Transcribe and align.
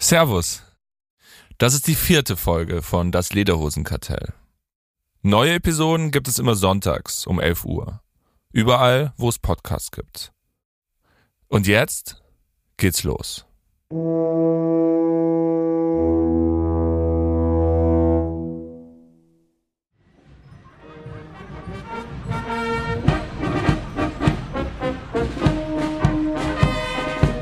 Servus. 0.00 0.62
Das 1.58 1.74
ist 1.74 1.88
die 1.88 1.96
vierte 1.96 2.36
Folge 2.36 2.82
von 2.82 3.10
Das 3.10 3.32
Lederhosenkartell. 3.32 4.32
Neue 5.22 5.54
Episoden 5.54 6.12
gibt 6.12 6.28
es 6.28 6.38
immer 6.38 6.54
sonntags 6.54 7.26
um 7.26 7.40
11 7.40 7.64
Uhr. 7.64 8.00
Überall, 8.52 9.12
wo 9.16 9.28
es 9.28 9.40
Podcasts 9.40 9.90
gibt. 9.90 10.32
Und 11.48 11.66
jetzt 11.66 12.22
geht's 12.76 13.02
los. 13.02 13.44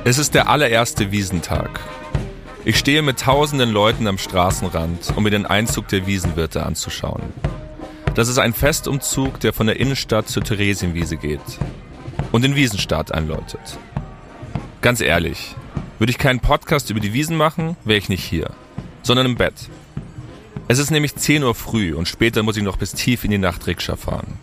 Es 0.05 0.17
ist 0.19 0.35
der 0.35 0.49
allererste 0.49 1.11
Wiesentag. 1.13 1.81
Ich 2.69 2.79
stehe 2.79 3.01
mit 3.01 3.21
tausenden 3.21 3.71
Leuten 3.71 4.09
am 4.09 4.19
Straßenrand, 4.19 5.13
um 5.15 5.23
mir 5.23 5.31
den 5.31 5.47
Einzug 5.47 5.87
der 5.87 6.09
Wiesenwirte 6.09 6.67
anzuschauen. 6.67 7.23
Das 8.17 8.27
ist 8.27 8.39
ein 8.39 8.53
Festumzug, 8.53 9.39
der 9.39 9.53
von 9.53 9.69
der 9.69 9.79
Innenstadt 9.79 10.29
zur 10.29 10.43
Theresienwiese 10.43 11.17
geht 11.17 11.39
und 12.33 12.43
den 12.43 12.57
Wiesenstart 12.57 13.15
einläutet. 13.15 13.79
Ganz 14.81 15.01
ehrlich, 15.01 15.55
würde 16.01 16.11
ich 16.11 16.19
keinen 16.19 16.41
Podcast 16.41 16.91
über 16.91 16.99
die 16.99 17.13
Wiesen 17.13 17.37
machen, 17.37 17.77
wäre 17.85 17.99
ich 17.99 18.09
nicht 18.09 18.25
hier, 18.25 18.51
sondern 19.05 19.27
im 19.27 19.37
Bett. 19.37 19.71
Es 20.67 20.81
ist 20.81 20.91
nämlich 20.91 21.15
10 21.15 21.45
Uhr 21.45 21.55
früh 21.55 21.95
und 21.95 22.09
später 22.09 22.43
muss 22.43 22.57
ich 22.57 22.65
noch 22.65 22.79
bis 22.79 22.95
tief 22.95 23.23
in 23.23 23.31
die 23.31 23.39
Nacht 23.39 23.69
Rikscha 23.69 23.95
fahren. 23.95 24.41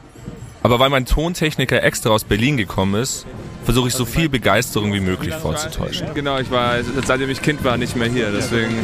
Aber 0.62 0.80
weil 0.80 0.90
mein 0.90 1.06
Tontechniker 1.06 1.84
extra 1.84 2.12
aus 2.12 2.24
Berlin 2.24 2.56
gekommen 2.56 2.96
ist, 3.02 3.26
versuche 3.64 3.88
ich 3.88 3.94
so 3.94 4.06
viel 4.06 4.30
Begeisterung 4.30 4.94
wie 4.94 5.00
möglich 5.00 5.34
vorzutäuschen. 5.34 6.08
Genau, 6.14 6.38
ich 6.40 6.52
war, 6.52 6.76
seitdem 7.06 7.30
ich 7.30 7.42
Kind 7.42 7.64
war, 7.64 7.78
nicht 7.78 7.96
mehr 7.96 8.10
hier. 8.10 8.32
Deswegen 8.32 8.76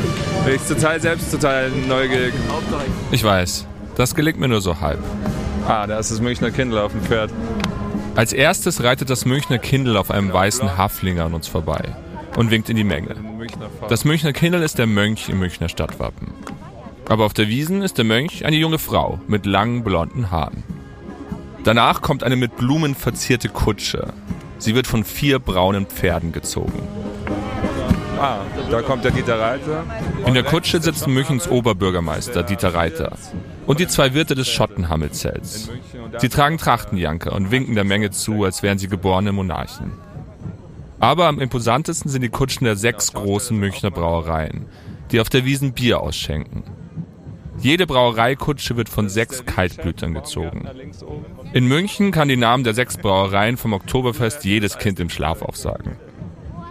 bin 0.45 0.55
ich 0.55 0.61
total 0.61 0.99
selbst 1.01 1.31
total 1.31 1.69
neugierig. 1.69 2.33
Ich 3.11 3.23
weiß, 3.23 3.65
das 3.95 4.15
gelingt 4.15 4.39
mir 4.39 4.47
nur 4.47 4.61
so 4.61 4.79
halb. 4.79 4.99
Ah, 5.67 5.85
da 5.85 5.99
ist 5.99 6.11
das 6.11 6.21
Münchner 6.21 6.51
Kindle 6.51 6.81
auf 6.81 6.91
dem 6.91 7.01
Pferd. 7.01 7.31
Als 8.15 8.33
erstes 8.33 8.83
reitet 8.83 9.09
das 9.09 9.25
Münchner 9.25 9.59
Kindle 9.59 9.99
auf 9.99 10.11
einem 10.11 10.33
weißen 10.33 10.77
Haflinger 10.77 11.25
an 11.25 11.33
uns 11.33 11.47
vorbei 11.47 11.95
und 12.37 12.51
winkt 12.51 12.69
in 12.69 12.75
die 12.75 12.83
Menge. 12.83 13.15
Das 13.87 14.05
Münchner 14.05 14.33
Kindle 14.33 14.63
ist 14.63 14.77
der 14.77 14.87
Mönch 14.87 15.29
im 15.29 15.39
Münchner 15.39 15.69
Stadtwappen. 15.69 16.33
Aber 17.07 17.25
auf 17.25 17.33
der 17.33 17.47
Wiesen 17.47 17.81
ist 17.81 17.97
der 17.97 18.05
Mönch 18.05 18.45
eine 18.45 18.55
junge 18.55 18.77
Frau 18.77 19.19
mit 19.27 19.45
langen 19.45 19.83
blonden 19.83 20.31
Haaren. 20.31 20.63
Danach 21.63 22.01
kommt 22.01 22.23
eine 22.23 22.35
mit 22.35 22.55
Blumen 22.55 22.95
verzierte 22.95 23.49
Kutsche. 23.49 24.13
Sie 24.59 24.75
wird 24.75 24.87
von 24.87 25.03
vier 25.03 25.39
braunen 25.39 25.87
Pferden 25.87 26.31
gezogen. 26.31 26.83
Ah, 28.19 28.41
da 28.69 28.81
kommt 28.81 29.05
der 29.05 29.11
Dieter 29.11 29.39
Reiter. 29.39 29.85
In 30.25 30.33
der 30.33 30.43
Kutsche 30.43 30.81
sitzt 30.81 31.07
Münchens 31.07 31.47
Oberbürgermeister 31.47 32.43
Dieter 32.43 32.73
Reiter 32.73 33.17
und 33.65 33.79
die 33.79 33.87
zwei 33.87 34.13
Wirte 34.13 34.35
des 34.35 34.49
Schottenhammelzelts. 34.49 35.69
Sie 36.17 36.27
tragen 36.27 36.57
Trachtenjanker 36.57 37.31
und 37.33 37.49
winken 37.49 37.75
der 37.75 37.85
Menge 37.85 38.11
zu, 38.11 38.43
als 38.43 38.61
wären 38.61 38.77
sie 38.77 38.89
geborene 38.89 39.31
Monarchen. 39.31 39.93
Aber 40.99 41.27
am 41.27 41.39
imposantesten 41.39 42.11
sind 42.11 42.21
die 42.23 42.29
Kutschen 42.29 42.65
der 42.65 42.75
sechs 42.75 43.13
großen 43.13 43.57
Münchner 43.57 43.89
Brauereien, 43.89 44.65
die 45.11 45.21
auf 45.21 45.29
der 45.29 45.45
Wiesen 45.45 45.71
Bier 45.71 46.01
ausschenken. 46.01 46.63
Jede 47.61 47.87
Brauereikutsche 47.87 48.75
wird 48.77 48.89
von 48.89 49.07
sechs 49.07 49.45
Kaltblütern 49.45 50.13
gezogen. 50.13 50.67
In 51.51 51.65
München 51.65 52.11
kann 52.11 52.27
die 52.27 52.37
Namen 52.37 52.63
der 52.63 52.75
sechs 52.75 52.97
Brauereien 52.97 53.57
vom 53.57 53.73
Oktoberfest 53.73 54.45
jedes 54.45 54.77
Kind 54.77 54.99
im 54.99 55.09
Schlaf 55.09 55.41
aufsagen. 55.41 55.97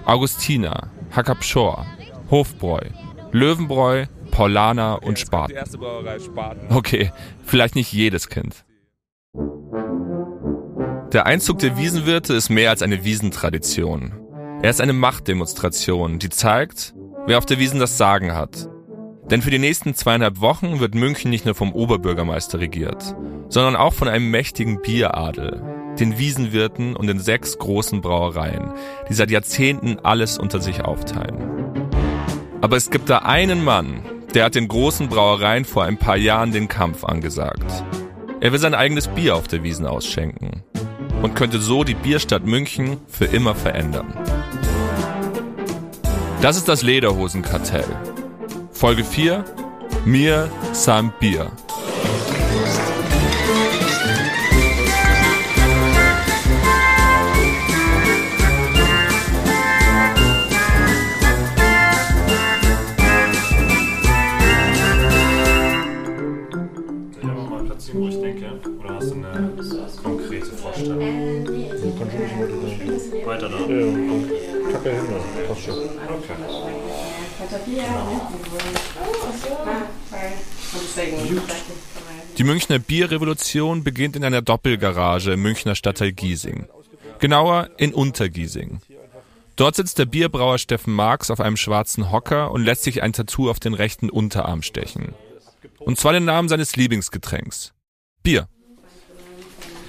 Augustiner, 0.05 0.91
Hackabschor, 1.11 1.85
Hofbräu, 2.31 2.83
Löwenbräu, 3.33 4.07
Paulaner 4.31 5.03
und 5.03 5.19
Spaten. 5.19 5.57
Okay, 6.71 7.13
vielleicht 7.45 7.75
nicht 7.75 7.93
jedes 7.93 8.29
Kind. 8.29 8.65
Der 11.13 11.27
Einzug 11.27 11.59
der 11.59 11.77
Wiesenwirte 11.77 12.35
ist 12.35 12.49
mehr 12.49 12.71
als 12.71 12.83
eine 12.83 13.03
Wiesentradition. 13.03 14.13
Er 14.63 14.71
ist 14.71 14.81
eine 14.81 14.93
Machtdemonstration, 14.93 16.21
die 16.21 16.29
zeigt, 16.29 16.95
wer 17.27 17.39
auf 17.39 17.47
der 17.47 17.59
Wiesen 17.59 17.81
das 17.81 17.99
Sagen 17.99 18.35
hat. 18.35 18.69
Denn 19.31 19.43
für 19.43 19.51
die 19.51 19.59
nächsten 19.59 19.95
zweieinhalb 19.95 20.41
Wochen 20.41 20.81
wird 20.81 20.95
München 20.95 21.31
nicht 21.31 21.45
nur 21.45 21.55
vom 21.55 21.73
Oberbürgermeister 21.73 22.61
regiert, 22.61 23.15
sondern 23.49 23.77
auch 23.77 23.93
von 23.93 24.09
einem 24.09 24.31
mächtigen 24.31 24.81
Bieradel, 24.81 25.63
den 26.01 26.19
Wiesenwirten 26.19 26.97
und 26.97 27.09
den 27.09 27.19
sechs 27.19 27.59
großen 27.59 28.01
Brauereien, 28.01 28.73
die 29.09 29.15
seit 29.15 29.31
Jahrzehnten 29.31 29.99
alles 30.03 30.39
unter 30.39 30.61
sich 30.61 30.83
aufteilen. 30.83 31.75
Aber 32.61 32.77
es 32.77 32.91
gibt 32.91 33.11
da 33.11 33.19
einen 33.19 33.65
Mann, 33.65 34.01
der 34.35 34.45
hat 34.45 34.55
den 34.55 34.69
großen 34.69 35.09
Brauereien 35.09 35.65
vor 35.65 35.85
ein 35.85 35.99
paar 35.99 36.17
Jahren 36.17 36.53
den 36.53 36.69
Kampf 36.69 37.05
angesagt. 37.05 37.85
Er 38.41 38.53
will 38.53 38.59
sein 38.59 38.75
eigenes 38.75 39.09
Bier 39.09 39.37
auf 39.37 39.49
der 39.49 39.63
Wiesen 39.63 39.87
ausschenken 39.87 40.63
und 41.23 41.35
könnte 41.35 41.59
so 41.59 41.85
die 41.85 41.95
Bierstadt 41.95 42.47
München 42.47 42.99
für 43.09 43.27
immer 43.27 43.55
verändern. 43.55 44.13
Das 46.41 46.57
ist 46.57 46.69
das 46.69 46.83
Lederhosenkartell. 46.83 47.85
Folge 48.79 49.03
4 49.03 49.45
Mir 50.05 50.49
Sam 50.73 51.13
Bier. 51.19 51.51
Weiter 73.25 73.49
da? 73.49 73.59
Ja, 73.59 74.73
Kacke 74.73 74.91
hin, 74.91 75.07
passt 75.49 75.65
schon. 75.65 75.89
Die 82.37 82.45
Münchner 82.45 82.79
Bierrevolution 82.79 83.85
beginnt 83.85 84.17
in 84.17 84.25
einer 84.25 84.43
Doppelgarage 84.43 85.33
im 85.33 85.43
Münchner 85.43 85.75
Stadtteil 85.75 86.13
Giesing. 86.13 86.67
Genauer 87.19 87.71
in 87.79 87.95
Untergiesing. 87.95 88.81
Dort 89.57 89.75
sitzt 89.75 89.99
der 89.99 90.07
Bierbrauer 90.07 90.59
Steffen 90.59 90.95
Marx 90.95 91.31
auf 91.31 91.41
einem 91.41 91.57
schwarzen 91.57 92.13
Hocker 92.13 92.53
und 92.53 92.63
lässt 92.65 92.85
sich 92.85 93.03
ein 93.03 93.13
Tattoo 93.13 93.51
auf 93.51 93.59
den 93.59 93.75
rechten 93.75 94.09
Unterarm 94.09 94.63
stechen. 94.63 95.15
Und 95.81 95.99
zwar 95.99 96.13
den 96.13 96.25
Namen 96.25 96.49
seines 96.49 96.77
Lieblingsgetränks. 96.77 97.73
Bier. 98.23 98.49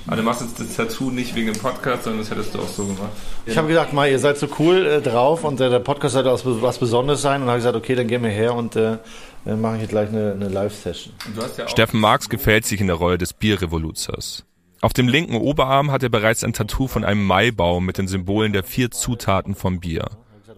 Aber 0.09 0.15
du 0.15 0.23
machst 0.23 0.41
jetzt 0.41 0.59
das 0.59 0.75
Tattoo 0.75 1.11
nicht 1.11 1.35
wegen 1.35 1.53
dem 1.53 1.61
Podcast, 1.61 2.05
sondern 2.05 2.21
das 2.21 2.31
hättest 2.31 2.55
du 2.55 2.59
auch 2.59 2.67
so 2.67 2.83
gemacht. 2.83 3.11
Ich 3.45 3.55
habe 3.55 3.67
gesagt, 3.67 3.93
mal, 3.93 4.09
ihr 4.09 4.17
seid 4.17 4.39
so 4.39 4.47
cool 4.57 4.83
äh, 4.83 5.01
drauf 5.01 5.43
und 5.43 5.61
äh, 5.61 5.69
der 5.69 5.77
Podcast 5.77 6.15
sollte 6.15 6.31
auch 6.31 6.41
was 6.43 6.79
Besonderes 6.79 7.21
sein. 7.21 7.43
Und 7.43 7.47
habe 7.47 7.59
gesagt, 7.59 7.75
okay, 7.75 7.93
dann 7.93 8.07
gehen 8.07 8.23
wir 8.23 8.31
her 8.31 8.55
und 8.55 8.75
äh, 8.75 8.97
dann 9.45 9.61
mache 9.61 9.75
ich 9.75 9.81
jetzt 9.81 9.91
gleich 9.91 10.09
eine, 10.09 10.31
eine 10.31 10.49
Live-Session. 10.49 11.13
Ja 11.59 11.67
Steffen 11.67 11.99
Marx 11.99 12.27
gefällt 12.27 12.65
sich 12.65 12.81
in 12.81 12.87
der 12.87 12.95
Rolle 12.95 13.19
des 13.19 13.33
Bierrevoluzers. 13.33 14.45
Auf 14.81 14.93
dem 14.93 15.07
linken 15.07 15.35
Oberarm 15.35 15.91
hat 15.91 16.01
er 16.01 16.09
bereits 16.09 16.43
ein 16.43 16.53
Tattoo 16.53 16.87
von 16.87 17.03
einem 17.03 17.23
Maibaum 17.23 17.85
mit 17.85 17.99
den 17.99 18.07
Symbolen 18.07 18.51
der 18.51 18.63
vier 18.63 18.89
Zutaten 18.89 19.53
vom 19.53 19.79
Bier. 19.79 20.09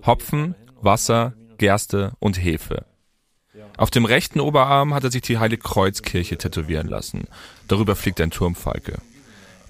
Hopfen, 0.06 0.56
Wasser, 0.80 1.34
Gerste 1.58 2.14
und 2.20 2.42
Hefe. 2.42 2.86
Auf 3.76 3.90
dem 3.90 4.06
rechten 4.06 4.40
Oberarm 4.40 4.94
hat 4.94 5.04
er 5.04 5.12
sich 5.12 5.24
die 5.24 5.40
Heiligkreuzkirche 5.40 6.38
tätowieren 6.38 6.88
lassen. 6.88 7.26
Darüber 7.68 7.98
fliegt 7.98 8.22
ein 8.22 8.32
Turmfalke. 8.32 9.00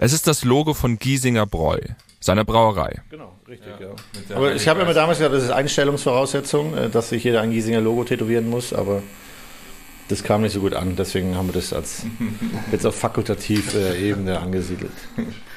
Es 0.03 0.13
ist 0.13 0.25
das 0.25 0.43
Logo 0.43 0.73
von 0.73 0.97
Giesinger 0.97 1.45
Bräu, 1.45 1.77
seiner 2.19 2.43
Brauerei. 2.43 3.03
Genau, 3.11 3.35
richtig, 3.47 3.73
ja. 3.79 4.35
Aber 4.35 4.55
ich 4.55 4.67
habe 4.67 4.81
immer 4.81 4.95
damals 4.95 5.19
gesagt, 5.19 5.35
das 5.35 5.43
ist 5.43 5.51
Einstellungsvoraussetzung, 5.51 6.75
äh, 6.75 6.89
dass 6.89 7.09
sich 7.09 7.23
jeder 7.23 7.41
ein 7.41 7.51
Giesinger 7.51 7.81
Logo 7.81 8.03
tätowieren 8.03 8.49
muss, 8.49 8.73
aber 8.73 9.03
das 10.07 10.23
kam 10.23 10.41
nicht 10.41 10.53
so 10.53 10.61
gut 10.61 10.73
an. 10.73 10.95
Deswegen 10.95 11.35
haben 11.35 11.49
wir 11.49 11.53
das 11.53 11.71
als 11.71 12.07
jetzt 12.71 12.83
auf 12.87 12.95
fakultative 12.95 13.95
Ebene 13.95 14.39
angesiedelt. 14.39 14.91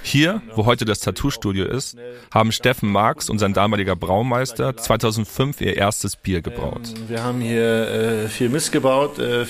Hier, 0.03 0.43
wo 0.55 0.67
heute 0.67 0.85
das 0.85 1.01
Tattoo-Studio 1.01 1.65
ist, 1.65 1.97
haben 2.31 2.53
Steffen 2.53 2.93
Marx 2.93 3.31
und 3.31 3.39
sein 3.39 3.55
damaliger 3.55 3.97
Braumeister 3.97 4.77
2005 4.77 5.63
ihr 5.63 5.79
erstes 5.79 6.17
Bier 6.17 6.43
gebraut. 6.43 6.83
Ähm, 6.95 7.09
wir 7.09 7.25
haben 7.25 7.41
hier 7.41 7.89
äh, 7.89 8.29
viel 8.29 8.51
Mist 8.51 8.73
gebaut, 8.73 9.19
äh, 9.19 9.47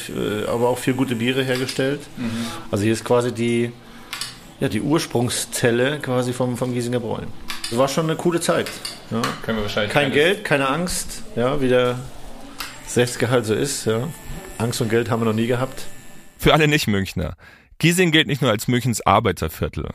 aber 0.46 0.68
auch 0.68 0.78
viel 0.78 0.94
gute 0.94 1.16
Biere 1.16 1.42
hergestellt. 1.42 2.00
Mhm. 2.16 2.46
Also 2.70 2.84
hier 2.84 2.92
ist 2.92 3.04
quasi 3.04 3.32
die, 3.32 3.72
ja, 4.60 4.68
die 4.68 4.80
Ursprungszelle 4.80 5.98
quasi 6.00 6.32
vom, 6.32 6.56
vom 6.56 6.72
Giesinger 6.72 7.00
Bräuen. 7.00 7.26
Das 7.70 7.78
war 7.78 7.88
schon 7.88 8.04
eine 8.04 8.16
coole 8.16 8.40
Zeit. 8.40 8.70
Ja. 9.10 9.22
Kein 9.88 10.12
Geld, 10.12 10.44
keine 10.44 10.68
Angst, 10.68 11.22
ja, 11.34 11.60
wie 11.60 11.68
der 11.68 11.98
Selbstgehalt 12.86 13.46
so 13.46 13.54
ist. 13.54 13.86
Ja. 13.86 14.08
Angst 14.58 14.80
und 14.80 14.88
Geld 14.88 15.10
haben 15.10 15.20
wir 15.20 15.26
noch 15.26 15.32
nie 15.32 15.46
gehabt. 15.46 15.86
Für 16.38 16.52
alle 16.52 16.68
Nicht-Münchner. 16.68 17.36
Giesing 17.78 18.12
gilt 18.12 18.28
nicht 18.28 18.42
nur 18.42 18.50
als 18.50 18.68
Münchens 18.68 19.04
Arbeiterviertel, 19.04 19.88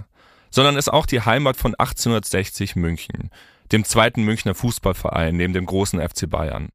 sondern 0.50 0.75
ist 0.75 0.91
auch 0.91 1.06
die 1.06 1.21
Heimat 1.21 1.57
von 1.57 1.75
1860 1.75 2.75
München, 2.75 3.29
dem 3.71 3.85
zweiten 3.85 4.23
Münchner 4.23 4.56
Fußballverein 4.56 5.38
neben 5.38 5.53
dem 5.53 5.65
großen 5.65 6.01
FC 6.01 6.29
Bayern. 6.29 6.69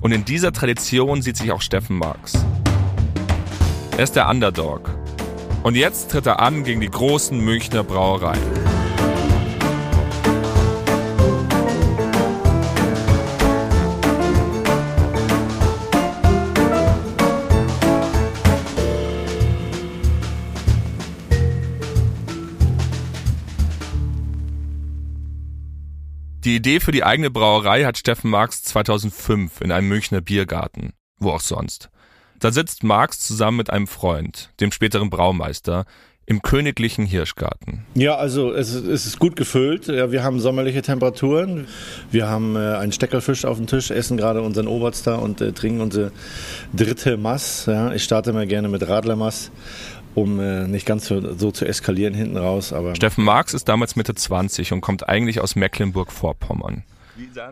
Und 0.00 0.12
in 0.12 0.24
dieser 0.24 0.52
Tradition 0.52 1.22
sieht 1.22 1.36
sich 1.36 1.52
auch 1.52 1.60
Steffen 1.60 1.98
Marx. 1.98 2.32
Er 3.96 4.04
ist 4.04 4.16
der 4.16 4.28
Underdog. 4.28 4.95
Und 5.66 5.74
jetzt 5.74 6.12
tritt 6.12 6.26
er 6.26 6.38
an 6.38 6.62
gegen 6.62 6.80
die 6.80 6.88
großen 6.88 7.40
Münchner 7.40 7.82
Brauereien. 7.82 8.40
Die 26.44 26.54
Idee 26.54 26.78
für 26.78 26.92
die 26.92 27.02
eigene 27.02 27.30
Brauerei 27.30 27.84
hat 27.84 27.98
Steffen 27.98 28.30
Marx 28.30 28.62
2005 28.62 29.62
in 29.62 29.72
einem 29.72 29.88
Münchner 29.88 30.20
Biergarten. 30.20 30.92
Wo 31.18 31.32
auch 31.32 31.40
sonst. 31.40 31.90
Da 32.40 32.52
sitzt 32.52 32.84
Marx 32.84 33.20
zusammen 33.20 33.58
mit 33.58 33.70
einem 33.70 33.86
Freund, 33.86 34.50
dem 34.60 34.72
späteren 34.72 35.10
Braumeister, 35.10 35.86
im 36.28 36.42
königlichen 36.42 37.06
Hirschgarten. 37.06 37.86
Ja, 37.94 38.16
also 38.16 38.52
es, 38.52 38.74
es 38.74 39.06
ist 39.06 39.20
gut 39.20 39.36
gefüllt. 39.36 39.86
Ja, 39.86 40.10
wir 40.10 40.24
haben 40.24 40.40
sommerliche 40.40 40.82
Temperaturen. 40.82 41.68
Wir 42.10 42.28
haben 42.28 42.56
äh, 42.56 42.74
einen 42.74 42.90
Steckerfisch 42.90 43.44
auf 43.44 43.58
dem 43.58 43.68
Tisch, 43.68 43.92
essen 43.92 44.16
gerade 44.16 44.42
unseren 44.42 44.66
Oberster 44.66 45.22
und 45.22 45.40
äh, 45.40 45.52
trinken 45.52 45.80
unsere 45.80 46.10
dritte 46.74 47.16
Mass. 47.16 47.66
Ja, 47.66 47.92
ich 47.92 48.02
starte 48.02 48.32
mal 48.32 48.46
gerne 48.46 48.68
mit 48.68 48.86
Radlermass 48.86 49.52
um 50.16 50.40
äh, 50.40 50.66
nicht 50.66 50.86
ganz 50.86 51.06
so, 51.06 51.36
so, 51.36 51.50
zu 51.50 51.66
eskalieren 51.66 52.14
hinten 52.14 52.38
raus. 52.38 52.72
Aber 52.72 52.96
Steffen 52.96 53.22
Marx 53.22 53.52
ist 53.52 53.68
damals 53.68 53.96
Mitte 53.96 54.14
20 54.14 54.72
und 54.72 54.80
kommt 54.80 55.06
eigentlich 55.06 55.40
aus 55.40 55.56
Mecklenburg-Vorpommern. 55.56 56.84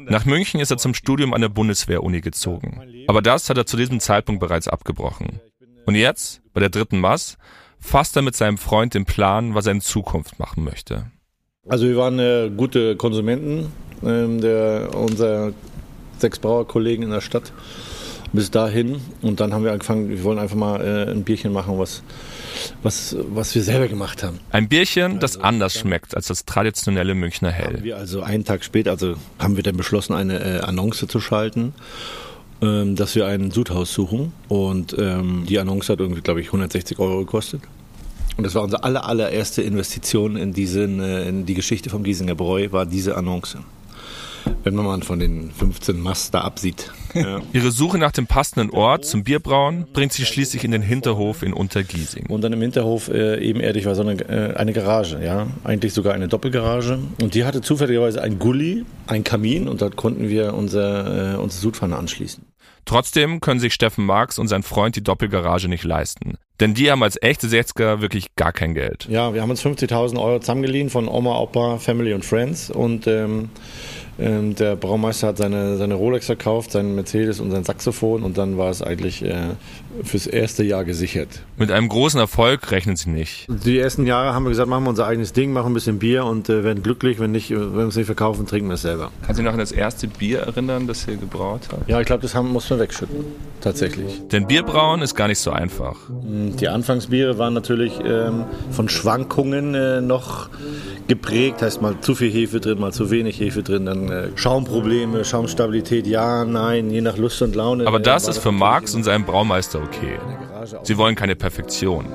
Nach 0.01 0.25
München 0.25 0.61
ist 0.61 0.71
er 0.71 0.79
zum 0.79 0.95
Studium 0.95 1.35
an 1.35 1.41
der 1.41 1.49
Bundeswehr-Uni 1.49 2.21
gezogen. 2.21 2.81
Aber 3.07 3.23
das 3.23 3.49
hat 3.51 3.57
er 3.57 3.67
zu 3.67 3.77
diesem 3.77 4.01
Zeitpunkt 4.01 4.41
bereits 4.41 4.69
abgebrochen. 4.69 5.41
Und 5.87 5.95
jetzt, 5.95 6.43
bei 6.53 6.61
der 6.61 6.71
dritten 6.71 7.01
Mass, 7.01 7.37
fasst 7.79 8.17
er 8.17 8.23
mit 8.23 8.35
seinem 8.35 8.59
Freund 8.59 8.95
den 8.95 9.05
Plan, 9.05 9.55
was 9.55 9.67
er 9.67 9.73
in 9.73 9.81
Zukunft 9.81 10.39
machen 10.39 10.65
möchte. 10.65 11.11
Also 11.69 11.87
wir 11.87 11.97
waren 11.97 12.19
äh, 12.19 12.51
gute 12.55 12.97
Konsumenten, 12.97 13.73
äh, 14.03 14.41
der, 14.41 14.91
unser 14.95 15.53
sechs 16.19 16.39
Brauerkollegen 16.39 17.05
in 17.05 17.11
der 17.11 17.21
Stadt 17.21 17.53
bis 18.35 18.51
dahin. 18.51 19.01
Und 19.23 19.41
dann 19.41 19.55
haben 19.55 19.65
wir 19.65 19.73
angefangen, 19.73 20.11
wir 20.11 20.23
wollen 20.23 20.39
einfach 20.39 20.57
mal 20.57 20.81
äh, 20.81 21.11
ein 21.11 21.25
Bierchen 21.25 21.53
machen, 21.53 21.79
was 21.79 22.03
was, 22.83 23.17
was 23.31 23.55
wir 23.55 23.63
selber 23.63 23.89
gemacht 23.89 24.23
haben. 24.23 24.39
Ein 24.51 24.69
Bierchen, 24.69 25.19
das 25.19 25.37
anders 25.37 25.75
schmeckt 25.75 26.17
als 26.17 26.29
das 26.29 26.45
traditionelle 26.45 27.15
Münchner 27.15 27.51
Hell. 27.51 27.75
Haben 27.75 27.85
wir 27.85 27.97
also 27.97 28.23
einen 28.23 28.45
Tag 28.45 28.65
später, 28.65 28.93
also 28.93 29.17
haben 29.39 29.57
wir 29.57 29.65
dann 29.65 29.77
beschlossen, 29.77 30.15
eine 30.15 30.39
äh, 30.39 30.61
Annonce 30.61 31.07
zu 31.09 31.21
schalten 31.21 31.75
ähm, 32.63 32.97
dass 32.97 33.15
wir 33.15 33.27
ein 33.27 33.51
Sudhaus 33.51 33.93
suchen 33.93 34.33
und 34.49 34.97
ähm, 34.99 35.45
die 35.49 35.59
Annonce 35.59 35.89
hat 35.91 36.01
irgendwie, 36.01 36.23
glaube 36.23 36.41
ich, 36.41 36.47
160 36.47 36.99
Euro 36.99 37.19
gekostet. 37.19 37.61
Und 38.37 38.45
das 38.45 38.55
war 38.55 38.63
unsere 38.63 38.85
aller, 38.85 39.07
allererste 39.07 39.63
Investition 39.63 40.37
in, 40.37 40.53
diesen, 40.53 41.01
äh, 41.01 41.29
in 41.29 41.47
die 41.47 41.55
Geschichte 41.55 41.91
vom 41.91 42.05
Giesinger 42.05 42.35
Bräu, 42.35 42.69
war 42.71 42.87
diese 42.87 43.17
Annonce 43.17 43.59
wenn 44.63 44.75
man 44.75 44.85
mal 44.85 45.03
von 45.03 45.19
den 45.19 45.51
15 45.51 45.99
Mast 45.99 46.35
da 46.35 46.41
absieht. 46.43 46.93
Ja. 47.15 47.41
Ihre 47.53 47.71
Suche 47.71 47.99
nach 47.99 48.13
dem 48.13 48.27
passenden 48.27 48.71
Ort 48.71 49.05
zum 49.05 49.25
Bierbrauen 49.25 49.87
bringt 49.93 50.13
sie 50.13 50.25
schließlich 50.25 50.65
in 50.65 50.73
den 50.73 50.83
Hinterhof 50.83 51.43
in 51.43 51.53
Untergiesing. 51.53 52.27
Und 52.27 52.43
dann 52.43 52.53
im 52.53 52.61
Hinterhof 52.61 53.09
äh, 53.09 53.39
ebenerdig 53.39 53.87
war 53.87 53.95
so 53.95 54.03
eine, 54.03 54.21
äh, 54.29 54.55
eine 54.57 54.73
Garage, 54.73 55.23
ja, 55.25 55.47
eigentlich 55.63 55.93
sogar 55.93 56.15
eine 56.15 56.29
Doppelgarage. 56.29 56.99
Und 57.21 57.35
die 57.35 57.45
hatte 57.45 57.61
zufälligerweise 57.61 58.23
ein 58.23 58.39
Gully, 58.39 58.85
ein 59.07 59.23
Kamin 59.23 59.69
und 59.69 59.81
dort 59.81 59.97
konnten 59.97 60.29
wir 60.29 60.55
unser, 60.55 61.35
äh, 61.35 61.37
unsere 61.37 61.61
Sudpfanne 61.61 61.97
anschließen. 61.97 62.45
Trotzdem 62.85 63.41
können 63.41 63.61
sich 63.61 63.73
Steffen 63.73 64.05
Marx 64.05 64.39
und 64.39 64.49
sein 64.49 64.63
Freund 64.63 64.97
die 64.97 65.03
Doppelgarage 65.03 65.69
nicht 65.69 65.85
leisten. 65.85 66.37
Denn 66.61 66.75
die 66.75 66.91
haben 66.91 67.03
als 67.03 67.21
echte 67.21 67.49
60er 67.49 68.01
wirklich 68.01 68.37
gar 68.37 68.53
kein 68.53 68.75
Geld. 68.75 69.07
Ja, 69.09 69.35
wir 69.35 69.43
haben 69.43 69.51
uns 69.51 69.65
50.000 69.65 70.21
Euro 70.21 70.39
zusammengeliehen 70.39 70.91
von 70.91 71.09
Oma, 71.09 71.39
Opa, 71.39 71.79
Family 71.79 72.13
und 72.15 72.25
Friends 72.25 72.71
und 72.71 73.07
ähm, 73.07 73.51
ähm, 74.19 74.55
der 74.55 74.77
Braumeister 74.77 75.29
hat 75.29 75.39
seine, 75.39 75.77
seine 75.77 75.95
Rolex 75.95 76.27
verkauft, 76.27 76.73
seinen 76.73 76.95
Mercedes 76.95 77.41
und 77.41 77.51
sein 77.51 77.65
Saxophon 77.65 78.23
und 78.23 78.39
dann 78.39 78.57
war 78.59 78.71
es 78.71 78.83
eigentlich 78.83 79.25
äh, 79.25 79.51
fürs 80.03 80.27
erste 80.27 80.65
Jahr 80.65 80.85
gesichert. 80.85 81.29
Mit 81.57 81.71
einem 81.71 81.89
großen 81.89 82.19
Erfolg 82.19 82.71
rechnen 82.71 82.97
sie 82.97 83.11
nicht. 83.11 83.47
Die 83.49 83.79
ersten 83.79 84.07
Jahre 84.07 84.35
haben 84.35 84.45
wir 84.45 84.51
gesagt, 84.51 84.69
machen 84.69 84.85
wir 84.85 84.91
unser 84.91 85.07
eigenes 85.07 85.33
Ding, 85.33 85.53
machen 85.53 85.71
ein 85.71 85.75
bisschen 85.75 85.99
Bier 85.99 86.25
und 86.25 86.49
äh, 86.49 86.65
werden 86.65 86.83
glücklich. 86.83 87.19
Wenn 87.21 87.33
nicht, 87.33 87.51
wenn 87.51 87.75
wir 87.75 87.87
es 87.87 87.97
nicht 87.97 88.07
verkaufen, 88.07 88.47
trinken 88.47 88.69
wir 88.69 88.75
es 88.75 88.83
selber. 88.83 89.11
Kannst 89.23 89.39
du 89.39 89.43
dich 89.43 89.45
noch 89.45 89.53
an 89.53 89.59
das 89.59 89.73
erste 89.73 90.09
Bier 90.09 90.41
erinnern, 90.41 90.87
das 90.87 91.07
ihr 91.07 91.17
gebraut 91.17 91.63
habt? 91.71 91.89
Ja, 91.89 92.01
ich 92.01 92.07
glaube, 92.07 92.23
das 92.23 92.35
haben, 92.35 92.51
muss 92.51 92.69
man 92.71 92.81
wegschütten. 92.81 93.25
Tatsächlich. 93.61 94.21
Denn 94.29 94.47
Bierbrauen 94.47 95.01
ist 95.01 95.15
gar 95.15 95.29
nicht 95.29 95.39
so 95.39 95.51
einfach. 95.51 95.97
Die 96.11 96.69
Anfangsbiere 96.69 97.39
waren 97.39 97.55
natürlich 97.55 97.99
ähm, 98.05 98.45
von 98.71 98.91
Schwankungen 98.91 99.75
äh, 99.75 100.03
noch 100.03 100.51
geprägt, 101.09 101.63
heißt 101.63 101.81
mal 101.81 101.99
zu 102.01 102.15
viel 102.15 102.31
Hefe 102.31 102.61
drin, 102.61 102.79
mal 102.79 102.93
zu 102.93 103.11
wenig 103.11 103.41
Hefe 103.41 103.63
drin, 103.63 103.87
dann 103.87 104.11
äh, 104.11 104.29
Schaumprobleme, 104.37 105.25
Schaumstabilität, 105.25 106.07
ja, 106.07 106.45
nein, 106.45 106.91
je 106.91 107.01
nach 107.01 107.17
Lust 107.17 107.41
und 107.43 107.55
Laune. 107.55 107.87
Aber 107.87 108.01
das 108.01 108.29
ist 108.29 108.39
für 108.39 108.53
Marx 108.53 108.95
und 108.95 109.05
seinen 109.05 109.25
Braumeister 109.25 109.81
okay. 109.85 110.19
Sie 110.83 110.97
wollen 110.97 111.15
keine 111.15 111.37
Perfektion, 111.37 112.07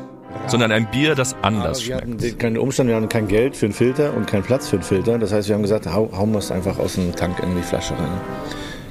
sondern 0.48 0.72
ein 0.72 0.90
Bier, 0.92 1.16
das 1.16 1.36
anders 1.42 1.80
wir 1.80 1.98
schmeckt. 1.98 2.24
hatten 2.24 2.38
keinen 2.38 2.58
Umstand, 2.58 2.90
wir 2.90 2.96
hatten 2.96 3.10
kein 3.10 3.28
Geld 3.28 3.56
für 3.56 3.66
einen 3.68 3.74
Filter 3.74 4.14
und 4.16 4.28
keinen 4.28 4.44
Platz 4.44 4.68
für 4.68 4.78
einen 4.78 4.84
Filter. 4.84 5.18
Das 5.18 5.32
heißt, 5.32 5.48
wir 5.48 5.56
haben 5.56 5.62
gesagt, 5.62 5.86
hau, 5.88 6.10
hauen 6.16 6.32
wir 6.32 6.40
es 6.40 6.52
einfach 6.52 6.80
aus 6.80 6.96
dem 6.96 7.16
Tank 7.16 7.40
in 7.42 7.56
die 7.56 7.62
Flasche 7.62 7.94
rein. 7.94 8.22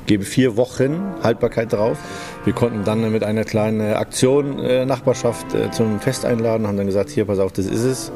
Geben 0.07 0.25
vier 0.25 0.57
Wochen 0.57 1.15
Haltbarkeit 1.23 1.73
drauf. 1.73 1.99
Wir 2.45 2.55
konnten 2.55 2.83
dann 2.85 3.13
mit 3.13 3.23
einer 3.25 3.45
kleinen 3.45 3.95
Aktion 3.95 4.59
äh, 4.59 4.87
Nachbarschaft 4.87 5.55
äh, 5.55 5.71
zum 5.71 6.01
Fest 6.01 6.25
einladen, 6.25 6.67
haben 6.67 6.79
dann 6.79 6.87
gesagt, 6.87 7.11
hier, 7.11 7.27
pass 7.27 7.39
auf, 7.39 7.53
das 7.53 7.67
ist 7.67 7.85
es. 7.85 8.13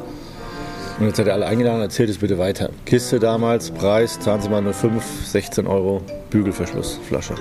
Und 0.99 1.07
jetzt 1.07 1.19
hat 1.19 1.27
er 1.27 1.33
alle 1.33 1.45
eingeladen, 1.45 1.81
erzählt 1.81 2.09
es 2.09 2.19
bitte 2.19 2.37
weiter. 2.37 2.69
Kiste 2.85 3.19
damals, 3.19 3.71
Preis, 3.71 4.19
zahlen 4.19 4.41
Sie 4.41 4.49
mal 4.49 4.61
nur 4.61 4.73
5, 4.73 5.03
16 5.25 5.67
Euro, 5.67 6.01
Bügelverschlussflasche. 6.29 7.35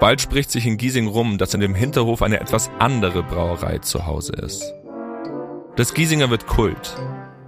Bald 0.00 0.22
spricht 0.22 0.50
sich 0.50 0.64
in 0.66 0.78
Giesing 0.78 1.06
rum, 1.08 1.36
dass 1.36 1.52
in 1.52 1.60
dem 1.60 1.74
Hinterhof 1.74 2.22
eine 2.22 2.40
etwas 2.40 2.70
andere 2.78 3.22
Brauerei 3.22 3.78
zu 3.78 4.06
Hause 4.06 4.32
ist. 4.32 4.72
Das 5.76 5.92
Giesinger 5.92 6.30
wird 6.30 6.46
Kult. 6.46 6.96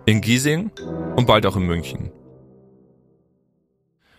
In 0.04 0.20
Giesing 0.20 0.70
und 1.16 1.26
bald 1.26 1.46
auch 1.46 1.56
in 1.56 1.62
München. 1.62 2.12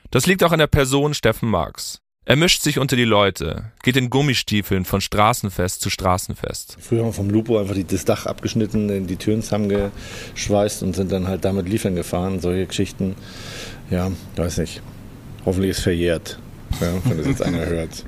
Das 0.09 0.25
liegt 0.25 0.43
auch 0.43 0.51
an 0.51 0.57
der 0.57 0.67
Person 0.67 1.13
Steffen 1.13 1.47
Marx. 1.47 2.01
Er 2.25 2.35
mischt 2.35 2.63
sich 2.63 2.79
unter 2.79 2.95
die 2.95 3.03
Leute, 3.03 3.71
geht 3.83 3.97
in 3.97 4.09
Gummistiefeln 4.09 4.85
von 4.85 5.01
Straßenfest 5.01 5.81
zu 5.81 5.91
Straßenfest. 5.91 6.77
Früher 6.79 7.01
haben 7.01 7.09
wir 7.09 7.13
vom 7.13 7.29
Lupo 7.29 7.59
einfach 7.59 7.75
das 7.87 8.05
Dach 8.05 8.25
abgeschnitten, 8.25 9.05
die 9.05 9.15
Türen 9.17 9.43
zusammengeschweißt 9.43 10.81
und 10.81 10.95
sind 10.95 11.11
dann 11.11 11.27
halt 11.27 11.45
damit 11.45 11.69
liefern 11.69 11.93
gefahren. 11.95 12.39
Solche 12.39 12.65
Geschichten, 12.65 13.15
ja, 13.91 14.11
weiß 14.37 14.57
nicht. 14.59 14.81
Hoffentlich 15.45 15.71
ist 15.71 15.81
verjährt, 15.81 16.39
ja, 16.81 17.05
wenn 17.05 17.17
das 17.17 17.27
jetzt 17.27 17.41
einer 17.41 17.65
hört. 17.65 18.05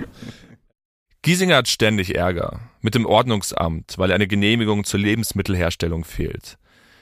Giesinger 1.26 1.56
hat 1.58 1.68
ständig 1.68 2.14
Ärger. 2.16 2.60
Mit 2.82 2.94
dem 2.94 3.08
Ordnungsamt, 3.08 3.98
weil 3.98 4.12
eine 4.12 4.28
Genehmigung 4.28 4.84
zur 4.84 5.00
Lebensmittelherstellung 5.00 6.04
fehlt. 6.04 6.60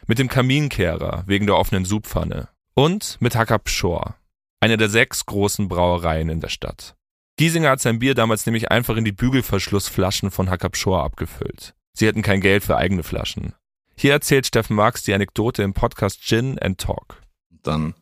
Mit 0.07 0.17
dem 0.17 0.29
Kaminkehrer 0.29 1.23
wegen 1.27 1.45
der 1.45 1.57
offenen 1.57 1.83
Subpfanne. 1.83 2.47
Und 2.73 3.17
mit 3.19 3.35
Hackab 3.35 3.67
Shore, 3.67 4.15
einer 4.61 4.77
der 4.77 4.87
sechs 4.87 5.25
großen 5.25 5.67
Brauereien 5.67 6.29
in 6.29 6.39
der 6.39 6.47
Stadt. 6.47 6.95
Giesinger 7.35 7.71
hat 7.71 7.81
sein 7.81 7.99
Bier 7.99 8.15
damals 8.15 8.45
nämlich 8.45 8.71
einfach 8.71 8.95
in 8.95 9.03
die 9.03 9.11
Bügelverschlussflaschen 9.11 10.31
von 10.31 10.49
Hackab 10.49 10.77
Shore 10.77 11.03
abgefüllt. 11.03 11.75
Sie 11.91 12.07
hätten 12.07 12.21
kein 12.21 12.39
Geld 12.39 12.63
für 12.63 12.77
eigene 12.77 13.03
Flaschen. 13.03 13.53
Hier 13.95 14.13
erzählt 14.13 14.47
Steffen 14.47 14.77
Marx 14.77 15.03
die 15.03 15.13
Anekdote 15.13 15.63
im 15.63 15.73
Podcast 15.73 16.21
Gin 16.21 16.57
and 16.59 16.79
Talk. 16.79 17.21
Dann 17.61 17.93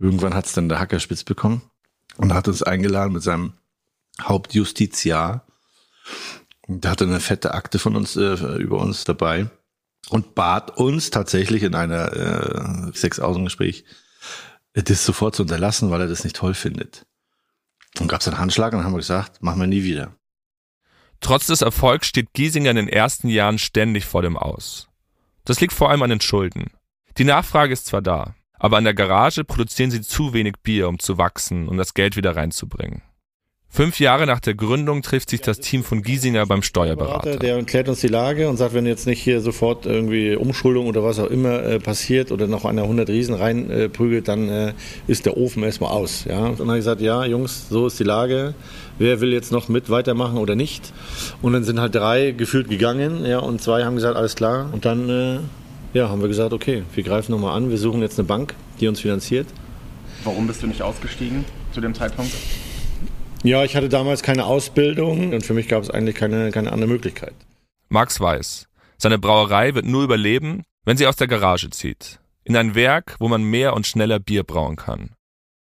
irgendwann 0.00 0.34
hat 0.34 0.46
es 0.46 0.52
dann 0.52 0.68
der 0.68 0.80
Hacker 0.80 0.98
spitz 0.98 1.22
bekommen 1.22 1.69
und 2.16 2.34
hat 2.34 2.48
uns 2.48 2.62
eingeladen 2.62 3.12
mit 3.12 3.22
seinem 3.22 3.54
Hauptjustiziar. 4.20 5.46
Der 6.66 6.90
hatte 6.90 7.04
eine 7.04 7.20
fette 7.20 7.54
Akte 7.54 7.78
von 7.78 7.96
uns 7.96 8.16
äh, 8.16 8.34
über 8.56 8.78
uns 8.78 9.04
dabei 9.04 9.50
und 10.08 10.34
bat 10.34 10.76
uns 10.76 11.10
tatsächlich 11.10 11.62
in 11.62 11.74
einer 11.74 12.12
äh, 12.12 12.92
Sechs-Außen-Gespräch, 12.92 13.84
das 14.74 15.04
sofort 15.04 15.34
zu 15.34 15.42
unterlassen, 15.42 15.90
weil 15.90 16.02
er 16.02 16.08
das 16.08 16.24
nicht 16.24 16.36
toll 16.36 16.54
findet. 16.54 17.06
Und 17.98 18.08
gab 18.08 18.20
es 18.20 18.28
einen 18.28 18.38
Handschlag 18.38 18.72
und 18.72 18.78
dann 18.78 18.86
haben 18.86 18.92
wir 18.92 18.98
gesagt, 18.98 19.42
machen 19.42 19.60
wir 19.60 19.66
nie 19.66 19.82
wieder. 19.82 20.14
Trotz 21.20 21.46
des 21.46 21.62
Erfolgs 21.62 22.06
steht 22.06 22.32
Giesinger 22.32 22.70
in 22.70 22.76
den 22.76 22.88
ersten 22.88 23.28
Jahren 23.28 23.58
ständig 23.58 24.06
vor 24.06 24.22
dem 24.22 24.36
Aus. 24.36 24.88
Das 25.44 25.60
liegt 25.60 25.72
vor 25.72 25.90
allem 25.90 26.02
an 26.02 26.10
den 26.10 26.20
Schulden. 26.20 26.70
Die 27.18 27.24
Nachfrage 27.24 27.72
ist 27.72 27.86
zwar 27.86 28.00
da, 28.00 28.34
aber 28.60 28.76
an 28.76 28.84
der 28.84 28.94
Garage 28.94 29.42
produzieren 29.42 29.90
sie 29.90 30.02
zu 30.02 30.32
wenig 30.32 30.54
Bier, 30.62 30.88
um 30.88 31.00
zu 31.00 31.18
wachsen 31.18 31.66
und 31.66 31.78
das 31.78 31.94
Geld 31.94 32.16
wieder 32.16 32.36
reinzubringen. 32.36 33.02
Fünf 33.72 34.00
Jahre 34.00 34.26
nach 34.26 34.40
der 34.40 34.54
Gründung 34.54 35.00
trifft 35.02 35.30
sich 35.30 35.42
das 35.42 35.60
Team 35.60 35.84
von 35.84 36.02
Giesinger 36.02 36.44
beim 36.44 36.60
Steuerberater. 36.60 37.36
Der 37.36 37.54
erklärt 37.54 37.88
uns 37.88 38.00
die 38.00 38.08
Lage 38.08 38.48
und 38.48 38.56
sagt, 38.56 38.74
wenn 38.74 38.84
jetzt 38.84 39.06
nicht 39.06 39.22
hier 39.22 39.40
sofort 39.40 39.86
irgendwie 39.86 40.34
Umschuldung 40.34 40.88
oder 40.88 41.04
was 41.04 41.20
auch 41.20 41.30
immer 41.30 41.62
äh, 41.62 41.78
passiert 41.78 42.32
oder 42.32 42.48
noch 42.48 42.64
einer 42.64 42.82
100 42.82 43.08
Riesen 43.08 43.36
reinprügelt, 43.36 44.24
äh, 44.24 44.26
dann 44.26 44.48
äh, 44.48 44.72
ist 45.06 45.24
der 45.24 45.36
Ofen 45.36 45.62
erstmal 45.62 45.92
aus. 45.92 46.24
Ja? 46.28 46.46
Und 46.46 46.58
dann 46.58 46.66
habe 46.66 46.78
ich 46.78 46.84
gesagt, 46.84 47.00
ja 47.00 47.24
Jungs, 47.24 47.68
so 47.70 47.86
ist 47.86 48.00
die 48.00 48.04
Lage. 48.04 48.54
Wer 48.98 49.20
will 49.20 49.32
jetzt 49.32 49.52
noch 49.52 49.68
mit 49.68 49.88
weitermachen 49.88 50.38
oder 50.38 50.56
nicht? 50.56 50.92
Und 51.40 51.52
dann 51.52 51.62
sind 51.62 51.78
halt 51.78 51.94
drei 51.94 52.32
gefühlt 52.32 52.68
gegangen 52.68 53.24
ja, 53.24 53.38
und 53.38 53.62
zwei 53.62 53.84
haben 53.84 53.94
gesagt, 53.94 54.16
alles 54.16 54.34
klar. 54.34 54.68
Und 54.72 54.84
dann 54.84 55.08
äh, 55.08 55.38
ja, 55.92 56.08
haben 56.08 56.20
wir 56.20 56.28
gesagt, 56.28 56.52
okay, 56.52 56.84
wir 56.94 57.02
greifen 57.02 57.32
nochmal 57.32 57.56
an, 57.56 57.70
wir 57.70 57.78
suchen 57.78 58.00
jetzt 58.00 58.18
eine 58.18 58.26
Bank, 58.26 58.54
die 58.80 58.88
uns 58.88 59.00
finanziert. 59.00 59.46
Warum 60.24 60.46
bist 60.46 60.62
du 60.62 60.66
nicht 60.66 60.82
ausgestiegen 60.82 61.44
zu 61.72 61.80
dem 61.80 61.94
Zeitpunkt? 61.94 62.32
Ja, 63.42 63.64
ich 63.64 63.74
hatte 63.74 63.88
damals 63.88 64.22
keine 64.22 64.44
Ausbildung 64.44 65.32
und 65.32 65.44
für 65.44 65.54
mich 65.54 65.66
gab 65.66 65.82
es 65.82 65.90
eigentlich 65.90 66.14
keine, 66.14 66.50
keine 66.50 66.72
andere 66.72 66.90
Möglichkeit. 66.90 67.34
Max 67.88 68.20
weiß, 68.20 68.68
seine 68.98 69.18
Brauerei 69.18 69.74
wird 69.74 69.86
nur 69.86 70.04
überleben, 70.04 70.62
wenn 70.84 70.96
sie 70.96 71.06
aus 71.06 71.16
der 71.16 71.26
Garage 71.26 71.70
zieht. 71.70 72.20
In 72.44 72.56
ein 72.56 72.74
Werk, 72.74 73.16
wo 73.18 73.28
man 73.28 73.42
mehr 73.42 73.74
und 73.74 73.86
schneller 73.86 74.18
Bier 74.18 74.44
brauen 74.44 74.76
kann. 74.76 75.10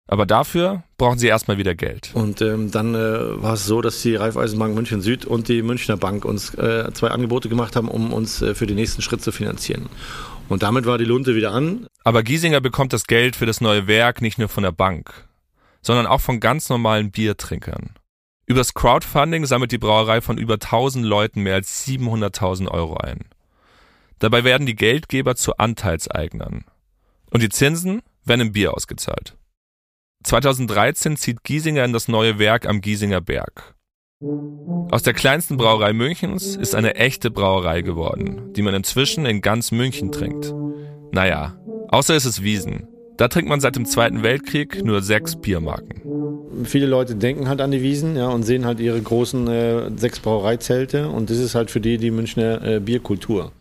Aber 0.09 0.25
dafür 0.25 0.83
brauchen 0.97 1.19
sie 1.19 1.27
erstmal 1.27 1.57
wieder 1.57 1.75
Geld. 1.75 2.11
Und 2.13 2.41
ähm, 2.41 2.71
dann 2.71 2.95
äh, 2.95 3.41
war 3.41 3.53
es 3.53 3.65
so, 3.65 3.79
dass 3.79 4.01
die 4.01 4.15
Raiffeisenbank 4.15 4.73
München 4.73 5.01
Süd 5.01 5.25
und 5.25 5.47
die 5.47 5.61
Münchner 5.61 5.97
Bank 5.97 6.25
uns 6.25 6.53
äh, 6.55 6.91
zwei 6.93 7.09
Angebote 7.09 7.47
gemacht 7.47 7.75
haben, 7.75 7.87
um 7.87 8.11
uns 8.11 8.41
äh, 8.41 8.55
für 8.55 8.65
den 8.65 8.75
nächsten 8.75 9.01
Schritt 9.01 9.21
zu 9.21 9.31
finanzieren. 9.31 9.87
Und 10.49 10.63
damit 10.63 10.85
war 10.85 10.97
die 10.97 11.05
Lunte 11.05 11.35
wieder 11.35 11.51
an. 11.51 11.85
Aber 12.03 12.23
Giesinger 12.23 12.59
bekommt 12.59 12.91
das 12.91 13.05
Geld 13.05 13.35
für 13.35 13.45
das 13.45 13.61
neue 13.61 13.87
Werk 13.87 14.21
nicht 14.21 14.39
nur 14.39 14.49
von 14.49 14.63
der 14.63 14.71
Bank 14.71 15.29
sondern 15.81 16.07
auch 16.07 16.21
von 16.21 16.39
ganz 16.39 16.69
normalen 16.69 17.11
Biertrinkern. 17.11 17.91
Übers 18.45 18.73
Crowdfunding 18.73 19.45
sammelt 19.45 19.71
die 19.71 19.77
Brauerei 19.77 20.21
von 20.21 20.37
über 20.37 20.55
1000 20.55 21.05
Leuten 21.05 21.41
mehr 21.41 21.55
als 21.55 21.87
700.000 21.87 22.67
Euro 22.69 22.97
ein. 22.97 23.25
Dabei 24.17 24.43
werden 24.43 24.65
die 24.65 24.75
Geldgeber 24.75 25.35
zu 25.35 25.57
Anteilseignern. 25.57 26.65
Und 27.29 27.43
die 27.43 27.49
Zinsen 27.49 28.01
werden 28.25 28.41
im 28.41 28.51
Bier 28.51 28.73
ausgezahlt. 28.73 29.37
2013 30.23 31.15
zieht 31.15 31.43
Giesinger 31.43 31.85
in 31.85 31.93
das 31.93 32.07
neue 32.07 32.39
Werk 32.39 32.67
am 32.67 32.81
Giesinger 32.81 33.21
Berg. 33.21 33.75
Aus 34.91 35.01
der 35.03 35.13
kleinsten 35.13 35.55
Brauerei 35.55 35.93
Münchens 35.93 36.57
ist 36.57 36.75
eine 36.75 36.95
echte 36.95 37.31
Brauerei 37.31 37.81
geworden, 37.81 38.53
die 38.53 38.61
man 38.61 38.73
inzwischen 38.73 39.25
in 39.25 39.41
ganz 39.41 39.71
München 39.71 40.11
trinkt. 40.11 40.53
Naja, 41.11 41.55
außer 41.87 42.15
es 42.15 42.25
ist 42.25 42.43
Wiesen. 42.43 42.87
Da 43.15 43.29
trinkt 43.29 43.49
man 43.49 43.61
seit 43.61 43.75
dem 43.75 43.85
Zweiten 43.85 44.21
Weltkrieg 44.21 44.83
nur 44.83 45.01
sechs 45.01 45.35
Biermarken. 45.37 46.65
Viele 46.65 46.85
Leute 46.85 47.15
denken 47.15 47.47
halt 47.47 47.61
an 47.61 47.71
die 47.71 47.81
Wiesen 47.81 48.17
ja, 48.17 48.27
und 48.27 48.43
sehen 48.43 48.65
halt 48.65 48.81
ihre 48.81 49.01
großen 49.01 49.47
äh, 49.47 49.91
sechs 49.97 50.19
Brauereizelte 50.19 51.07
und 51.07 51.29
das 51.29 51.37
ist 51.37 51.55
halt 51.55 51.71
für 51.71 51.79
die 51.79 51.97
die 51.97 52.11
Münchner 52.11 52.61
äh, 52.61 52.79
Bierkultur. 52.79 53.53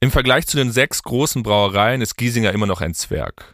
Im 0.00 0.10
Vergleich 0.10 0.46
zu 0.46 0.56
den 0.56 0.72
sechs 0.72 1.02
großen 1.02 1.42
Brauereien 1.42 2.00
ist 2.00 2.16
Giesinger 2.16 2.52
immer 2.52 2.66
noch 2.66 2.80
ein 2.80 2.94
Zwerg. 2.94 3.53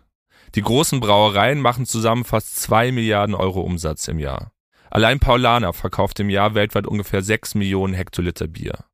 Die 0.55 0.63
großen 0.63 1.01
Brauereien 1.01 1.61
machen 1.61 1.87
zusammen 1.87 2.25
fast 2.25 2.57
zwei 2.57 2.91
Milliarden 2.91 3.35
Euro 3.35 3.61
Umsatz 3.61 4.09
im 4.09 4.19
Jahr. 4.19 4.53
Allein 4.91 5.21
Paulaner 5.21 5.73
verkauft 5.73 6.19
im 6.19 6.31
Jahr 6.31 6.55
weltweit 6.55 6.87
ungefähr 6.87 7.23
sechs 7.23 7.55
Millionen 7.55 7.95
Hektoliter 7.95 8.49
Bier. 8.49 8.85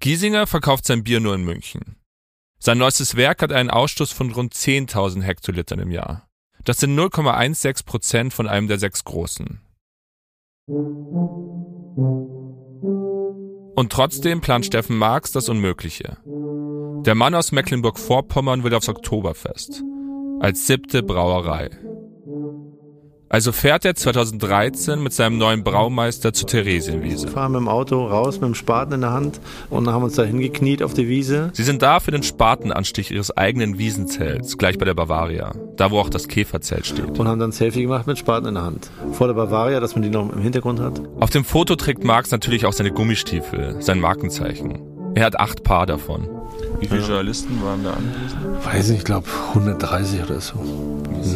Giesinger 0.00 0.48
verkauft 0.48 0.84
sein 0.86 1.04
Bier 1.04 1.20
nur 1.20 1.34
in 1.34 1.44
München. 1.44 1.96
Sein 2.58 2.78
neuestes 2.78 3.14
Werk 3.16 3.42
hat 3.42 3.52
einen 3.52 3.70
Ausstoß 3.70 4.10
von 4.10 4.32
rund 4.32 4.54
10.000 4.54 5.22
Hektolitern 5.22 5.78
im 5.78 5.92
Jahr. 5.92 6.28
Das 6.64 6.78
sind 6.78 6.98
0,16 6.98 7.84
Prozent 7.84 8.34
von 8.34 8.48
einem 8.48 8.68
der 8.68 8.78
sechs 8.78 9.04
großen. 9.04 9.60
Und 13.76 13.92
trotzdem 13.92 14.40
plant 14.40 14.66
Steffen 14.66 14.96
Marx 14.96 15.30
das 15.32 15.48
Unmögliche. 15.48 16.16
Der 17.04 17.14
Mann 17.14 17.34
aus 17.34 17.52
Mecklenburg-Vorpommern 17.52 18.64
will 18.64 18.74
aufs 18.74 18.88
Oktoberfest. 18.88 19.84
Als 20.44 20.66
siebte 20.66 21.02
Brauerei. 21.02 21.70
Also 23.30 23.50
fährt 23.50 23.86
er 23.86 23.94
2013 23.94 25.02
mit 25.02 25.14
seinem 25.14 25.38
neuen 25.38 25.64
Braumeister 25.64 26.34
zur 26.34 26.46
Theresienwiese. 26.46 27.28
Wir 27.28 27.32
fahren 27.32 27.52
mit 27.52 27.62
dem 27.62 27.68
Auto 27.68 28.04
raus 28.04 28.34
mit 28.34 28.48
dem 28.48 28.54
Spaten 28.54 28.92
in 28.92 29.00
der 29.00 29.12
Hand 29.12 29.40
und 29.70 29.88
haben 29.88 30.04
uns 30.04 30.16
da 30.16 30.22
hingekniet 30.22 30.82
auf 30.82 30.92
die 30.92 31.08
Wiese. 31.08 31.48
Sie 31.54 31.62
sind 31.62 31.80
da 31.80 31.98
für 31.98 32.10
den 32.10 32.22
Spatenanstich 32.22 33.10
ihres 33.10 33.34
eigenen 33.34 33.78
Wiesenzelts, 33.78 34.58
gleich 34.58 34.76
bei 34.76 34.84
der 34.84 34.92
Bavaria, 34.92 35.54
da 35.76 35.90
wo 35.90 35.98
auch 35.98 36.10
das 36.10 36.28
Käferzelt 36.28 36.84
steht. 36.84 37.18
Und 37.18 37.26
haben 37.26 37.40
dann 37.40 37.48
ein 37.48 37.52
Selfie 37.52 37.80
gemacht 37.80 38.06
mit 38.06 38.18
Spaten 38.18 38.46
in 38.46 38.52
der 38.52 38.64
Hand. 38.64 38.90
Vor 39.12 39.28
der 39.28 39.34
Bavaria, 39.34 39.80
dass 39.80 39.94
man 39.94 40.02
die 40.02 40.10
noch 40.10 40.30
im 40.30 40.42
Hintergrund 40.42 40.78
hat. 40.78 41.00
Auf 41.20 41.30
dem 41.30 41.46
Foto 41.46 41.74
trägt 41.74 42.04
Marx 42.04 42.32
natürlich 42.32 42.66
auch 42.66 42.74
seine 42.74 42.92
Gummistiefel, 42.92 43.76
sein 43.80 43.98
Markenzeichen. 43.98 44.78
Er 45.14 45.24
hat 45.24 45.40
acht 45.40 45.62
Paar 45.62 45.86
davon. 45.86 46.28
Wie 46.84 46.88
viele 46.88 47.00
ja. 47.00 47.08
Journalisten 47.08 47.62
waren 47.62 47.82
da 47.82 47.92
anwesend? 47.92 48.64
Weiß 48.64 48.88
nicht, 48.90 48.98
ich 48.98 49.04
glaube 49.04 49.26
130 49.54 50.22
oder 50.22 50.40
so. 50.40 50.54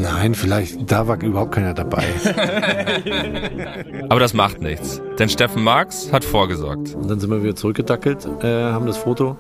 Nein, 0.02 0.35
vielleicht, 0.35 0.90
da 0.90 1.09
war 1.09 1.23
überhaupt 1.23 1.52
keiner 1.52 1.73
dabei. 1.73 2.05
Aber 4.11 4.21
das 4.21 4.35
macht 4.35 4.61
nichts, 4.61 5.00
denn 5.19 5.31
Steffen 5.31 5.64
Marx 5.64 6.12
hat 6.12 6.25
vorgesorgt. 6.25 6.95
Und 6.95 7.09
dann 7.11 7.19
sind 7.19 7.31
wir 7.31 7.43
wieder 7.43 7.57
zurückgedackelt, 7.57 8.28
äh, 8.43 8.47
haben 8.47 8.87
das 8.87 8.99
Foto 8.99 9.38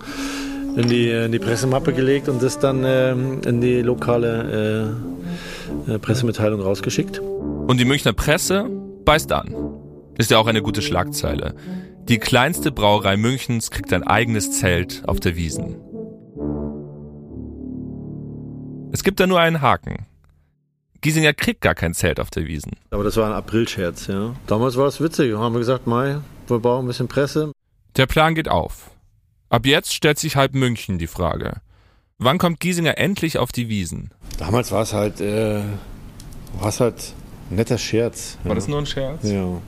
in 0.76 0.88
die, 0.88 1.10
in 1.10 1.32
die 1.32 1.38
Pressemappe 1.38 1.92
gelegt 1.92 2.30
und 2.30 2.42
das 2.42 2.58
dann 2.58 2.84
äh, 2.84 3.12
in 3.12 3.60
die 3.60 3.82
lokale 3.82 4.96
äh, 5.86 5.92
äh, 5.92 5.98
Pressemitteilung 5.98 6.62
rausgeschickt. 6.62 7.20
Und 7.20 7.78
die 7.78 7.84
Münchner 7.84 8.14
Presse 8.14 8.66
beißt 9.04 9.30
an. 9.32 9.54
Ist 10.16 10.30
ja 10.30 10.38
auch 10.38 10.46
eine 10.46 10.62
gute 10.62 10.80
Schlagzeile. 10.80 11.54
Die 12.08 12.18
kleinste 12.18 12.72
Brauerei 12.72 13.18
Münchens 13.18 13.70
kriegt 13.70 13.92
ein 13.92 14.02
eigenes 14.02 14.52
Zelt 14.52 15.02
auf 15.06 15.20
der 15.20 15.36
Wiesen. 15.36 15.76
Es 18.98 19.04
gibt 19.04 19.20
da 19.20 19.28
nur 19.28 19.38
einen 19.38 19.60
Haken. 19.60 20.06
Giesinger 21.02 21.32
kriegt 21.32 21.60
gar 21.60 21.76
kein 21.76 21.94
Zelt 21.94 22.18
auf 22.18 22.30
der 22.30 22.46
Wiesen. 22.48 22.72
Aber 22.90 23.04
das 23.04 23.16
war 23.16 23.26
ein 23.26 23.32
Aprilscherz, 23.32 24.08
ja. 24.08 24.34
Damals 24.48 24.76
war 24.76 24.88
es 24.88 25.00
witzig. 25.00 25.36
Haben 25.36 25.54
wir 25.54 25.60
gesagt, 25.60 25.86
Mai, 25.86 26.18
wir 26.48 26.58
brauchen 26.58 26.84
ein 26.84 26.88
bisschen 26.88 27.06
Presse. 27.06 27.52
Der 27.96 28.06
Plan 28.06 28.34
geht 28.34 28.48
auf. 28.48 28.90
Ab 29.50 29.66
jetzt 29.66 29.94
stellt 29.94 30.18
sich 30.18 30.34
halb 30.34 30.52
München 30.56 30.98
die 30.98 31.06
Frage. 31.06 31.60
Wann 32.18 32.38
kommt 32.38 32.58
Giesinger 32.58 32.98
endlich 32.98 33.38
auf 33.38 33.52
die 33.52 33.68
Wiesen? 33.68 34.10
Damals 34.36 34.72
war 34.72 34.82
es 34.82 34.92
halt, 34.92 35.20
äh, 35.20 35.62
war 36.58 36.70
es 36.70 36.80
halt 36.80 37.14
ein 37.52 37.54
netter 37.54 37.78
Scherz. 37.78 38.36
War 38.42 38.48
ja. 38.50 38.54
das 38.56 38.66
nur 38.66 38.80
ein 38.80 38.86
Scherz? 38.86 39.22
Ja. 39.22 39.62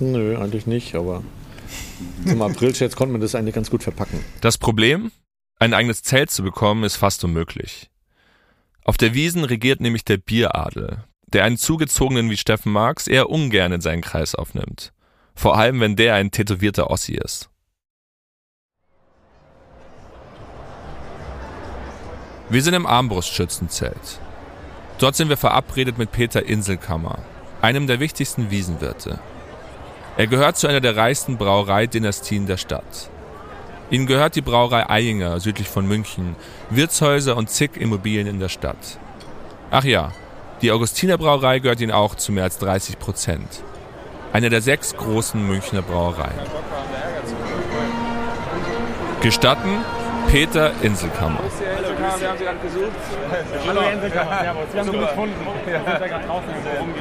Nö, 0.00 0.36
eigentlich 0.36 0.66
nicht, 0.66 0.96
aber 0.96 1.22
zum 2.26 2.42
Aprilscherz 2.42 2.96
konnte 2.96 3.12
man 3.12 3.20
das 3.20 3.36
eigentlich 3.36 3.54
ganz 3.54 3.70
gut 3.70 3.84
verpacken. 3.84 4.18
Das 4.40 4.58
Problem? 4.58 5.12
Ein 5.60 5.72
eigenes 5.72 6.02
Zelt 6.02 6.32
zu 6.32 6.42
bekommen, 6.42 6.82
ist 6.82 6.96
fast 6.96 7.22
unmöglich. 7.22 7.91
Auf 8.84 8.96
der 8.96 9.14
Wiesen 9.14 9.44
regiert 9.44 9.80
nämlich 9.80 10.04
der 10.04 10.16
Bieradel, 10.16 11.04
der 11.26 11.44
einen 11.44 11.56
Zugezogenen 11.56 12.30
wie 12.30 12.36
Steffen 12.36 12.72
Marx 12.72 13.06
eher 13.06 13.30
ungern 13.30 13.72
in 13.72 13.80
seinen 13.80 14.02
Kreis 14.02 14.34
aufnimmt. 14.34 14.92
Vor 15.34 15.56
allem, 15.56 15.80
wenn 15.80 15.96
der 15.96 16.14
ein 16.14 16.30
tätowierter 16.30 16.90
Ossi 16.90 17.14
ist. 17.14 17.48
Wir 22.50 22.62
sind 22.62 22.74
im 22.74 22.86
Armbrustschützenzelt. 22.86 24.20
Dort 24.98 25.16
sind 25.16 25.28
wir 25.28 25.36
verabredet 25.36 25.96
mit 25.96 26.12
Peter 26.12 26.44
Inselkammer, 26.44 27.20
einem 27.62 27.86
der 27.86 27.98
wichtigsten 28.00 28.50
Wiesenwirte. 28.50 29.20
Er 30.16 30.26
gehört 30.26 30.58
zu 30.58 30.66
einer 30.66 30.80
der 30.80 30.96
reichsten 30.96 31.38
Brauereidynastien 31.38 32.46
der 32.46 32.58
Stadt. 32.58 33.11
Ihnen 33.92 34.06
gehört 34.06 34.36
die 34.36 34.40
Brauerei 34.40 34.88
Eyinger 34.88 35.38
südlich 35.38 35.68
von 35.68 35.86
München, 35.86 36.34
Wirtshäuser 36.70 37.36
und 37.36 37.50
zig 37.50 37.76
Immobilien 37.76 38.26
in 38.26 38.40
der 38.40 38.48
Stadt. 38.48 38.98
Ach 39.70 39.84
ja, 39.84 40.12
die 40.62 40.72
Augustiner 40.72 41.18
Brauerei 41.18 41.58
gehört 41.58 41.82
ihnen 41.82 41.92
auch 41.92 42.14
zu 42.14 42.32
mehr 42.32 42.44
als 42.44 42.56
30 42.56 42.98
Prozent. 42.98 43.62
Eine 44.32 44.48
der 44.48 44.62
sechs 44.62 44.96
großen 44.96 45.46
Münchner 45.46 45.82
Brauereien. 45.82 46.40
Gestatten 49.20 49.84
Peter 50.30 50.72
Inselkammer. 50.80 51.40
Wir 52.18 52.28
haben 52.28 52.38
Sie 52.38 52.44
gerade 52.44 52.58
gesucht. 52.58 52.92
Hallo 53.66 53.80
Inselkammer, 53.92 54.38
servus. 54.40 54.72
Wir 54.72 54.80
haben 54.80 54.90
Sie 54.90 54.98
gefunden. 54.98 55.46
Wir 55.64 55.76
sind 55.78 55.86
ja 55.86 56.06
gerade 56.06 56.26
draußen 56.26 56.48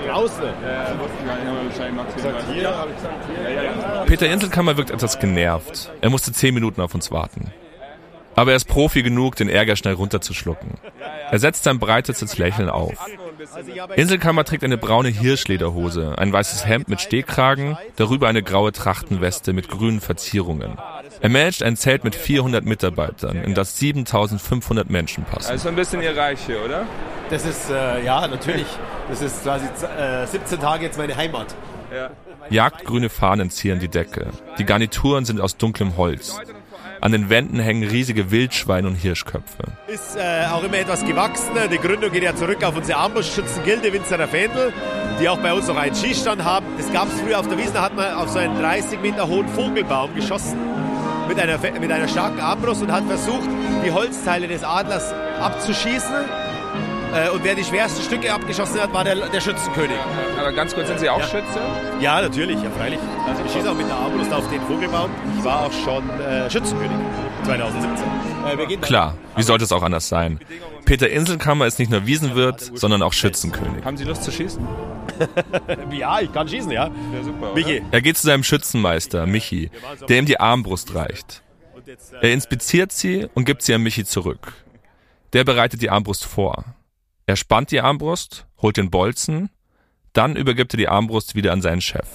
Draußen? 0.08 0.44
Ja, 0.44 1.00
wussten 1.00 1.26
gar 1.26 2.86
nicht, 2.86 4.08
Peter 4.08 4.30
Inselkammer 4.30 4.78
wirkt 4.78 4.92
etwas 4.92 5.20
genervt. 5.20 5.92
Er 6.02 6.10
musste 6.10 6.32
zehn 6.32 6.54
Minuten 6.54 6.82
auf 6.82 6.94
uns 6.96 7.12
warten. 7.12 7.52
Aber 8.36 8.52
er 8.52 8.58
ist 8.58 8.66
Profi 8.66 9.04
genug, 9.04 9.36
den 9.36 9.50
Ärger 9.50 9.76
schnell 9.76 9.94
runterzuschlucken. 9.96 10.76
Er 11.30 11.40
setzt 11.40 11.64
sein 11.64 11.80
breites 11.80 12.38
Lächeln 12.38 12.70
auf. 12.70 12.94
Inselkammer 13.96 14.46
trägt 14.46 14.64
eine 14.64 14.78
braune 14.78 15.10
Hirschlederhose, 15.10 16.16
ein 16.18 16.32
weißes 16.32 16.66
Hemd 16.66 16.88
mit 16.88 17.02
Stehkragen, 17.02 17.78
darüber 17.98 18.30
eine 18.30 18.44
graue 18.44 18.72
Trachtenweste 18.72 19.52
mit 19.54 19.68
grünen 19.68 20.00
Verzierungen. 20.00 20.78
Er 21.22 21.30
managt 21.30 21.62
ein 21.62 21.78
Zelt 21.78 22.04
mit 22.04 22.16
400 22.16 22.66
Mitarbeitern, 22.66 23.44
in 23.44 23.54
das 23.54 23.78
7500 23.78 24.90
Menschen 24.90 25.24
passen. 25.24 25.52
Also 25.52 25.70
ein 25.70 25.76
bisschen 25.76 26.02
Ihr 26.02 26.18
Reich 26.18 26.40
hier, 26.48 26.66
oder? 26.66 26.88
Das 27.30 27.46
ist, 27.46 27.70
äh, 27.70 28.04
ja, 28.04 28.28
natürlich. 28.28 28.66
Das 29.08 29.22
ist 29.22 29.44
quasi 29.44 29.66
äh, 29.66 30.26
17 30.26 30.60
Tage 30.60 30.86
jetzt 30.86 30.98
meine 30.98 31.16
Heimat. 31.16 31.56
Ja. 31.96 32.10
Jagdgrüne 32.50 33.10
Fahnen 33.10 33.52
zieren 33.52 33.80
die 33.80 33.88
Decke. 33.88 34.28
Die 34.58 34.66
Garnituren 34.66 35.26
sind 35.26 35.40
aus 35.40 35.58
dunklem 35.58 35.96
Holz. 35.96 36.40
An 37.02 37.12
den 37.12 37.30
Wänden 37.30 37.60
hängen 37.60 37.88
riesige 37.88 38.32
Wildschwein- 38.32 38.88
und 38.88 38.96
Hirschköpfe. 38.96 39.64
Ist 39.88 40.18
äh, 40.18 40.46
auch 40.52 40.64
immer 40.64 40.80
etwas 40.80 41.06
gewachsen. 41.06 41.52
Die 41.72 41.78
Gründung 41.78 42.12
geht 42.12 42.24
ja 42.24 42.36
zurück 42.36 42.64
auf 42.64 42.76
unsere 42.76 42.98
Armbrustschützengilde 42.98 43.94
Winzerer 43.94 44.28
Fendel, 44.28 44.74
die 45.20 45.30
auch 45.30 45.38
bei 45.38 45.54
uns 45.54 45.68
noch 45.68 45.78
einen 45.78 45.96
Schießstand 45.96 46.44
haben. 46.44 46.66
Das 46.78 46.92
gab 46.92 47.08
es 47.08 47.22
früher 47.22 47.40
auf 47.40 47.48
der 47.48 47.60
Wiesn, 47.60 47.74
da 47.76 47.84
hat 47.84 47.96
man 47.96 48.12
auf 48.16 48.30
so 48.30 48.40
einen 48.40 48.60
30 48.60 49.02
Meter 49.02 49.28
hohen 49.28 49.48
Vogelbaum 49.50 50.16
geschossen 50.16 50.58
mit 51.32 51.40
einer, 51.40 51.58
mit 51.80 51.90
einer 51.90 52.10
starken 52.10 52.42
Armbrust 52.42 52.82
und 52.82 52.92
hat 52.92 53.06
versucht, 53.06 53.50
die 53.86 53.92
Holzteile 53.92 54.50
des 54.50 54.66
Adlers 54.66 55.14
abzuschießen. 55.40 56.41
Äh, 57.14 57.30
und 57.30 57.44
wer 57.44 57.56
die 57.56 57.64
schwersten 57.64 58.02
Stücke 58.04 58.34
abgeschossen 58.34 58.80
hat, 58.80 58.94
war 58.94 59.04
der, 59.04 59.16
der 59.16 59.42
Schützenkönig. 59.42 59.98
Aber 60.40 60.52
ganz 60.54 60.74
kurz, 60.74 60.88
sind 60.88 61.00
Sie 61.00 61.10
auch 61.10 61.20
Ja. 61.20 61.26
Schütze? 61.28 61.60
Ja, 62.00 62.22
natürlich, 62.22 62.62
ja 62.62 62.70
freilich. 62.72 63.00
Also 63.28 63.44
ich 63.46 63.52
schieße 63.52 63.70
auch 63.70 63.76
mit 63.76 63.88
der 63.88 63.96
Armbrust 63.96 64.32
auf 64.34 64.50
den 64.50 64.62
Vogelbaum. 64.62 65.10
Ich 65.38 65.44
war 65.44 65.66
auch 65.66 65.72
schon 65.74 66.10
äh, 66.22 66.50
Schützenkönig 66.50 66.92
2017. 67.44 68.08
Äh, 68.54 68.58
wir 68.58 68.66
gehen 68.66 68.82
Klar, 68.82 69.16
wie 69.36 69.44
sollte 69.44 69.66
es 69.66 69.72
auch 69.72 69.84
anders 69.84 70.08
sein? 70.08 70.40
Peter 70.86 71.10
Inselkammer 71.10 71.68
ist 71.68 71.80
nicht 71.80 71.92
nur 71.92 72.06
Wiesenwirt, 72.08 72.72
sondern 72.76 73.02
auch 73.04 73.14
Schützenkönig. 73.14 73.84
Haben 73.86 73.98
Sie 73.98 74.04
Lust 74.06 74.24
zu 74.24 74.32
schießen? 74.32 74.66
Ja, 75.92 76.20
ich 76.20 76.32
kann 76.34 76.48
schießen, 76.48 76.72
ja. 76.72 76.86
Ja, 76.88 77.24
super. 77.24 77.54
Michi. 77.54 77.84
Er 77.92 78.02
geht 78.02 78.18
zu 78.18 78.26
seinem 78.26 78.44
Schützenmeister, 78.44 79.28
Michi, 79.28 79.70
der 80.10 80.18
ihm 80.18 80.26
die 80.26 80.40
Armbrust 80.40 80.96
reicht. 80.96 81.44
Er 82.22 82.32
inspiziert 82.32 82.92
sie 82.92 83.28
und 83.36 83.46
gibt 83.46 83.62
sie 83.62 83.74
an 83.76 83.84
Michi 83.84 84.04
zurück. 84.06 84.54
Der 85.34 85.44
bereitet 85.44 85.82
die 85.82 85.90
Armbrust 85.92 86.26
vor. 86.26 86.64
Er 87.32 87.38
spannt 87.38 87.72
die 87.72 87.80
Armbrust, 87.80 88.46
holt 88.62 88.76
den 88.76 88.92
Bolzen, 88.92 89.52
dann 90.12 90.36
übergibt 90.36 90.74
er 90.74 90.78
die 90.78 90.90
Armbrust 90.90 91.34
wieder 91.34 91.54
an 91.54 91.62
seinen 91.62 91.80
Chef. 91.80 92.06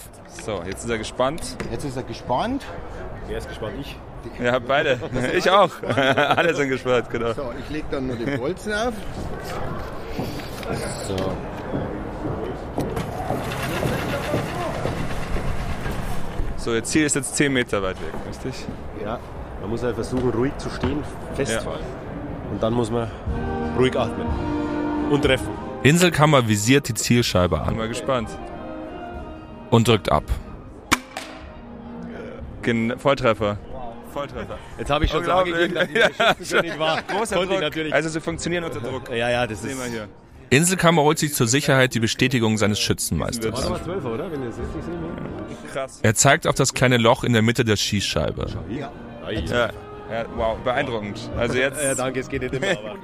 So, 0.45 0.63
jetzt 0.67 0.85
ist 0.85 0.91
er 0.91 0.99
gespannt. 0.99 1.57
Jetzt 1.71 1.87
ist 1.87 1.97
er 1.97 2.03
gespannt. 2.03 2.67
Wer 3.27 3.39
ist 3.39 3.49
gespannt? 3.49 3.77
Ich. 3.81 3.97
Ja, 4.39 4.59
beide. 4.59 5.01
Ich 5.35 5.49
auch. 5.49 5.71
Alle 5.83 6.55
sind 6.55 6.69
gespannt, 6.69 7.09
genau. 7.09 7.33
So, 7.33 7.51
ich 7.59 7.71
lege 7.71 7.87
dann 7.91 8.09
nur 8.09 8.17
den 8.17 8.39
Bolzen 8.39 8.75
auf. 8.75 8.93
So. 11.09 11.17
So, 16.59 16.75
Ihr 16.75 16.85
Ziel 16.85 17.07
ist 17.07 17.17
jetzt 17.17 17.37
10 17.37 17.55
Meter 17.55 17.83
weit 17.83 17.97
weg, 18.03 18.13
richtig? 18.29 18.67
Ja, 19.03 19.19
man 19.63 19.71
muss 19.71 19.83
halt 19.83 19.95
versuchen, 19.95 20.29
ruhig 20.29 20.55
zu 20.59 20.69
stehen, 20.69 21.03
festhalten. 21.33 21.87
Und 22.51 22.63
dann 22.63 22.75
muss 22.75 22.91
man 22.91 23.11
ruhig 23.79 23.99
atmen. 23.99 24.56
Und 25.11 25.23
treffen. 25.23 25.49
Inselkammer 25.83 26.49
visiert 26.49 26.89
die 26.89 26.95
Zielscheibe 26.95 27.57
Bin 27.59 27.65
an 27.69 27.77
mal 27.77 27.89
gespannt. 27.89 28.29
und 29.71 29.87
drückt 29.87 30.11
ab. 30.11 30.25
Gen 32.63 32.99
Volltreffer. 32.99 33.59
Volltreffer. 34.13 34.59
Jetzt 34.79 34.91
habe 34.91 35.05
ich 35.05 35.11
schon 35.11 35.25
so 35.25 35.31
angegeben, 35.31 35.75
dass 35.75 35.89
ich 35.89 35.95
der 35.95 36.11
Schützenkönig 36.35 36.79
war. 36.79 37.03
Großer 37.03 37.37
Konnte 37.37 37.53
Druck. 37.53 37.61
natürlich. 37.63 37.95
Also 37.95 38.09
Sie 38.09 38.21
funktionieren 38.21 38.65
unter 38.65 38.81
Druck. 38.81 39.09
ja, 39.11 39.31
ja, 39.31 39.47
das 39.47 39.63
Sehen 39.63 39.73
ist... 39.73 39.85
wir 39.85 39.91
hier. 39.91 40.09
Inselkammer 40.49 41.03
holt 41.03 41.19
sich 41.19 41.35
zur 41.35 41.49
Sicherheit 41.49 41.95
die 41.95 42.01
Bestätigung 42.01 42.57
seines 42.57 42.79
Schützenmeisters. 42.79 43.65
Nummer 43.65 43.83
12, 43.83 44.05
oder? 44.05 44.31
Wenn 44.31 44.43
ihr 44.43 44.49
das 44.49 44.59
richtig 44.59 44.83
seht. 44.85 45.73
Krass. 45.73 45.99
Er 46.03 46.15
zeigt 46.15 46.47
auf 46.47 46.55
das 46.55 46.73
kleine 46.73 46.99
Loch 46.99 47.25
in 47.25 47.33
der 47.33 47.43
Mitte 47.43 47.65
der 47.65 47.77
Schießscheibe. 47.77 48.47
Ja. 48.71 48.91
Ja, 50.11 50.25
wow, 50.37 50.57
beeindruckend. 50.59 51.31
Also 51.37 51.59
jetzt. 51.59 51.83
Ja, 51.83 51.95
danke, 51.95 52.21
es 52.21 52.29
geht 52.29 52.43
nicht 52.43 52.55
immer, 52.55 52.71
aber... 52.71 52.97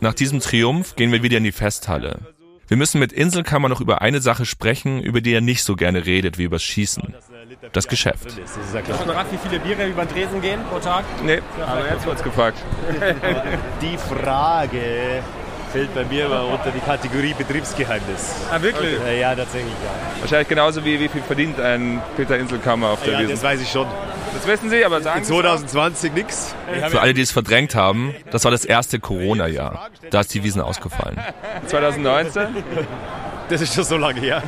Nach 0.00 0.14
diesem 0.14 0.40
Triumph 0.40 0.96
gehen 0.96 1.12
wir 1.12 1.22
wieder 1.22 1.38
in 1.38 1.44
die 1.44 1.52
Festhalle. 1.52 2.20
Wir 2.68 2.76
müssen 2.76 2.98
mit 2.98 3.12
Inselkammer 3.12 3.68
noch 3.68 3.80
über 3.80 4.02
eine 4.02 4.20
Sache 4.20 4.44
sprechen, 4.44 5.00
über 5.00 5.20
die 5.20 5.32
er 5.32 5.40
nicht 5.40 5.62
so 5.62 5.76
gerne 5.76 6.04
redet 6.04 6.36
wie 6.36 6.44
über 6.44 6.58
Schießen. 6.58 7.14
Das 7.72 7.86
Geschäft. 7.86 8.26
Das 8.26 8.56
ist 8.56 8.74
ja 8.74 8.82
klar. 8.82 9.04
gerade, 9.04 9.30
wie 9.30 9.38
viele 9.38 9.60
Biere 9.60 9.86
über 9.86 10.04
den 10.04 10.12
Tresen 10.12 10.40
gehen 10.40 10.60
pro 10.68 10.80
Tag? 10.80 11.04
Nee, 11.24 11.40
aber 11.64 11.88
jetzt 11.88 12.04
wird's 12.04 12.24
gefragt. 12.24 12.58
Die 13.80 13.96
Frage 13.96 15.22
fällt 15.72 15.94
bei 15.94 16.04
mir 16.04 16.26
immer 16.26 16.44
unter 16.46 16.70
die 16.70 16.80
Kategorie 16.80 17.34
Betriebsgeheimnis. 17.34 18.34
Ah, 18.50 18.60
wirklich? 18.62 18.98
Äh, 19.00 19.20
ja, 19.20 19.34
tatsächlich, 19.34 19.72
ja. 19.72 20.20
Wahrscheinlich 20.20 20.48
genauso 20.48 20.84
wie 20.84 20.98
wie 20.98 21.08
viel 21.08 21.22
verdient 21.22 21.60
ein 21.60 22.00
Peter 22.16 22.38
Inselkammer 22.38 22.90
auf 22.90 23.02
der 23.02 23.14
Ja, 23.14 23.22
das 23.22 23.30
Wiesn. 23.30 23.42
weiß 23.42 23.60
ich 23.60 23.70
schon. 23.70 23.86
Das 24.46 24.60
wissen 24.60 24.70
Sie, 24.70 24.84
aber 24.84 25.00
sagen 25.00 25.18
In 25.18 25.24
Sie 25.24 25.32
es 25.34 25.38
auch. 25.38 25.42
2020 25.42 26.12
nix. 26.12 26.54
Für 26.88 27.00
alle, 27.00 27.14
die 27.14 27.22
es 27.22 27.32
verdrängt 27.32 27.74
haben, 27.74 28.14
das 28.30 28.44
war 28.44 28.52
das 28.52 28.64
erste 28.64 29.00
Corona-Jahr. 29.00 29.90
Da 30.10 30.20
ist 30.20 30.32
die 30.34 30.44
Wiesen 30.44 30.60
ausgefallen. 30.60 31.18
2019? 31.66 32.48
Das 33.48 33.60
ist 33.60 33.74
schon 33.74 33.82
so 33.84 33.96
lange 33.96 34.20
her. 34.20 34.42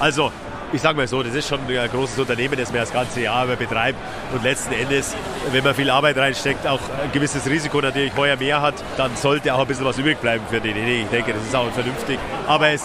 also, 0.00 0.30
ich 0.72 0.80
sage 0.80 0.96
mal 0.96 1.08
so, 1.08 1.22
das 1.22 1.34
ist 1.34 1.48
schon 1.48 1.60
ein 1.68 1.90
großes 1.90 2.18
Unternehmen, 2.18 2.56
das 2.56 2.70
man 2.70 2.80
das 2.80 2.92
ganze 2.92 3.22
Jahr 3.22 3.44
über 3.44 3.56
betreibt. 3.56 3.98
Und 4.32 4.44
letzten 4.44 4.72
Endes, 4.72 5.16
wenn 5.50 5.64
man 5.64 5.74
viel 5.74 5.90
Arbeit 5.90 6.16
reinsteckt, 6.16 6.64
auch 6.66 6.80
ein 7.02 7.10
gewisses 7.12 7.48
Risiko 7.48 7.80
natürlich 7.80 8.16
heuer 8.16 8.36
mehr 8.36 8.62
hat, 8.62 8.74
dann 8.96 9.16
sollte 9.16 9.52
auch 9.52 9.60
ein 9.60 9.66
bisschen 9.66 9.84
was 9.84 9.98
übrig 9.98 10.18
bleiben 10.20 10.44
für 10.48 10.60
die. 10.60 10.72
Nee, 10.72 11.02
ich 11.02 11.08
denke, 11.08 11.32
das 11.32 11.42
ist 11.42 11.56
auch 11.56 11.70
vernünftig. 11.72 12.20
Aber 12.46 12.68
es 12.68 12.84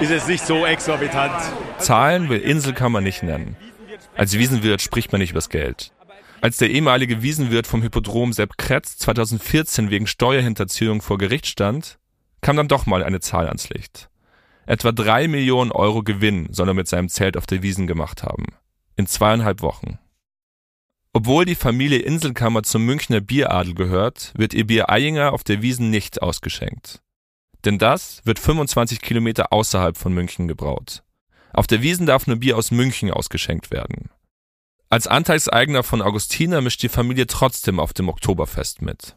ist 0.00 0.10
jetzt 0.10 0.28
nicht 0.28 0.46
so 0.46 0.64
exorbitant. 0.64 1.34
Zahlen 1.78 2.28
will 2.28 2.38
Inselkammer 2.38 3.00
nicht 3.00 3.24
nennen. 3.24 3.56
Als 4.16 4.38
Wiesenwirt 4.38 4.80
spricht 4.80 5.12
man 5.12 5.20
nicht 5.20 5.32
übers 5.32 5.50
Geld. 5.50 5.92
Als 6.40 6.56
der 6.56 6.70
ehemalige 6.70 7.22
Wiesenwirt 7.22 7.66
vom 7.66 7.82
Hippodrom 7.82 8.32
Sepp 8.32 8.56
Kretz 8.56 8.96
2014 8.98 9.90
wegen 9.90 10.06
Steuerhinterziehung 10.06 11.02
vor 11.02 11.18
Gericht 11.18 11.46
stand, 11.46 11.98
kam 12.40 12.56
dann 12.56 12.68
doch 12.68 12.86
mal 12.86 13.04
eine 13.04 13.20
Zahl 13.20 13.46
ans 13.46 13.68
Licht. 13.68 14.08
Etwa 14.64 14.92
drei 14.92 15.28
Millionen 15.28 15.70
Euro 15.70 16.02
Gewinn 16.02 16.48
soll 16.50 16.68
er 16.68 16.74
mit 16.74 16.88
seinem 16.88 17.08
Zelt 17.08 17.36
auf 17.36 17.46
der 17.46 17.62
Wiesen 17.62 17.86
gemacht 17.86 18.22
haben. 18.22 18.46
In 18.96 19.06
zweieinhalb 19.06 19.60
Wochen. 19.60 19.98
Obwohl 21.12 21.44
die 21.44 21.54
Familie 21.54 21.98
Inselkammer 21.98 22.62
zum 22.62 22.84
Münchner 22.84 23.20
Bieradel 23.20 23.74
gehört, 23.74 24.32
wird 24.36 24.54
ihr 24.54 24.66
Bier 24.66 24.90
Eyinger 24.90 25.32
auf 25.32 25.44
der 25.44 25.62
Wiesen 25.62 25.90
nicht 25.90 26.22
ausgeschenkt. 26.22 27.00
Denn 27.64 27.78
das 27.78 28.20
wird 28.24 28.38
25 28.38 29.00
Kilometer 29.00 29.52
außerhalb 29.52 29.96
von 29.96 30.12
München 30.12 30.48
gebraut. 30.48 31.02
Auf 31.56 31.66
der 31.66 31.80
Wiesen 31.80 32.04
darf 32.06 32.26
nur 32.26 32.36
Bier 32.36 32.58
aus 32.58 32.70
München 32.70 33.10
ausgeschenkt 33.10 33.70
werden. 33.70 34.10
Als 34.90 35.06
Anteilseigner 35.06 35.82
von 35.82 36.02
Augustiner 36.02 36.60
mischt 36.60 36.82
die 36.82 36.90
Familie 36.90 37.26
trotzdem 37.26 37.80
auf 37.80 37.94
dem 37.94 38.10
Oktoberfest 38.10 38.82
mit. 38.82 39.16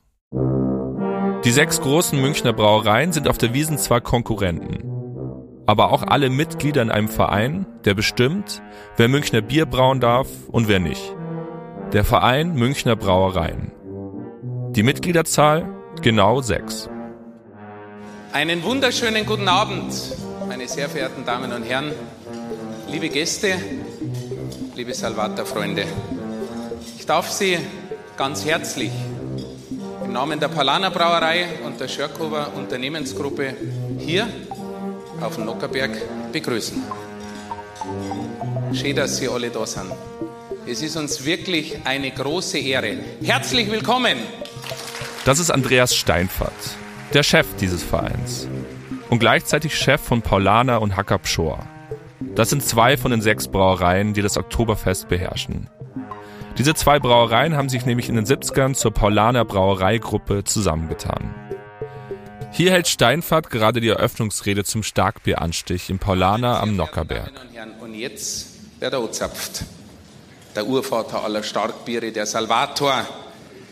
Die 1.43 1.51
sechs 1.51 1.81
großen 1.81 2.19
Münchner 2.19 2.53
Brauereien 2.53 3.11
sind 3.11 3.27
auf 3.27 3.37
der 3.37 3.53
Wiesen 3.53 3.77
zwar 3.77 3.99
Konkurrenten, 3.99 4.83
aber 5.65 5.91
auch 5.91 6.03
alle 6.03 6.29
Mitglieder 6.29 6.81
in 6.81 6.89
einem 6.89 7.09
Verein, 7.09 7.67
der 7.83 7.93
bestimmt, 7.93 8.61
wer 8.95 9.09
Münchner 9.09 9.41
Bier 9.41 9.65
brauen 9.65 9.99
darf 9.99 10.27
und 10.47 10.69
wer 10.69 10.79
nicht. 10.79 11.13
Der 11.91 12.05
Verein 12.05 12.53
Münchner 12.53 12.95
Brauereien. 12.95 13.73
Die 14.75 14.83
Mitgliederzahl 14.83 15.67
genau 16.01 16.41
sechs. 16.41 16.89
Einen 18.31 18.63
wunderschönen 18.63 19.25
guten 19.25 19.47
Abend, 19.47 19.93
meine 20.47 20.67
sehr 20.67 20.89
verehrten 20.89 21.25
Damen 21.25 21.51
und 21.51 21.63
Herren, 21.63 21.91
liebe 22.91 23.09
Gäste, 23.09 23.55
liebe 24.75 24.93
Salvator-Freunde. 24.93 25.85
Ich 26.97 27.05
darf 27.05 27.29
Sie 27.31 27.57
ganz 28.17 28.45
herzlich 28.45 28.91
im 30.03 30.11
Namen 30.13 30.39
der 30.39 30.47
Palaner 30.47 30.89
Brauerei 30.89 31.47
und 31.65 31.79
der 31.79 31.87
Schörkower 31.87 32.51
Unternehmensgruppe 32.55 33.53
hier 33.99 34.27
auf 35.21 35.35
dem 35.35 35.45
Nockerberg 35.45 35.91
begrüßen. 36.31 36.81
Schön, 38.73 38.95
dass 38.95 39.17
Sie 39.17 39.27
alle 39.27 39.49
da 39.49 39.65
sind. 39.65 39.91
Es 40.65 40.81
ist 40.81 40.95
uns 40.97 41.23
wirklich 41.25 41.77
eine 41.85 42.11
große 42.11 42.57
Ehre. 42.57 42.97
Herzlich 43.23 43.71
willkommen! 43.71 44.17
Das 45.25 45.39
ist 45.39 45.51
Andreas 45.51 45.95
Steinfahrt, 45.95 46.53
der 47.13 47.23
Chef 47.23 47.45
dieses 47.59 47.83
Vereins. 47.83 48.47
Und 49.09 49.19
gleichzeitig 49.19 49.75
Chef 49.75 50.01
von 50.01 50.21
Paulaner 50.21 50.81
und 50.81 50.95
Hacker 50.95 51.19
Pschor. 51.19 51.67
Das 52.35 52.49
sind 52.49 52.63
zwei 52.63 52.97
von 52.97 53.11
den 53.11 53.21
sechs 53.21 53.47
Brauereien, 53.47 54.13
die 54.13 54.21
das 54.21 54.37
Oktoberfest 54.37 55.07
beherrschen. 55.07 55.69
Diese 56.57 56.73
zwei 56.73 56.99
Brauereien 56.99 57.55
haben 57.55 57.69
sich 57.69 57.85
nämlich 57.85 58.09
in 58.09 58.15
den 58.15 58.25
70ern 58.25 58.73
zur 58.73 58.93
Paulaner 58.93 59.45
Brauereigruppe 59.45 60.43
zusammengetan. 60.43 61.33
Hier 62.51 62.71
hält 62.71 62.87
Steinfahrt 62.87 63.49
gerade 63.49 63.79
die 63.79 63.89
Eröffnungsrede 63.89 64.63
zum 64.63 64.83
Starkbieranstich 64.83 65.89
im 65.89 65.99
Paulaner 65.99 66.59
am 66.59 66.75
Nockerberg. 66.75 67.31
Und 67.79 67.93
jetzt 67.93 68.81
wird 68.81 68.93
er 68.93 68.99
angezapft. 68.99 69.63
Der 70.55 70.65
Urvater 70.65 71.23
aller 71.23 71.43
Starkbiere, 71.43 72.11
der 72.11 72.25
Salvator, 72.25 73.05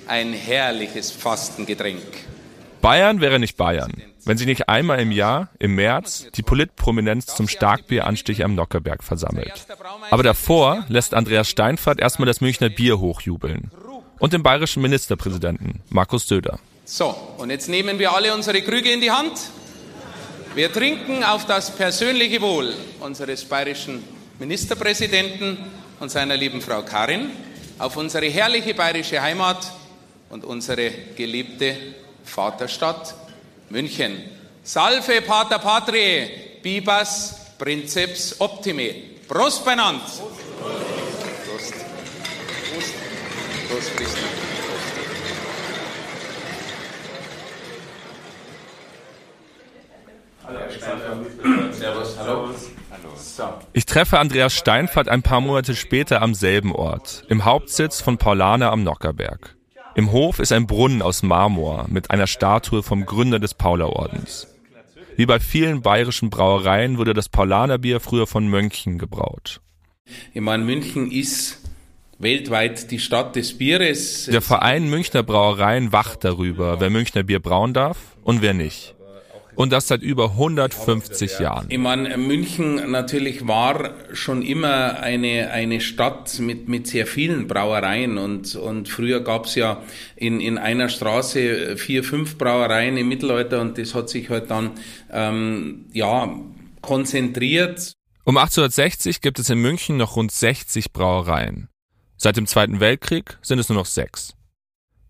ein 0.08 0.32
herrliches 0.32 1.12
Fastengetränk. 1.12 2.04
Bayern 2.82 3.20
wäre 3.20 3.40
nicht 3.40 3.58
Bayern, 3.58 3.92
wenn 4.28 4.38
sich 4.38 4.48
nicht 4.48 4.68
einmal 4.68 5.00
im 5.00 5.12
Jahr, 5.12 5.50
im 5.58 5.76
März, 5.76 6.28
die 6.36 6.42
Politprominenz 6.42 7.28
zum 7.28 7.48
Starkbieranstich 7.48 8.44
am 8.44 8.56
Nockerberg 8.56 9.04
versammelt. 9.04 9.66
Aber 10.12 10.24
davor 10.24 10.86
lässt 10.90 11.14
Andreas 11.14 11.50
Steinfert 11.50 12.00
erstmal 12.00 12.26
das 12.26 12.42
Münchner 12.42 12.70
Bier 12.70 13.00
hochjubeln. 13.00 13.72
Und 14.20 14.34
den 14.34 14.44
bayerischen 14.44 14.82
Ministerpräsidenten, 14.82 15.82
Markus 15.90 16.28
Söder. 16.28 16.60
So, 16.86 17.16
und 17.38 17.50
jetzt 17.50 17.70
nehmen 17.70 18.00
wir 18.00 18.14
alle 18.14 18.34
unsere 18.34 18.62
Krüge 18.62 18.92
in 18.92 19.02
die 19.02 19.12
Hand. 19.12 19.34
Wir 20.56 20.72
trinken 20.74 21.24
auf 21.24 21.46
das 21.46 21.76
persönliche 21.76 22.42
Wohl 22.42 22.74
unseres 23.00 23.46
bayerischen 23.46 24.04
Ministerpräsidenten 24.40 25.58
und 26.00 26.10
seiner 26.10 26.36
lieben 26.36 26.62
Frau 26.62 26.82
Karin, 26.82 27.30
auf 27.80 27.96
unsere 27.96 28.26
herrliche 28.26 28.74
bayerische 28.74 29.22
Heimat 29.22 29.72
und 30.30 30.44
unsere 30.44 30.92
geliebte 31.16 31.76
Vaterstadt 32.24 33.16
München. 33.70 34.24
Salve 34.64 35.22
Pater 35.22 35.60
Patriae, 35.60 36.30
Bibas 36.62 37.36
Princeps 37.58 38.40
Optime. 38.40 38.94
Prost 39.28 39.66
beieinander. 39.66 40.02
Prost. 40.02 41.74
Prost. 42.74 42.94
Prost, 43.70 43.98
Christen. 43.98 44.24
Servus, 51.72 52.18
hallo. 52.18 52.50
Ich 53.74 53.86
treffe 53.86 54.20
Andreas 54.20 54.54
Steinfert 54.54 55.10
ein 55.10 55.22
paar 55.22 55.42
Monate 55.42 55.76
später 55.76 56.22
am 56.22 56.34
selben 56.34 56.74
Ort, 56.74 57.24
im 57.30 57.46
Hauptsitz 57.46 58.02
von 58.02 58.18
Paulaner 58.18 58.72
am 58.72 58.84
Nockerberg. 58.84 59.57
Im 59.98 60.12
Hof 60.12 60.38
ist 60.38 60.52
ein 60.52 60.68
Brunnen 60.68 61.02
aus 61.02 61.24
Marmor 61.24 61.88
mit 61.90 62.12
einer 62.12 62.28
Statue 62.28 62.84
vom 62.84 63.08
Gründer 63.08 63.40
des 63.40 63.56
Paulaordens. 63.56 64.46
Wie 65.16 65.26
bei 65.26 65.40
vielen 65.40 65.82
bayerischen 65.82 66.30
Brauereien 66.30 67.00
wurde 67.00 67.16
das 67.16 67.30
Paulanerbier 67.30 68.00
früher 68.00 68.28
von 68.28 68.48
Mönchen 68.48 69.00
gebraut. 69.00 69.60
Ich 70.36 70.42
meine, 70.42 70.64
München 70.64 71.12
ist 71.12 71.64
weltweit 72.20 72.92
die 72.92 73.00
Stadt 73.00 73.36
des 73.36 73.58
Bieres. 73.58 74.26
Der 74.26 74.44
Verein 74.44 74.88
Münchner 74.88 75.24
Brauereien 75.24 75.92
wacht 75.92 76.24
darüber, 76.24 76.80
wer 76.80 76.92
Münchner 76.92 77.24
Bier 77.24 77.40
brauen 77.40 77.74
darf 77.74 77.98
und 78.22 78.44
wer 78.44 78.54
nicht. 78.54 78.94
Und 79.58 79.72
das 79.72 79.88
seit 79.88 80.04
über 80.04 80.34
150 80.34 81.40
Jahren. 81.40 81.66
Ich 81.70 81.80
meine, 81.80 82.16
München 82.16 82.92
natürlich 82.92 83.48
war 83.48 83.96
schon 84.14 84.44
immer 84.44 85.00
eine, 85.00 85.50
eine 85.50 85.82
Stadt 85.82 86.38
mit, 86.38 86.70
mit 86.70 86.86
sehr 86.86 87.08
vielen 87.08 87.48
Brauereien 87.48 88.20
und, 88.20 88.56
und 88.56 88.88
früher 88.88 89.22
gab's 89.22 89.56
ja 89.56 89.82
in, 90.16 90.42
in 90.42 90.60
einer 90.60 90.90
Straße 90.90 91.76
vier, 91.76 92.04
fünf 92.04 92.38
Brauereien 92.38 92.98
im 92.98 93.08
Mittelalter 93.08 93.60
und 93.60 93.80
das 93.80 93.96
hat 93.96 94.10
sich 94.10 94.30
halt 94.30 94.52
dann 94.52 94.74
ähm, 95.12 95.86
ja 95.92 96.40
konzentriert. 96.82 97.94
Um 98.26 98.38
1860 98.38 99.22
gibt 99.22 99.40
es 99.40 99.50
in 99.50 99.58
München 99.58 99.98
noch 99.98 100.18
rund 100.18 100.32
60 100.32 100.94
Brauereien. 100.94 101.68
Seit 102.16 102.38
dem 102.38 102.46
Zweiten 102.46 102.80
Weltkrieg 102.80 103.40
sind 103.42 103.58
es 103.58 103.70
nur 103.70 103.80
noch 103.80 103.88
sechs. 103.88 104.36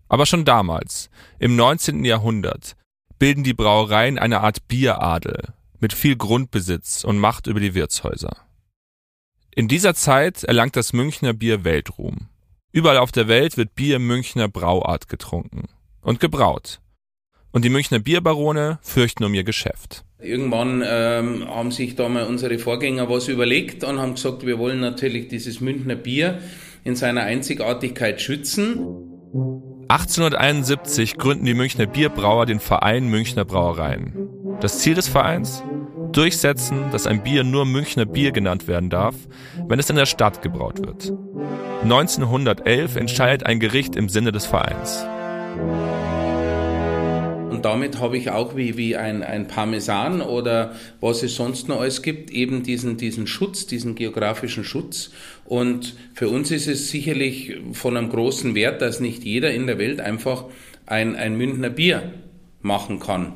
Aber 0.08 0.24
schon 0.24 0.46
damals, 0.46 1.10
im 1.38 1.54
19. 1.54 2.06
Jahrhundert, 2.06 2.77
bilden 3.18 3.44
die 3.44 3.54
Brauereien 3.54 4.18
eine 4.18 4.40
Art 4.40 4.68
Bieradel 4.68 5.54
mit 5.80 5.92
viel 5.92 6.16
Grundbesitz 6.16 7.04
und 7.04 7.18
Macht 7.18 7.46
über 7.46 7.60
die 7.60 7.74
Wirtshäuser. 7.74 8.36
In 9.54 9.68
dieser 9.68 9.94
Zeit 9.94 10.44
erlangt 10.44 10.76
das 10.76 10.92
Münchner 10.92 11.32
Bier 11.32 11.64
Weltruhm. 11.64 12.28
Überall 12.70 12.98
auf 12.98 13.12
der 13.12 13.28
Welt 13.28 13.56
wird 13.56 13.74
Bier 13.74 13.98
Münchner 13.98 14.48
Brauart 14.48 15.08
getrunken 15.08 15.64
und 16.00 16.20
gebraut. 16.20 16.80
Und 17.50 17.64
die 17.64 17.70
Münchner 17.70 17.98
Bierbarone 17.98 18.78
fürchten 18.82 19.24
um 19.24 19.34
ihr 19.34 19.44
Geschäft. 19.44 20.04
Irgendwann 20.20 20.82
ähm, 20.86 21.48
haben 21.48 21.70
sich 21.70 21.96
da 21.96 22.08
mal 22.08 22.24
unsere 22.24 22.58
Vorgänger 22.58 23.08
was 23.08 23.28
überlegt 23.28 23.84
und 23.84 23.98
haben 23.98 24.14
gesagt, 24.14 24.44
wir 24.44 24.58
wollen 24.58 24.80
natürlich 24.80 25.28
dieses 25.28 25.60
Münchner 25.60 25.94
Bier 25.94 26.40
in 26.84 26.94
seiner 26.94 27.22
Einzigartigkeit 27.22 28.20
schützen. 28.20 29.07
1871 29.90 31.16
gründen 31.16 31.46
die 31.46 31.54
Münchner 31.54 31.86
Bierbrauer 31.86 32.44
den 32.44 32.60
Verein 32.60 33.08
Münchner 33.08 33.46
Brauereien. 33.46 34.12
Das 34.60 34.80
Ziel 34.80 34.94
des 34.94 35.08
Vereins? 35.08 35.62
Durchsetzen, 36.12 36.90
dass 36.92 37.06
ein 37.06 37.22
Bier 37.22 37.42
nur 37.42 37.64
Münchner 37.64 38.04
Bier 38.04 38.32
genannt 38.32 38.68
werden 38.68 38.90
darf, 38.90 39.14
wenn 39.66 39.78
es 39.78 39.88
in 39.88 39.96
der 39.96 40.04
Stadt 40.04 40.42
gebraut 40.42 40.86
wird. 40.86 41.12
1911 41.84 42.96
entscheidet 42.96 43.46
ein 43.46 43.60
Gericht 43.60 43.96
im 43.96 44.10
Sinne 44.10 44.30
des 44.30 44.44
Vereins. 44.44 45.06
Und 47.58 47.64
damit 47.64 47.98
habe 47.98 48.16
ich 48.16 48.30
auch 48.30 48.54
wie, 48.54 48.76
wie 48.76 48.94
ein, 48.94 49.24
ein 49.24 49.48
Parmesan 49.48 50.20
oder 50.20 50.76
was 51.00 51.24
es 51.24 51.34
sonst 51.34 51.66
noch 51.66 51.80
alles 51.80 52.02
gibt, 52.02 52.30
eben 52.30 52.62
diesen, 52.62 52.98
diesen 52.98 53.26
Schutz, 53.26 53.66
diesen 53.66 53.96
geografischen 53.96 54.62
Schutz. 54.62 55.10
Und 55.44 55.96
für 56.14 56.28
uns 56.28 56.52
ist 56.52 56.68
es 56.68 56.88
sicherlich 56.88 57.56
von 57.72 57.96
einem 57.96 58.10
großen 58.10 58.54
Wert, 58.54 58.80
dass 58.80 59.00
nicht 59.00 59.24
jeder 59.24 59.52
in 59.52 59.66
der 59.66 59.76
Welt 59.76 60.00
einfach 60.00 60.44
ein, 60.86 61.16
ein 61.16 61.36
Münchner 61.36 61.68
Bier 61.68 62.12
machen 62.62 63.00
kann. 63.00 63.32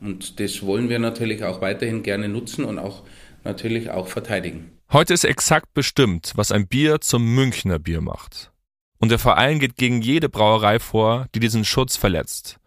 Und 0.00 0.38
das 0.38 0.62
wollen 0.62 0.88
wir 0.88 1.00
natürlich 1.00 1.42
auch 1.42 1.60
weiterhin 1.60 2.04
gerne 2.04 2.28
nutzen 2.28 2.64
und 2.64 2.78
auch 2.78 3.02
natürlich 3.42 3.90
auch 3.90 4.06
verteidigen. 4.06 4.70
Heute 4.92 5.12
ist 5.12 5.24
exakt 5.24 5.74
bestimmt, 5.74 6.34
was 6.36 6.52
ein 6.52 6.68
Bier 6.68 7.00
zum 7.00 7.34
Münchner 7.34 7.80
Bier 7.80 8.00
macht. 8.00 8.52
Und 8.98 9.08
der 9.08 9.18
Verein 9.18 9.58
geht 9.58 9.74
gegen 9.74 10.02
jede 10.02 10.28
Brauerei 10.28 10.78
vor, 10.78 11.26
die 11.34 11.40
diesen 11.40 11.64
Schutz 11.64 11.96
verletzt. 11.96 12.60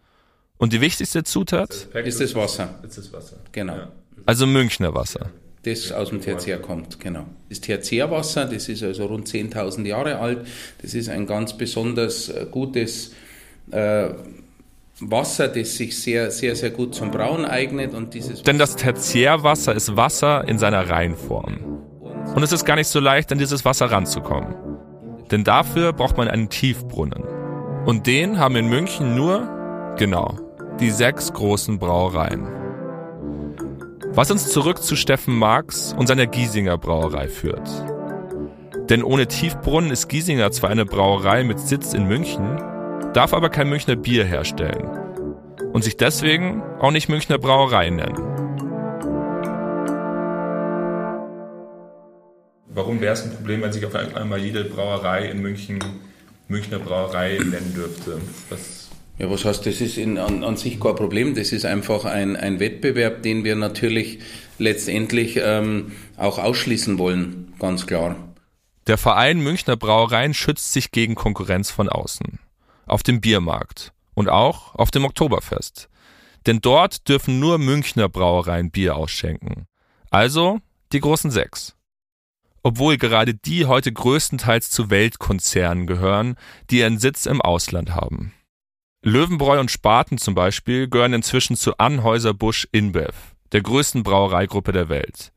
Und 0.60 0.74
die 0.74 0.80
wichtigste 0.82 1.24
Zutat? 1.24 1.88
Ist 2.04 2.20
das 2.20 2.34
Wasser. 2.34 2.78
Ist 2.86 2.98
das 2.98 3.10
Wasser. 3.14 3.38
Genau. 3.50 3.78
Also 4.26 4.46
Münchner 4.46 4.94
Wasser. 4.94 5.30
Das 5.62 5.90
aus 5.90 6.10
dem 6.10 6.20
Tertiär 6.20 6.58
kommt, 6.58 7.00
genau. 7.00 7.24
Das 7.48 7.60
Tertiärwasser, 7.60 8.44
das 8.44 8.68
ist 8.68 8.82
also 8.82 9.06
rund 9.06 9.26
10.000 9.26 9.86
Jahre 9.86 10.18
alt. 10.18 10.46
Das 10.82 10.92
ist 10.92 11.08
ein 11.08 11.26
ganz 11.26 11.56
besonders 11.56 12.28
äh, 12.28 12.46
gutes 12.50 13.12
äh, 13.70 14.10
Wasser, 15.00 15.48
das 15.48 15.76
sich 15.76 15.98
sehr, 15.98 16.30
sehr, 16.30 16.54
sehr 16.54 16.70
gut 16.70 16.94
zum 16.94 17.10
Brauen 17.10 17.46
eignet. 17.46 17.94
Und 17.94 18.12
dieses 18.12 18.42
Denn 18.42 18.58
das 18.58 18.76
Tertiärwasser 18.76 19.74
ist 19.74 19.96
Wasser 19.96 20.46
in 20.46 20.58
seiner 20.58 20.90
Reinform. 20.90 21.80
Und 22.34 22.42
es 22.42 22.52
ist 22.52 22.66
gar 22.66 22.76
nicht 22.76 22.88
so 22.88 23.00
leicht, 23.00 23.32
an 23.32 23.38
dieses 23.38 23.64
Wasser 23.64 23.90
ranzukommen. 23.90 24.54
Denn 25.30 25.42
dafür 25.42 25.94
braucht 25.94 26.18
man 26.18 26.28
einen 26.28 26.50
Tiefbrunnen. 26.50 27.24
Und 27.86 28.06
den 28.06 28.38
haben 28.38 28.56
in 28.56 28.68
München 28.68 29.14
nur, 29.14 29.94
genau, 29.98 30.49
die 30.80 30.90
sechs 30.90 31.32
großen 31.32 31.78
Brauereien. 31.78 32.48
Was 34.12 34.30
uns 34.30 34.48
zurück 34.48 34.82
zu 34.82 34.96
Steffen 34.96 35.36
Marx 35.36 35.94
und 35.96 36.06
seiner 36.06 36.26
Giesinger 36.26 36.78
Brauerei 36.78 37.28
führt. 37.28 37.68
Denn 38.88 39.04
ohne 39.04 39.28
Tiefbrunnen 39.28 39.90
ist 39.90 40.08
Giesinger 40.08 40.50
zwar 40.50 40.70
eine 40.70 40.86
Brauerei 40.86 41.44
mit 41.44 41.60
Sitz 41.60 41.92
in 41.92 42.08
München, 42.08 42.56
darf 43.12 43.34
aber 43.34 43.50
kein 43.50 43.68
Münchner 43.68 43.94
Bier 43.94 44.24
herstellen 44.24 44.88
und 45.72 45.84
sich 45.84 45.96
deswegen 45.96 46.62
auch 46.80 46.90
nicht 46.90 47.08
Münchner 47.08 47.38
Brauerei 47.38 47.90
nennen. 47.90 48.18
Warum 52.72 53.00
wäre 53.00 53.12
es 53.12 53.22
ein 53.22 53.32
Problem, 53.32 53.62
wenn 53.62 53.72
sich 53.72 53.84
auf 53.84 53.94
einmal 53.94 54.38
jede 54.38 54.64
Brauerei 54.64 55.26
in 55.26 55.42
München 55.42 55.78
Münchner 56.48 56.78
Brauerei 56.78 57.38
nennen 57.38 57.74
dürfte? 57.74 58.20
Was 58.48 58.79
ja, 59.20 59.30
was 59.30 59.44
heißt, 59.44 59.66
das 59.66 59.82
ist 59.82 59.98
in, 59.98 60.16
an, 60.16 60.42
an, 60.42 60.56
sich 60.56 60.80
kein 60.80 60.96
Problem. 60.96 61.34
Das 61.34 61.52
ist 61.52 61.66
einfach 61.66 62.06
ein, 62.06 62.36
ein 62.36 62.58
Wettbewerb, 62.58 63.22
den 63.22 63.44
wir 63.44 63.54
natürlich 63.54 64.20
letztendlich 64.58 65.38
ähm, 65.42 65.92
auch 66.16 66.38
ausschließen 66.38 66.98
wollen, 66.98 67.52
ganz 67.58 67.86
klar. 67.86 68.16
Der 68.86 68.96
Verein 68.96 69.40
Münchner 69.40 69.76
Brauereien 69.76 70.32
schützt 70.32 70.72
sich 70.72 70.90
gegen 70.90 71.16
Konkurrenz 71.16 71.70
von 71.70 71.90
außen. 71.90 72.38
Auf 72.86 73.02
dem 73.02 73.20
Biermarkt 73.20 73.92
und 74.14 74.30
auch 74.30 74.74
auf 74.74 74.90
dem 74.90 75.04
Oktoberfest. 75.04 75.90
Denn 76.46 76.60
dort 76.62 77.06
dürfen 77.06 77.38
nur 77.38 77.58
Münchner 77.58 78.08
Brauereien 78.08 78.70
Bier 78.70 78.96
ausschenken. 78.96 79.66
Also 80.10 80.60
die 80.92 81.00
großen 81.00 81.30
sechs. 81.30 81.76
Obwohl 82.62 82.96
gerade 82.96 83.34
die 83.34 83.66
heute 83.66 83.92
größtenteils 83.92 84.70
zu 84.70 84.88
Weltkonzernen 84.88 85.86
gehören, 85.86 86.36
die 86.70 86.78
ihren 86.78 86.98
Sitz 86.98 87.26
im 87.26 87.42
Ausland 87.42 87.94
haben. 87.94 88.32
Löwenbräu 89.02 89.58
und 89.58 89.70
Spaten 89.70 90.18
zum 90.18 90.34
Beispiel 90.34 90.86
gehören 90.86 91.14
inzwischen 91.14 91.56
zu 91.56 91.78
Anhäuser-Busch 91.78 92.68
InBev, 92.70 93.14
der 93.52 93.62
größten 93.62 94.02
Brauereigruppe 94.02 94.72
der 94.72 94.90
Welt. 94.90 95.32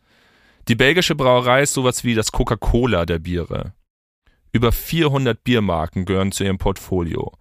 Die 0.67 0.75
belgische 0.75 1.15
Brauerei 1.15 1.63
ist 1.63 1.73
sowas 1.73 2.03
wie 2.03 2.13
das 2.13 2.33
Coca-Cola 2.33 3.05
der 3.05 3.19
Biere. 3.19 3.71
Über 4.51 4.73
400 4.73 5.41
Biermarken 5.45 6.03
gehören 6.03 6.33
zu 6.33 6.43
ihrem 6.43 6.57
Portfolio. 6.57 7.31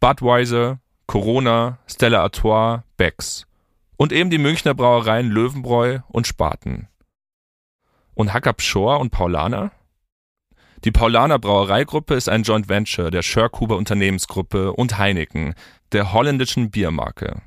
Budweiser, 0.00 0.80
Corona, 1.06 1.78
Stella 1.86 2.22
Artois, 2.22 2.82
Becks. 2.96 3.46
Und 3.96 4.12
eben 4.12 4.30
die 4.30 4.38
Münchner 4.38 4.74
Brauereien 4.74 5.30
Löwenbräu 5.30 6.00
und 6.08 6.26
Spaten. 6.26 6.88
Und 8.14 8.32
Hackab 8.32 8.62
Shore 8.62 8.98
und 8.98 9.10
Paulaner? 9.10 9.70
Die 10.84 10.92
Paulaner 10.92 11.40
Brauereigruppe 11.40 12.14
ist 12.14 12.28
ein 12.28 12.44
Joint 12.44 12.68
Venture 12.68 13.10
der 13.10 13.22
Schörkhuber 13.22 13.76
Unternehmensgruppe 13.76 14.72
und 14.72 14.96
Heineken, 14.96 15.54
der 15.90 16.12
holländischen 16.12 16.70
Biermarke. 16.70 17.42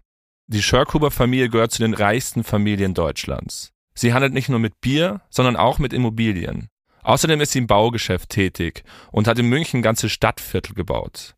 Die 0.48 0.62
Schörkhuber-Familie 0.62 1.50
gehört 1.50 1.72
zu 1.72 1.82
den 1.82 1.94
reichsten 1.94 2.44
Familien 2.44 2.94
Deutschlands. 2.94 3.72
Sie 3.94 4.14
handelt 4.14 4.34
nicht 4.34 4.50
nur 4.50 4.60
mit 4.60 4.82
Bier, 4.82 5.22
sondern 5.30 5.56
auch 5.56 5.80
mit 5.80 5.94
Immobilien. 5.94 6.68
Außerdem 7.04 7.40
ist 7.40 7.54
sie 7.54 7.60
im 7.60 7.68
Baugeschäft 7.68 8.30
tätig 8.30 8.84
und 9.12 9.28
hat 9.28 9.40
in 9.40 9.48
München 9.48 9.82
ganze 9.82 10.10
Stadtviertel 10.10 10.76
gebaut. 10.76 11.36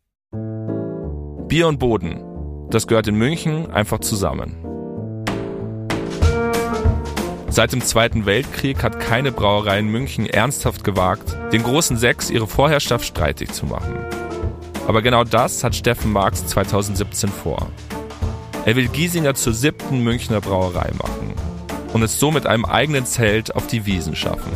Bier 1.48 1.68
und 1.68 1.78
Boden, 1.78 2.22
das 2.70 2.88
gehört 2.88 3.06
in 3.06 3.14
München 3.14 3.70
einfach 3.70 4.00
zusammen. 4.00 4.63
Seit 7.54 7.72
dem 7.72 7.82
Zweiten 7.82 8.26
Weltkrieg 8.26 8.82
hat 8.82 8.98
keine 8.98 9.30
Brauerei 9.30 9.78
in 9.78 9.86
München 9.86 10.26
ernsthaft 10.26 10.82
gewagt, 10.82 11.36
den 11.52 11.62
großen 11.62 11.96
Sechs 11.96 12.28
ihre 12.28 12.48
Vorherrschaft 12.48 13.04
streitig 13.04 13.52
zu 13.52 13.66
machen. 13.66 13.94
Aber 14.88 15.02
genau 15.02 15.22
das 15.22 15.62
hat 15.62 15.76
Steffen 15.76 16.10
Marx 16.10 16.44
2017 16.48 17.30
vor. 17.30 17.68
Er 18.64 18.74
will 18.74 18.88
Giesinger 18.88 19.36
zur 19.36 19.52
siebten 19.52 20.02
Münchner 20.02 20.40
Brauerei 20.40 20.90
machen 21.00 21.32
und 21.92 22.02
es 22.02 22.18
so 22.18 22.32
mit 22.32 22.44
einem 22.44 22.64
eigenen 22.64 23.06
Zelt 23.06 23.54
auf 23.54 23.68
die 23.68 23.86
Wiesen 23.86 24.16
schaffen. 24.16 24.50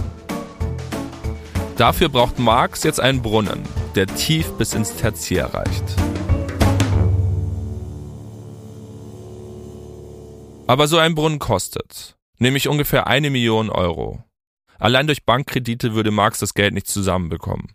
Dafür 1.76 2.08
braucht 2.08 2.40
Marx 2.40 2.82
jetzt 2.82 2.98
einen 2.98 3.22
Brunnen, 3.22 3.62
der 3.94 4.08
tief 4.08 4.50
bis 4.54 4.74
ins 4.74 4.96
Tertiär 4.96 5.54
reicht. 5.54 5.84
Aber 10.66 10.88
so 10.88 10.98
ein 10.98 11.14
Brunnen 11.14 11.38
kostet, 11.38 12.17
nämlich 12.38 12.68
ungefähr 12.68 13.07
eine 13.07 13.31
Million 13.31 13.70
Euro. 13.70 14.24
Allein 14.79 15.07
durch 15.07 15.24
Bankkredite 15.24 15.94
würde 15.94 16.11
Marx 16.11 16.38
das 16.38 16.55
Geld 16.55 16.74
nicht 16.74 16.87
zusammenbekommen. 16.87 17.74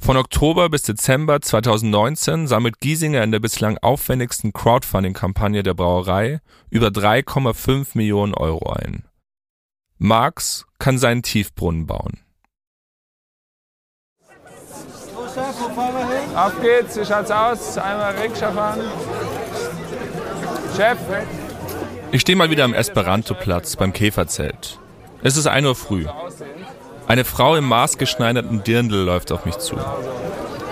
Von 0.00 0.16
Oktober 0.16 0.68
bis 0.68 0.82
Dezember 0.82 1.40
2019 1.40 2.46
sammelt 2.46 2.80
Giesinger 2.80 3.22
in 3.22 3.32
der 3.32 3.40
bislang 3.40 3.78
aufwendigsten 3.78 4.52
Crowdfunding-Kampagne 4.52 5.62
der 5.62 5.74
Brauerei 5.74 6.40
über 6.68 6.88
3,5 6.88 7.88
Millionen 7.94 8.34
Euro 8.34 8.72
ein. 8.72 9.04
Marx 9.98 10.66
kann 10.78 10.98
seinen 10.98 11.22
Tiefbrunnen 11.22 11.86
bauen. 11.86 12.20
Auf 16.34 16.60
geht's, 16.60 16.96
wie 16.96 17.04
schaut's 17.04 17.30
aus? 17.30 17.78
Einmal 17.78 18.14
Rikscha 18.16 18.52
fahren. 18.52 18.80
Chef, 20.76 20.98
Ich 22.12 22.20
stehe 22.20 22.36
mal 22.36 22.50
wieder 22.50 22.64
am 22.64 22.74
Esperanto-Platz 22.74 23.76
beim 23.76 23.92
Käferzelt. 23.92 24.78
Es 25.22 25.36
ist 25.36 25.46
1 25.46 25.66
Uhr 25.66 25.74
früh. 25.74 26.06
Eine 27.06 27.24
Frau 27.24 27.56
im 27.56 27.64
maßgeschneiderten 27.64 28.62
Dirndl 28.64 28.96
läuft 29.04 29.32
auf 29.32 29.44
mich 29.44 29.58
zu. 29.58 29.76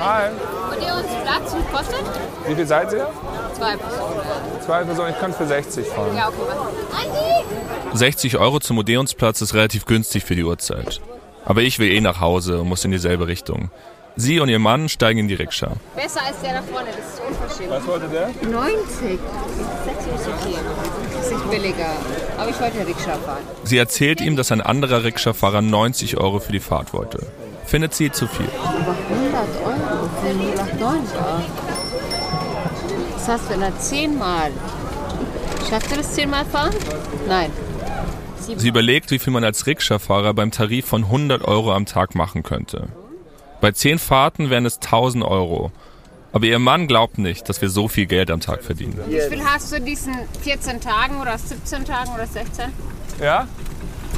hi. 0.00 0.30
Und 0.70 0.86
ihr 0.86 0.94
uns 0.94 1.08
Platz, 1.24 1.54
wie 1.54 1.76
kostet? 1.76 2.02
Wie 2.46 2.54
viel 2.54 2.66
seid 2.66 2.92
ihr? 2.92 3.08
Zwei 3.54 3.76
Personen. 3.76 4.20
Zwei 4.64 4.84
Personen, 4.84 5.10
ich 5.10 5.18
kann 5.20 5.32
für 5.34 5.46
60 5.46 5.86
fahren. 5.88 6.16
Ja, 6.16 6.28
okay, 6.28 6.36
was? 7.90 7.98
60 7.98 8.38
Euro 8.38 8.58
zum 8.60 8.78
Odeonsplatz 8.78 9.42
ist 9.42 9.52
relativ 9.54 9.84
günstig 9.84 10.24
für 10.24 10.34
die 10.34 10.44
Uhrzeit. 10.44 11.00
Aber 11.44 11.62
ich 11.62 11.78
will 11.78 11.90
eh 11.90 12.00
nach 12.00 12.20
Hause 12.20 12.60
und 12.60 12.68
muss 12.68 12.84
in 12.84 12.92
dieselbe 12.92 13.26
Richtung. 13.26 13.70
Sie 14.16 14.40
und 14.40 14.48
ihr 14.48 14.58
Mann 14.58 14.88
steigen 14.88 15.20
in 15.20 15.28
die 15.28 15.34
Rikscha. 15.34 15.72
Besser 15.96 16.20
als 16.26 16.40
der 16.42 16.54
da 16.54 16.62
vorne, 16.62 16.88
das 16.88 17.14
ist 17.14 17.22
unverschämt. 17.26 17.70
Was 17.70 17.86
wollte 17.86 18.08
der? 18.08 18.28
90. 18.50 18.88
60 18.90 19.18
ist 20.14 20.28
okay. 20.28 20.56
Das 21.22 21.30
ist 21.30 21.38
nicht 21.38 21.50
billiger. 21.50 21.86
Aber 22.36 22.50
ich 22.50 22.60
wollte 22.60 22.84
Rikscha 22.84 23.14
fahren. 23.14 23.44
Sie 23.62 23.78
erzählt 23.78 24.20
ihm, 24.20 24.34
dass 24.34 24.50
ein 24.50 24.60
anderer 24.60 25.04
Rikscha-Fahrer 25.04 25.62
90 25.62 26.16
Euro 26.16 26.40
für 26.40 26.50
die 26.50 26.58
Fahrt 26.58 26.92
wollte. 26.92 27.24
Findet 27.64 27.94
sie 27.94 28.10
zu 28.10 28.26
viel. 28.26 28.48
Aber 28.58 28.96
100 29.08 29.46
Euro 29.64 30.10
für 30.20 30.34
089. 30.34 31.14
Das 33.14 33.28
hast 33.28 33.48
du 33.48 33.54
in 33.54 33.60
der 33.60 33.78
10 33.78 34.18
Mal. 34.18 34.50
Schafft 35.70 35.92
ihr 35.92 35.98
das 35.98 36.12
10 36.12 36.28
Mal 36.28 36.44
fahren? 36.44 36.74
Nein. 37.28 37.52
Sie 38.40 38.68
überlegt, 38.68 39.12
wie 39.12 39.20
viel 39.20 39.32
man 39.32 39.44
als 39.44 39.68
Rikscha-Fahrer 39.68 40.34
beim 40.34 40.50
Tarif 40.50 40.86
von 40.86 41.04
100 41.04 41.44
Euro 41.44 41.72
am 41.72 41.86
Tag 41.86 42.16
machen 42.16 42.42
könnte. 42.42 42.88
Bei 43.60 43.70
10 43.70 44.00
Fahrten 44.00 44.50
wären 44.50 44.66
es 44.66 44.80
1000 44.80 45.22
Euro. 45.22 45.70
Aber 46.32 46.46
ihr 46.46 46.58
Mann 46.58 46.86
glaubt 46.86 47.18
nicht, 47.18 47.48
dass 47.48 47.60
wir 47.60 47.68
so 47.68 47.88
viel 47.88 48.06
Geld 48.06 48.30
am 48.30 48.40
Tag 48.40 48.64
verdienen. 48.64 48.98
Wie 49.06 49.20
viel 49.20 49.44
hast 49.44 49.70
du 49.70 49.76
in 49.76 49.84
diesen 49.84 50.14
14 50.42 50.80
Tagen 50.80 51.20
oder 51.20 51.36
17 51.36 51.84
Tagen 51.84 52.10
oder 52.14 52.26
16? 52.26 52.66
Ja? 53.20 53.46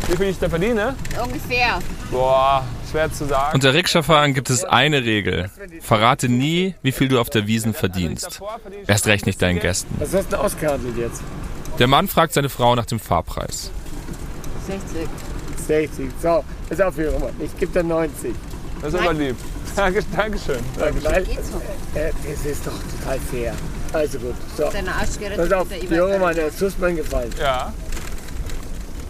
Wie 0.09 0.17
viel 0.17 0.27
ich 0.29 0.39
da 0.39 0.49
verdiene? 0.49 0.95
Ungefähr. 1.23 1.79
Boah, 2.11 2.65
schwer 2.91 3.13
zu 3.13 3.25
sagen. 3.25 3.55
Unter 3.55 3.75
Rikscha-Fahrern 3.75 4.35
gibt 4.35 4.51
es 4.51 4.65
eine 4.65 5.03
Regel. 5.05 5.51
Verrate 5.81 6.29
nie, 6.29 6.75
wie 6.83 6.93
viel 6.93 7.09
du 7.09 7.19
auf 7.21 7.31
der 7.31 7.47
Wiesen 7.47 7.75
verdienst. 7.75 8.41
Erst 8.87 9.07
recht 9.07 9.27
nicht 9.27 9.41
deinen 9.43 9.59
Gästen. 9.61 9.95
Was 9.99 10.15
hast 10.15 10.33
du 10.33 10.39
ausgehandelt 10.39 10.97
jetzt? 10.97 11.23
Der 11.79 11.87
Mann 11.89 12.07
fragt 12.07 12.35
seine 12.35 12.49
Frau 12.49 12.77
nach 12.77 12.87
dem 12.87 13.01
Fahrpreis. 13.01 13.71
60. 14.67 15.09
60. 15.67 16.11
So, 16.23 16.45
pass 16.69 16.81
auf, 16.81 16.97
Junge. 16.97 17.31
Ich 17.41 17.57
gebe 17.59 17.73
dir 17.73 17.83
90. 17.83 18.35
Das 18.83 18.95
ist 18.95 19.01
aber 19.01 19.15
lieb. 19.15 19.37
Danke, 19.77 20.03
Dankeschön. 20.15 20.61
Weil, 20.77 21.25
Geht 21.25 21.45
so. 21.45 21.61
äh, 21.99 22.11
das 22.29 22.47
ist 22.47 22.67
doch 22.67 22.73
total 22.73 23.19
fair. 23.31 23.55
Also 23.93 24.19
gut. 24.19 24.35
So, 24.57 24.65
pass 24.65 25.53
auf, 25.53 25.69
Übergabe. 25.83 26.19
Mann, 26.19 26.37
das 26.37 26.57
tut 26.57 26.79
mir 26.79 26.95
gefallen. 26.95 27.31
Ja. 27.39 27.73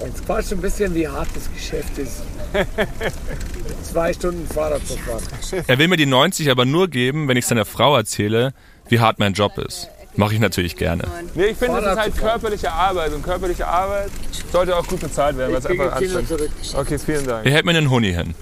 Jetzt 0.00 0.26
quatsch 0.26 0.52
ein 0.52 0.60
bisschen, 0.60 0.94
wie 0.94 1.08
hart 1.08 1.28
das 1.34 1.50
Geschäft 1.52 1.96
ist. 1.98 2.22
Zwei 3.82 4.12
Stunden 4.12 4.46
Fahrrad 4.46 4.86
zu 4.86 4.96
fahren. 4.98 5.22
Er 5.66 5.78
will 5.78 5.88
mir 5.88 5.96
die 5.96 6.06
90 6.06 6.50
aber 6.50 6.64
nur 6.64 6.88
geben, 6.88 7.28
wenn 7.28 7.36
ich 7.36 7.46
seiner 7.46 7.64
Frau 7.64 7.96
erzähle, 7.96 8.52
wie 8.88 9.00
hart 9.00 9.18
mein 9.18 9.32
Job 9.32 9.56
ist. 9.58 9.88
Mache 10.16 10.34
ich 10.34 10.40
natürlich 10.40 10.76
gerne. 10.76 11.04
Nee, 11.34 11.46
ich 11.46 11.56
finde, 11.56 11.80
das 11.80 11.94
ist 11.94 11.98
halt 11.98 12.16
körperliche 12.16 12.70
Arbeit. 12.70 13.12
Und 13.12 13.22
körperliche 13.22 13.66
Arbeit 13.66 14.10
sollte 14.52 14.76
auch 14.76 14.86
gut 14.86 15.00
bezahlt 15.00 15.36
werden, 15.36 15.52
weil 15.52 15.58
es 15.58 15.66
einfach 15.66 15.92
anstrengend 15.92 16.28
zurück. 16.28 16.50
Okay, 16.74 16.98
vielen 16.98 17.26
Dank. 17.26 17.46
Er 17.46 17.52
hält 17.52 17.64
mir 17.64 17.72
einen 17.72 17.90
Huni 17.90 18.12
hin. 18.12 18.34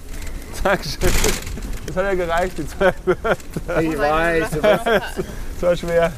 Dankeschön. 0.63 1.09
Das 1.87 1.95
hat 1.95 2.05
ja 2.05 2.13
gereicht, 2.13 2.57
die 2.57 2.67
zwei 2.67 2.93
Ich 3.81 3.97
weiß, 3.97 4.49
Das 4.51 5.61
war 5.61 5.75
schwer. 5.75 6.13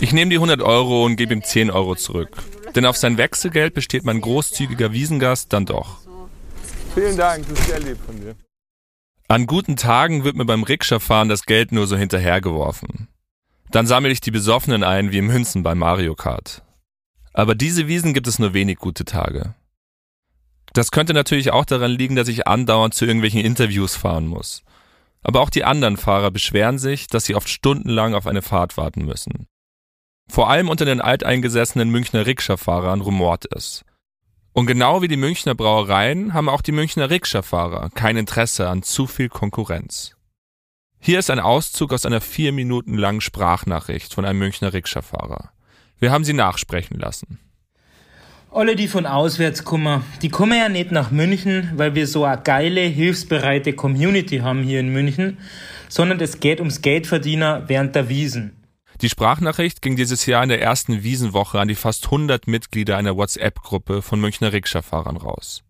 Ich 0.00 0.12
nehme 0.12 0.30
die 0.30 0.36
100 0.36 0.62
Euro 0.62 1.04
und 1.04 1.16
gebe 1.16 1.34
ihm 1.34 1.42
10 1.42 1.70
Euro 1.70 1.96
zurück. 1.96 2.30
Denn 2.74 2.86
auf 2.86 2.96
sein 2.96 3.18
Wechselgeld 3.18 3.74
besteht 3.74 4.04
mein 4.04 4.20
großzügiger 4.20 4.92
Wiesengast 4.92 5.52
dann 5.52 5.66
doch. 5.66 5.98
Vielen 6.94 7.16
Dank, 7.16 7.48
das 7.48 7.58
ist 7.58 7.66
sehr 7.68 7.80
lieb 7.80 7.98
von 8.04 8.20
dir. 8.20 8.34
An 9.28 9.46
guten 9.46 9.76
Tagen 9.76 10.24
wird 10.24 10.36
mir 10.36 10.44
beim 10.44 10.62
Rikscha-Fahren 10.62 11.28
das 11.28 11.44
Geld 11.44 11.72
nur 11.72 11.86
so 11.86 11.96
hinterhergeworfen. 11.96 13.08
Dann 13.70 13.86
sammle 13.86 14.10
ich 14.10 14.20
die 14.20 14.30
Besoffenen 14.30 14.82
ein 14.82 15.12
wie 15.12 15.20
Münzen 15.20 15.62
bei 15.62 15.74
Mario 15.74 16.14
Kart. 16.14 16.62
Aber 17.34 17.54
diese 17.54 17.86
Wiesen 17.88 18.14
gibt 18.14 18.26
es 18.26 18.38
nur 18.38 18.54
wenig 18.54 18.78
gute 18.78 19.04
Tage. 19.04 19.54
Das 20.72 20.90
könnte 20.90 21.14
natürlich 21.14 21.50
auch 21.50 21.64
daran 21.64 21.92
liegen, 21.92 22.16
dass 22.16 22.28
ich 22.28 22.46
andauernd 22.46 22.94
zu 22.94 23.04
irgendwelchen 23.04 23.40
Interviews 23.40 23.96
fahren 23.96 24.26
muss. 24.26 24.62
Aber 25.22 25.40
auch 25.40 25.50
die 25.50 25.64
anderen 25.64 25.96
Fahrer 25.96 26.30
beschweren 26.30 26.78
sich, 26.78 27.06
dass 27.06 27.24
sie 27.24 27.34
oft 27.34 27.48
stundenlang 27.48 28.14
auf 28.14 28.26
eine 28.26 28.42
Fahrt 28.42 28.76
warten 28.76 29.04
müssen. 29.04 29.46
Vor 30.30 30.50
allem 30.50 30.68
unter 30.68 30.84
den 30.84 31.00
alteingesessenen 31.00 31.90
Münchner 31.90 32.26
Rikscha-Fahrern 32.26 33.00
rumort 33.00 33.46
es. 33.54 33.84
Und 34.52 34.66
genau 34.66 35.02
wie 35.02 35.08
die 35.08 35.16
Münchner 35.16 35.54
Brauereien 35.54 36.34
haben 36.34 36.48
auch 36.48 36.62
die 36.62 36.72
Münchner 36.72 37.10
Rikscha-Fahrer 37.10 37.90
kein 37.90 38.16
Interesse 38.16 38.68
an 38.68 38.82
zu 38.82 39.06
viel 39.06 39.28
Konkurrenz. 39.28 40.16
Hier 41.00 41.18
ist 41.18 41.30
ein 41.30 41.40
Auszug 41.40 41.92
aus 41.92 42.04
einer 42.04 42.20
vier 42.20 42.52
Minuten 42.52 42.94
langen 42.94 43.20
Sprachnachricht 43.20 44.12
von 44.12 44.24
einem 44.24 44.40
Münchner 44.40 44.72
Rikscha-Fahrer. 44.72 45.52
Wir 45.98 46.10
haben 46.10 46.24
sie 46.24 46.32
nachsprechen 46.32 46.98
lassen. 46.98 47.38
Alle, 48.50 48.76
die 48.76 48.88
von 48.88 49.04
auswärts 49.04 49.64
kommen, 49.64 50.02
die 50.22 50.30
kommen 50.30 50.58
ja 50.58 50.70
nicht 50.70 50.90
nach 50.90 51.10
München, 51.10 51.70
weil 51.76 51.94
wir 51.94 52.06
so 52.06 52.24
eine 52.24 52.40
geile, 52.40 52.80
hilfsbereite 52.80 53.74
Community 53.74 54.38
haben 54.38 54.62
hier 54.62 54.80
in 54.80 54.88
München, 54.88 55.36
sondern 55.90 56.18
es 56.20 56.40
geht 56.40 56.58
ums 56.58 56.80
Geldverdiener 56.80 57.64
während 57.68 57.94
der 57.94 58.08
Wiesen. 58.08 58.56
Die 59.02 59.10
Sprachnachricht 59.10 59.82
ging 59.82 59.96
dieses 59.96 60.24
Jahr 60.24 60.42
in 60.42 60.48
der 60.48 60.62
ersten 60.62 61.02
Wiesenwoche 61.02 61.60
an 61.60 61.68
die 61.68 61.74
fast 61.74 62.06
100 62.06 62.48
Mitglieder 62.48 62.96
einer 62.96 63.16
WhatsApp-Gruppe 63.16 64.00
von 64.00 64.18
Münchner 64.18 64.52
Rikscha-Fahrern 64.52 65.18
raus. 65.18 65.62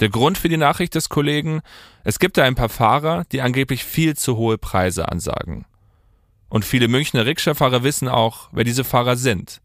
Der 0.00 0.08
Grund 0.08 0.38
für 0.38 0.48
die 0.48 0.56
Nachricht 0.56 0.94
des 0.94 1.10
Kollegen, 1.10 1.60
es 2.04 2.18
gibt 2.18 2.38
da 2.38 2.44
ein 2.44 2.54
paar 2.54 2.70
Fahrer, 2.70 3.24
die 3.30 3.42
angeblich 3.42 3.84
viel 3.84 4.16
zu 4.16 4.38
hohe 4.38 4.56
Preise 4.56 5.08
ansagen. 5.08 5.66
Und 6.48 6.64
viele 6.64 6.88
Münchner 6.88 7.26
Rikscha-Fahrer 7.26 7.84
wissen 7.84 8.08
auch, 8.08 8.48
wer 8.50 8.64
diese 8.64 8.82
Fahrer 8.82 9.16
sind. 9.16 9.60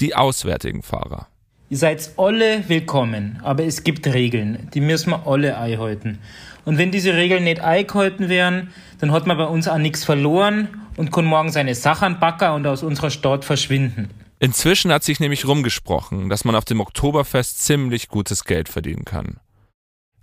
Die 0.00 0.14
auswärtigen 0.14 0.82
Fahrer. 0.82 1.28
Ihr 1.68 1.78
seid 1.78 2.12
alle 2.16 2.68
willkommen, 2.68 3.40
aber 3.42 3.64
es 3.64 3.82
gibt 3.82 4.06
Regeln, 4.06 4.68
die 4.72 4.80
müssen 4.80 5.10
wir 5.10 5.26
alle 5.26 5.58
einhalten. 5.58 6.20
Und 6.64 6.78
wenn 6.78 6.92
diese 6.92 7.14
Regeln 7.14 7.42
nicht 7.42 7.60
eingehalten 7.60 8.28
werden, 8.28 8.72
dann 9.00 9.10
hat 9.10 9.26
man 9.26 9.36
bei 9.36 9.46
uns 9.46 9.66
auch 9.66 9.78
nichts 9.78 10.04
verloren 10.04 10.68
und 10.96 11.10
kann 11.10 11.24
morgen 11.24 11.50
seine 11.50 11.74
Sachen 11.74 12.20
backen 12.20 12.52
und 12.52 12.66
aus 12.68 12.84
unserer 12.84 13.10
Stadt 13.10 13.44
verschwinden. 13.44 14.10
Inzwischen 14.38 14.92
hat 14.92 15.02
sich 15.02 15.18
nämlich 15.18 15.44
rumgesprochen, 15.44 16.28
dass 16.28 16.44
man 16.44 16.54
auf 16.54 16.64
dem 16.64 16.80
Oktoberfest 16.80 17.64
ziemlich 17.64 18.08
gutes 18.08 18.44
Geld 18.44 18.68
verdienen 18.68 19.04
kann. 19.04 19.40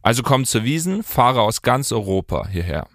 Also 0.01 0.23
kommen 0.23 0.45
zur 0.45 0.63
Wiesen 0.63 1.03
Fahrer 1.03 1.41
aus 1.41 1.61
ganz 1.61 1.91
Europa 1.91 2.47
hierher. 2.47 2.87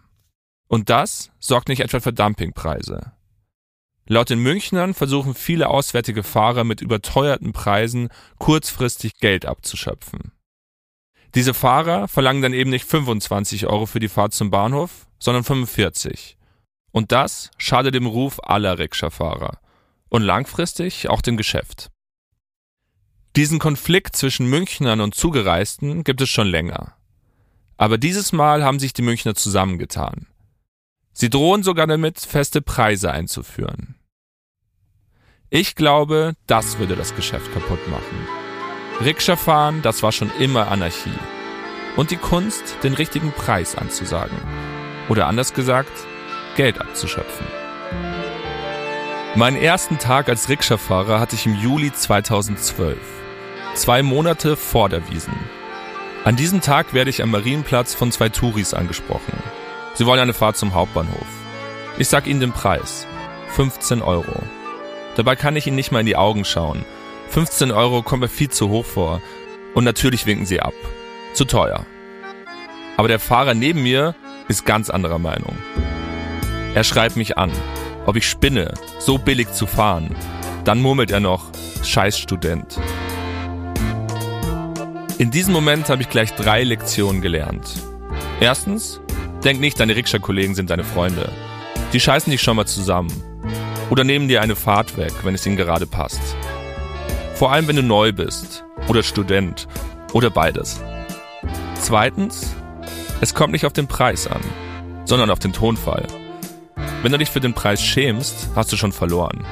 Und 0.68 0.88
das 0.88 1.30
sorgt 1.38 1.68
nicht 1.68 1.80
etwa 1.80 2.00
für 2.00 2.14
Dumpingpreise. 2.14 3.12
Laut 4.10 4.30
den 4.30 4.38
Münchnern 4.38 4.94
versuchen 4.94 5.34
viele 5.34 5.68
auswärtige 5.68 6.22
Fahrer 6.22 6.64
mit 6.64 6.80
überteuerten 6.80 7.52
Preisen 7.52 8.08
kurzfristig 8.38 9.18
Geld 9.18 9.44
abzuschöpfen. 9.44 10.32
Diese 11.34 11.52
Fahrer 11.52 12.08
verlangen 12.08 12.40
dann 12.40 12.54
eben 12.54 12.70
nicht 12.70 12.86
25 12.86 13.66
Euro 13.66 13.84
für 13.84 14.00
die 14.00 14.08
Fahrt 14.08 14.32
zum 14.32 14.50
Bahnhof, 14.50 15.06
sondern 15.18 15.44
45. 15.44 16.38
Und 16.90 17.12
das 17.12 17.50
schadet 17.58 17.94
dem 17.94 18.06
Ruf 18.06 18.40
aller 18.42 18.78
Rikscha-Fahrer 18.78 19.60
und 20.08 20.22
langfristig 20.22 21.10
auch 21.10 21.20
dem 21.20 21.36
Geschäft. 21.36 21.90
Diesen 23.36 23.58
Konflikt 23.58 24.16
zwischen 24.16 24.48
Münchnern 24.48 25.02
und 25.02 25.14
Zugereisten 25.14 26.02
gibt 26.02 26.22
es 26.22 26.30
schon 26.30 26.48
länger. 26.48 26.96
Aber 27.76 27.98
dieses 27.98 28.32
Mal 28.32 28.64
haben 28.64 28.78
sich 28.78 28.94
die 28.94 29.02
Münchner 29.02 29.34
zusammengetan. 29.34 30.26
Sie 31.20 31.30
drohen 31.30 31.64
sogar 31.64 31.88
damit, 31.88 32.20
feste 32.20 32.62
Preise 32.62 33.10
einzuführen. 33.10 33.96
Ich 35.50 35.74
glaube, 35.74 36.34
das 36.46 36.78
würde 36.78 36.94
das 36.94 37.16
Geschäft 37.16 37.52
kaputt 37.52 37.88
machen. 37.88 38.28
Rikscha 39.04 39.34
fahren, 39.34 39.82
das 39.82 40.04
war 40.04 40.12
schon 40.12 40.30
immer 40.38 40.68
Anarchie. 40.68 41.18
Und 41.96 42.12
die 42.12 42.18
Kunst, 42.18 42.76
den 42.84 42.94
richtigen 42.94 43.32
Preis 43.32 43.74
anzusagen. 43.74 44.38
Oder 45.08 45.26
anders 45.26 45.54
gesagt, 45.54 45.90
Geld 46.56 46.80
abzuschöpfen. 46.80 47.46
Meinen 49.34 49.56
ersten 49.56 49.98
Tag 49.98 50.28
als 50.28 50.48
Rikscha-Fahrer 50.48 51.18
hatte 51.18 51.34
ich 51.34 51.46
im 51.46 51.56
Juli 51.56 51.92
2012. 51.92 52.96
Zwei 53.74 54.04
Monate 54.04 54.56
vor 54.56 54.88
der 54.88 55.10
Wiesen. 55.10 55.34
An 56.22 56.36
diesem 56.36 56.60
Tag 56.60 56.94
werde 56.94 57.10
ich 57.10 57.24
am 57.24 57.32
Marienplatz 57.32 57.92
von 57.92 58.12
zwei 58.12 58.28
Touris 58.28 58.72
angesprochen. 58.72 59.32
Sie 59.94 60.06
wollen 60.06 60.20
eine 60.20 60.34
Fahrt 60.34 60.56
zum 60.56 60.74
Hauptbahnhof. 60.74 61.26
Ich 61.98 62.08
sag 62.08 62.26
ihnen 62.26 62.40
den 62.40 62.52
Preis. 62.52 63.06
15 63.54 64.02
Euro. 64.02 64.42
Dabei 65.16 65.34
kann 65.34 65.56
ich 65.56 65.66
ihnen 65.66 65.76
nicht 65.76 65.90
mal 65.90 66.00
in 66.00 66.06
die 66.06 66.16
Augen 66.16 66.44
schauen. 66.44 66.84
15 67.30 67.72
Euro 67.72 68.02
kommt 68.02 68.22
mir 68.22 68.28
viel 68.28 68.50
zu 68.50 68.68
hoch 68.68 68.84
vor. 68.84 69.20
Und 69.74 69.84
natürlich 69.84 70.26
winken 70.26 70.46
sie 70.46 70.60
ab. 70.60 70.74
Zu 71.34 71.44
teuer. 71.44 71.84
Aber 72.96 73.08
der 73.08 73.18
Fahrer 73.18 73.54
neben 73.54 73.82
mir 73.82 74.14
ist 74.48 74.64
ganz 74.64 74.90
anderer 74.90 75.18
Meinung. 75.18 75.56
Er 76.74 76.84
schreibt 76.84 77.16
mich 77.16 77.36
an, 77.36 77.50
ob 78.06 78.16
ich 78.16 78.28
spinne, 78.28 78.74
so 78.98 79.18
billig 79.18 79.52
zu 79.52 79.66
fahren. 79.66 80.14
Dann 80.64 80.80
murmelt 80.80 81.10
er 81.10 81.20
noch, 81.20 81.50
scheiß 81.82 82.18
Student. 82.18 82.78
In 85.18 85.30
diesem 85.30 85.52
Moment 85.52 85.88
habe 85.88 86.02
ich 86.02 86.08
gleich 86.08 86.34
drei 86.34 86.62
Lektionen 86.62 87.20
gelernt. 87.22 87.74
Erstens, 88.40 89.00
denk 89.44 89.60
nicht, 89.60 89.78
deine 89.78 89.96
Rikscha-Kollegen 89.96 90.54
sind 90.54 90.70
deine 90.70 90.84
Freunde. 90.84 91.30
Die 91.92 92.00
scheißen 92.00 92.30
dich 92.30 92.42
schon 92.42 92.56
mal 92.56 92.66
zusammen. 92.66 93.10
Oder 93.90 94.04
nehmen 94.04 94.28
dir 94.28 94.42
eine 94.42 94.56
Fahrt 94.56 94.96
weg, 94.98 95.12
wenn 95.22 95.34
es 95.34 95.46
ihnen 95.46 95.56
gerade 95.56 95.86
passt. 95.86 96.20
Vor 97.34 97.52
allem, 97.52 97.68
wenn 97.68 97.76
du 97.76 97.82
neu 97.82 98.12
bist. 98.12 98.64
Oder 98.88 99.02
Student. 99.02 99.66
Oder 100.12 100.30
beides. 100.30 100.82
Zweitens, 101.80 102.54
es 103.20 103.34
kommt 103.34 103.52
nicht 103.52 103.64
auf 103.64 103.72
den 103.72 103.86
Preis 103.86 104.26
an, 104.26 104.40
sondern 105.04 105.30
auf 105.30 105.38
den 105.38 105.52
Tonfall. 105.52 106.06
Wenn 107.02 107.12
du 107.12 107.18
dich 107.18 107.30
für 107.30 107.40
den 107.40 107.54
Preis 107.54 107.80
schämst, 107.80 108.50
hast 108.54 108.72
du 108.72 108.76
schon 108.76 108.92
verloren. 108.92 109.44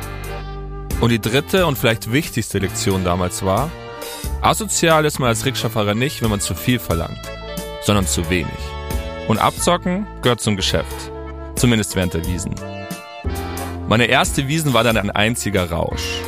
Und 1.01 1.11
die 1.11 1.21
dritte 1.21 1.67
und 1.67 1.79
vielleicht 1.79 2.13
wichtigste 2.13 2.59
Lektion 2.59 3.05
damals 3.05 3.45
war, 3.45 3.71
asozial 4.41 5.05
ist 5.05 5.19
man 5.19 5.29
als 5.29 5.45
Rikscha-Fahrer 5.45 5.95
nicht, 5.95 6.23
wenn 6.23 6.31
man 6.31 6.41
zu 6.41 6.55
viel 6.55 6.79
verlangt, 6.79 7.21
sondern 7.83 8.07
zu 8.07 8.29
wenig. 8.31 8.76
Und 9.29 9.39
abzocken 9.39 10.07
gehört 10.23 10.41
zum 10.41 10.57
Geschäft. 10.57 11.11
Zumindest 11.57 11.97
während 11.97 12.15
der 12.15 12.25
Wiesen. 12.27 12.55
Meine 13.89 14.07
erste 14.07 14.49
Wiesen 14.49 14.73
war 14.75 14.85
dann 14.85 14.97
ein 14.97 15.11
einziger 15.11 15.71
Rausch. 15.71 16.21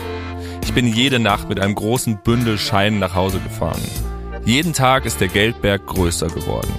Ich 0.63 0.73
bin 0.73 0.87
jede 0.87 1.19
Nacht 1.19 1.49
mit 1.49 1.61
einem 1.61 1.75
großen 1.75 2.19
Bündel 2.19 2.59
Scheinen 2.59 2.99
nach 2.99 3.15
Hause 3.15 3.41
gefahren. 3.41 3.83
Jeden 4.45 4.73
Tag 4.73 5.07
ist 5.07 5.21
der 5.21 5.29
Geldberg 5.29 5.87
größer 5.87 6.29
geworden. 6.29 6.73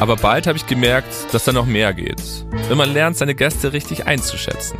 Aber 0.00 0.16
bald 0.16 0.46
habe 0.46 0.56
ich 0.56 0.66
gemerkt, 0.66 1.32
dass 1.32 1.44
da 1.44 1.52
noch 1.52 1.66
mehr 1.66 1.92
geht, 1.92 2.22
wenn 2.68 2.78
man 2.78 2.92
lernt, 2.92 3.16
seine 3.16 3.34
Gäste 3.34 3.72
richtig 3.72 4.06
einzuschätzen. 4.06 4.78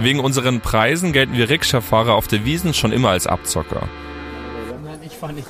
Wegen 0.00 0.20
unseren 0.20 0.60
Preisen 0.60 1.12
gelten 1.12 1.34
wir 1.34 1.48
Rikscha-Fahrer 1.48 2.14
auf 2.14 2.28
der 2.28 2.44
Wiesen 2.44 2.74
schon 2.74 2.92
immer 2.92 3.10
als 3.10 3.26
Abzocker. 3.26 3.88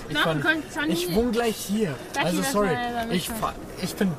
Ich 0.09 0.19
fahr 0.19 0.35
nicht. 0.35 0.45
Ich, 0.67 0.73
fahr 0.73 0.87
nicht. 0.87 1.09
ich 1.09 1.15
wohne 1.15 1.31
gleich 1.33 1.57
hier. 1.57 1.95
Also 2.23 2.43
sorry, 2.43 2.77
ich, 3.11 3.29
fahr, 3.29 3.55
ich 3.83 3.95
bin 3.95 4.13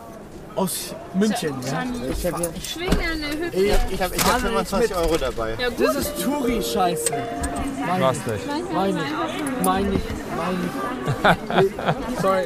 aus 0.55 0.95
München. 1.13 1.55
Ja. 1.65 1.83
Ich, 2.11 2.29
fahr, 2.29 2.41
ich 2.55 2.69
schwinge 2.69 2.99
eine 2.99 3.27
Hüfte. 3.29 3.57
Ich, 3.57 3.93
ich 3.93 4.01
habe 4.01 4.15
hab 4.15 4.39
25 4.41 4.95
Euro 4.95 5.17
dabei. 5.17 5.55
Ja, 5.59 5.69
das 5.69 5.95
ist 5.95 6.23
Touri-Scheiße. 6.23 7.13
Was 7.99 8.17
nicht? 8.25 8.73
Meine 8.73 8.99
ich. 8.99 9.63
Meine 9.63 9.95
ich. 9.95 10.01
Meine 11.23 11.63
ich. 11.63 12.19
Sorry. 12.21 12.43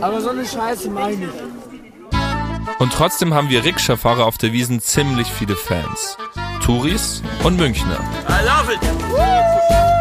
Aber 0.00 0.20
so 0.20 0.30
eine 0.30 0.44
Scheiße 0.44 0.90
meine 0.90 1.24
ich. 1.24 2.78
Und 2.78 2.92
trotzdem 2.92 3.32
haben 3.32 3.48
wir 3.48 3.64
Rikscha-Fahrer 3.64 4.26
auf 4.26 4.38
der 4.38 4.52
Wiesen 4.52 4.80
ziemlich 4.80 5.28
viele 5.28 5.56
Fans. 5.56 6.18
Touris 6.62 7.22
und 7.44 7.56
Münchner. 7.56 7.98
I 8.28 8.44
love 8.44 8.72
it! 8.72 8.80
Auf 9.14 9.95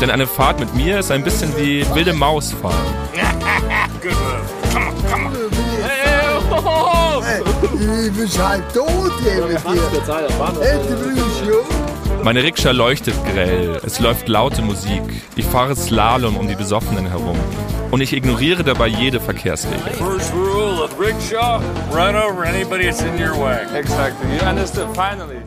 Denn 0.00 0.10
eine 0.10 0.26
Fahrt 0.26 0.60
mit 0.60 0.74
mir 0.74 0.98
ist 0.98 1.10
ein 1.10 1.22
bisschen 1.22 1.56
wie 1.56 1.86
wilde 1.94 2.12
Maus 2.12 2.52
fahren. 2.52 2.74
Ich 7.80 8.12
bin 8.12 8.28
halb 8.42 8.72
tot 8.72 9.12
hier 9.22 9.44
mit 9.46 9.58
dir. 9.58 9.82
Meine 12.24 12.42
Rikscha 12.42 12.72
leuchtet 12.72 13.14
grell, 13.24 13.80
es 13.84 14.00
läuft 14.00 14.28
laute 14.28 14.62
Musik. 14.62 15.02
Ich 15.36 15.44
fahre 15.44 15.76
Slalom 15.76 16.36
um 16.36 16.48
die 16.48 16.56
Besoffenen 16.56 17.06
herum. 17.06 17.38
Und 17.90 18.00
ich 18.00 18.12
ignoriere 18.12 18.64
dabei 18.64 18.88
jede 18.88 19.20
Verkehrsregel. 19.20 19.92
Rickshaw, 20.98 21.60
run 21.92 22.16
over 22.16 22.44
anybody 22.44 22.86
that's 22.86 23.02
in 23.02 23.18
your 23.18 23.38
way. 23.38 23.60
Exactly. 23.74 24.36
You 24.36 24.46
understood 24.46 24.88
finally. 24.94 25.42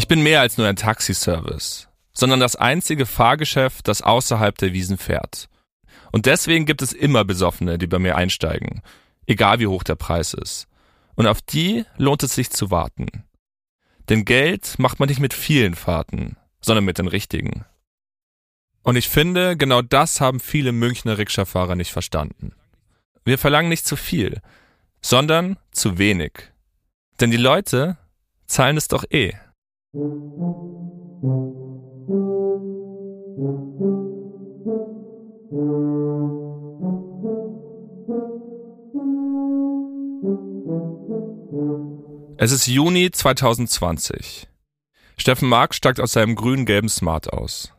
Ich 0.00 0.08
bin 0.08 0.22
mehr 0.22 0.40
als 0.40 0.56
nur 0.56 0.66
ein 0.66 0.76
Taxiservice, 0.76 1.86
sondern 2.14 2.40
das 2.40 2.56
einzige 2.56 3.04
Fahrgeschäft, 3.04 3.86
das 3.86 4.00
außerhalb 4.00 4.56
der 4.56 4.72
Wiesen 4.72 4.96
fährt. 4.96 5.50
Und 6.10 6.24
deswegen 6.24 6.64
gibt 6.64 6.80
es 6.80 6.94
immer 6.94 7.22
Besoffene, 7.26 7.76
die 7.76 7.86
bei 7.86 7.98
mir 7.98 8.16
einsteigen, 8.16 8.80
egal 9.26 9.60
wie 9.60 9.66
hoch 9.66 9.82
der 9.82 9.96
Preis 9.96 10.32
ist. 10.32 10.68
Und 11.16 11.26
auf 11.26 11.42
die 11.42 11.84
lohnt 11.98 12.22
es 12.22 12.34
sich 12.34 12.48
zu 12.48 12.70
warten. 12.70 13.24
Denn 14.08 14.24
Geld 14.24 14.78
macht 14.78 15.00
man 15.00 15.10
nicht 15.10 15.20
mit 15.20 15.34
vielen 15.34 15.74
Fahrten, 15.74 16.38
sondern 16.62 16.86
mit 16.86 16.96
den 16.96 17.06
richtigen. 17.06 17.66
Und 18.82 18.96
ich 18.96 19.06
finde, 19.06 19.54
genau 19.54 19.82
das 19.82 20.22
haben 20.22 20.40
viele 20.40 20.72
Münchner 20.72 21.18
Rikscha-Fahrer 21.18 21.76
nicht 21.76 21.92
verstanden. 21.92 22.54
Wir 23.26 23.36
verlangen 23.36 23.68
nicht 23.68 23.86
zu 23.86 23.96
viel, 23.96 24.40
sondern 25.02 25.58
zu 25.72 25.98
wenig. 25.98 26.32
Denn 27.20 27.30
die 27.30 27.36
Leute 27.36 27.98
zahlen 28.46 28.78
es 28.78 28.88
doch 28.88 29.04
eh. 29.10 29.34
Es 29.92 30.02
ist 42.52 42.68
Juni 42.68 43.10
2020. 43.10 44.46
Steffen 45.16 45.48
Mark 45.48 45.74
steigt 45.74 45.98
aus 45.98 46.12
seinem 46.12 46.36
grün-gelben 46.36 46.88
Smart 46.88 47.32
aus. 47.32 47.72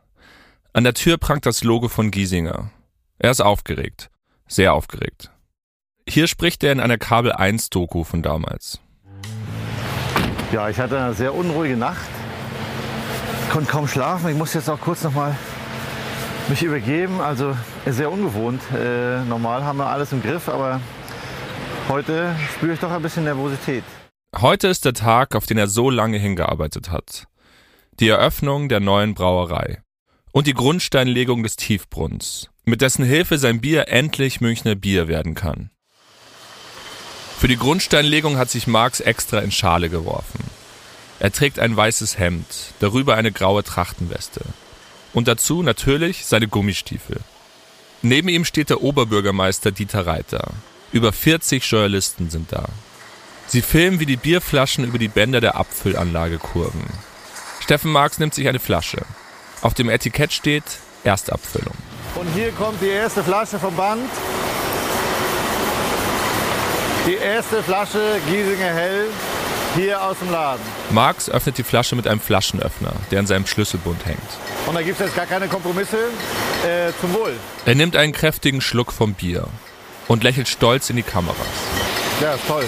An 0.74 0.84
der 0.84 0.92
Tür 0.92 1.16
prangt 1.16 1.46
das 1.46 1.64
Logo 1.64 1.88
von 1.88 2.10
Giesinger. 2.10 2.70
Er 3.20 3.30
ist 3.30 3.40
aufgeregt. 3.40 4.10
Sehr 4.46 4.74
aufgeregt. 4.74 5.30
Hier 6.06 6.26
spricht 6.26 6.62
er 6.62 6.72
in 6.72 6.80
einer 6.80 6.98
Kabel 6.98 7.32
1 7.32 7.70
Doku 7.70 8.04
von 8.04 8.22
damals. 8.22 8.82
Ja, 10.52 10.68
ich 10.68 10.78
hatte 10.78 11.00
eine 11.00 11.14
sehr 11.14 11.34
unruhige 11.34 11.78
Nacht. 11.78 12.08
Konnte 13.50 13.70
kaum 13.70 13.88
schlafen. 13.88 14.28
Ich 14.28 14.36
muss 14.36 14.52
jetzt 14.52 14.68
auch 14.68 14.78
kurz 14.78 15.02
noch 15.02 15.14
mal 15.14 15.34
mich 16.48 16.62
übergeben. 16.62 17.22
Also 17.22 17.56
sehr 17.86 18.12
ungewohnt. 18.12 18.60
Äh, 18.78 19.22
normal 19.24 19.64
haben 19.64 19.78
wir 19.78 19.86
alles 19.86 20.12
im 20.12 20.22
Griff, 20.22 20.50
aber 20.50 20.80
heute 21.88 22.36
spüre 22.54 22.74
ich 22.74 22.80
doch 22.80 22.90
ein 22.90 23.00
bisschen 23.00 23.24
Nervosität. 23.24 23.82
Heute 24.38 24.68
ist 24.68 24.84
der 24.84 24.92
Tag, 24.92 25.34
auf 25.34 25.46
den 25.46 25.56
er 25.56 25.68
so 25.68 25.88
lange 25.88 26.18
hingearbeitet 26.18 26.90
hat. 26.90 27.26
Die 28.00 28.08
Eröffnung 28.08 28.68
der 28.68 28.80
neuen 28.80 29.14
Brauerei. 29.14 29.82
und 30.32 30.46
die 30.46 30.54
Grundsteinlegung 30.54 31.42
des 31.42 31.56
Tiefbrunns, 31.56 32.48
mit 32.64 32.80
dessen 32.80 33.04
Hilfe 33.04 33.36
sein 33.36 33.60
Bier 33.60 33.88
endlich 33.88 34.40
Münchner 34.40 34.74
Bier 34.74 35.06
werden 35.06 35.34
kann. 35.34 35.71
Für 37.42 37.48
die 37.48 37.56
Grundsteinlegung 37.56 38.38
hat 38.38 38.50
sich 38.50 38.68
Marx 38.68 39.00
extra 39.00 39.40
in 39.40 39.50
Schale 39.50 39.90
geworfen. 39.90 40.44
Er 41.18 41.32
trägt 41.32 41.58
ein 41.58 41.76
weißes 41.76 42.16
Hemd, 42.16 42.46
darüber 42.78 43.16
eine 43.16 43.32
graue 43.32 43.64
Trachtenweste. 43.64 44.42
Und 45.12 45.26
dazu 45.26 45.64
natürlich 45.64 46.24
seine 46.24 46.46
Gummistiefel. 46.46 47.18
Neben 48.00 48.28
ihm 48.28 48.44
steht 48.44 48.70
der 48.70 48.80
Oberbürgermeister 48.80 49.72
Dieter 49.72 50.06
Reiter. 50.06 50.52
Über 50.92 51.12
40 51.12 51.68
Journalisten 51.68 52.30
sind 52.30 52.52
da. 52.52 52.68
Sie 53.48 53.60
filmen, 53.60 53.98
wie 53.98 54.06
die 54.06 54.16
Bierflaschen 54.16 54.84
über 54.84 54.98
die 54.98 55.08
Bänder 55.08 55.40
der 55.40 55.56
Abfüllanlage 55.56 56.38
kurven. 56.38 56.86
Steffen 57.58 57.90
Marx 57.90 58.20
nimmt 58.20 58.34
sich 58.34 58.46
eine 58.46 58.60
Flasche. 58.60 59.04
Auf 59.62 59.74
dem 59.74 59.90
Etikett 59.90 60.32
steht 60.32 60.62
Erstabfüllung. 61.02 61.74
Und 62.14 62.32
hier 62.36 62.52
kommt 62.52 62.80
die 62.80 62.86
erste 62.86 63.24
Flasche 63.24 63.58
vom 63.58 63.74
Band. 63.74 64.08
Die 67.04 67.14
erste 67.14 67.64
Flasche 67.64 67.98
Giesinger 68.28 68.74
Hell 68.74 69.06
hier 69.74 70.00
aus 70.00 70.18
dem 70.20 70.30
Laden. 70.30 70.62
Marx 70.90 71.28
öffnet 71.28 71.58
die 71.58 71.64
Flasche 71.64 71.96
mit 71.96 72.06
einem 72.06 72.20
Flaschenöffner, 72.20 72.92
der 73.10 73.18
an 73.18 73.26
seinem 73.26 73.44
Schlüsselbund 73.44 74.06
hängt. 74.06 74.20
Und 74.66 74.74
da 74.76 74.82
gibt 74.82 75.00
es 75.00 75.06
jetzt 75.06 75.16
gar 75.16 75.26
keine 75.26 75.48
Kompromisse. 75.48 75.96
Äh, 76.64 76.92
zum 77.00 77.12
Wohl. 77.14 77.32
Er 77.66 77.74
nimmt 77.74 77.96
einen 77.96 78.12
kräftigen 78.12 78.60
Schluck 78.60 78.92
vom 78.92 79.14
Bier 79.14 79.48
und 80.06 80.22
lächelt 80.22 80.46
stolz 80.46 80.90
in 80.90 80.96
die 80.96 81.02
Kameras. 81.02 81.36
Ja, 82.20 82.34
ist 82.34 82.46
toll. 82.46 82.64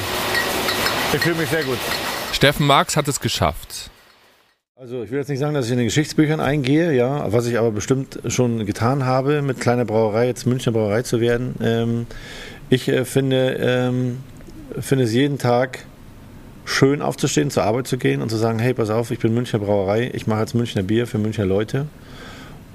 Ich 1.13 1.21
fühle 1.21 1.37
mich 1.37 1.49
sehr 1.49 1.63
gut. 1.63 1.79
Steffen 2.33 2.67
Marx 2.67 2.97
hat 2.97 3.07
es 3.07 3.21
geschafft. 3.21 3.91
Also 4.77 5.05
ich 5.05 5.13
will 5.13 5.19
jetzt 5.19 5.29
nicht 5.29 5.39
sagen, 5.39 5.55
dass 5.55 5.67
ich 5.67 5.71
in 5.71 5.79
den 5.79 5.87
Geschichtsbüchern 5.87 6.41
eingehe, 6.41 6.93
ja, 6.93 7.33
was 7.33 7.47
ich 7.47 7.57
aber 7.57 7.71
bestimmt 7.71 8.19
schon 8.27 8.67
getan 8.67 9.07
habe, 9.07 9.41
mit 9.41 9.61
kleiner 9.61 9.85
Brauerei 9.85 10.27
jetzt 10.27 10.47
Münchner 10.47 10.73
Brauerei 10.73 11.03
zu 11.03 11.21
werden. 11.21 11.55
Ähm, 11.63 12.07
ich 12.71 12.89
äh, 12.89 13.05
finde, 13.05 13.57
ähm, 13.61 14.21
finde 14.79 15.05
es 15.05 15.13
jeden 15.13 15.39
Tag 15.39 15.85
schön 16.65 17.03
aufzustehen, 17.03 17.51
zur 17.51 17.65
Arbeit 17.65 17.87
zu 17.87 17.99
gehen 17.99 18.23
und 18.23 18.31
zu 18.31 18.37
sagen, 18.37 18.59
hey, 18.59 18.75
pass 18.75 18.91
auf, 18.91 19.11
ich 19.11 19.19
bin 19.19 19.35
Münchner 19.35 19.59
Brauerei, 19.59 20.11
ich 20.13 20.27
mache 20.27 20.41
jetzt 20.41 20.55
Münchner 20.55 20.83
Bier 20.83 21.07
für 21.07 21.19
Münchner 21.19 21.47
Leute. 21.47 21.87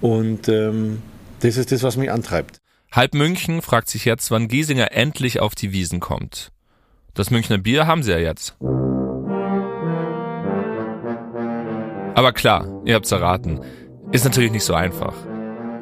Und 0.02 0.48
ähm, 0.48 1.02
das 1.42 1.58
ist 1.58 1.72
das, 1.72 1.84
was 1.84 1.98
mich 1.98 2.12
antreibt. 2.12 2.60
Halb 2.92 3.14
München 3.14 3.62
fragt 3.62 3.90
sich 3.90 4.06
jetzt, 4.06 4.32
wann 4.32 4.48
Giesinger 4.48 4.92
endlich 4.94 5.40
auf 5.40 5.56
die 5.56 5.72
Wiesen 5.72 6.00
kommt. 6.00 6.52
Das 7.14 7.32
Münchner 7.32 7.58
Bier 7.58 7.86
haben 7.86 8.04
sie 8.04 8.12
ja 8.12 8.18
jetzt. 8.18 8.56
Aber 12.16 12.34
klar, 12.34 12.82
ihr 12.86 12.96
habt's 12.96 13.12
erraten, 13.12 13.62
ist 14.12 14.26
natürlich 14.26 14.52
nicht 14.52 14.64
so 14.64 14.74
einfach. 14.74 15.14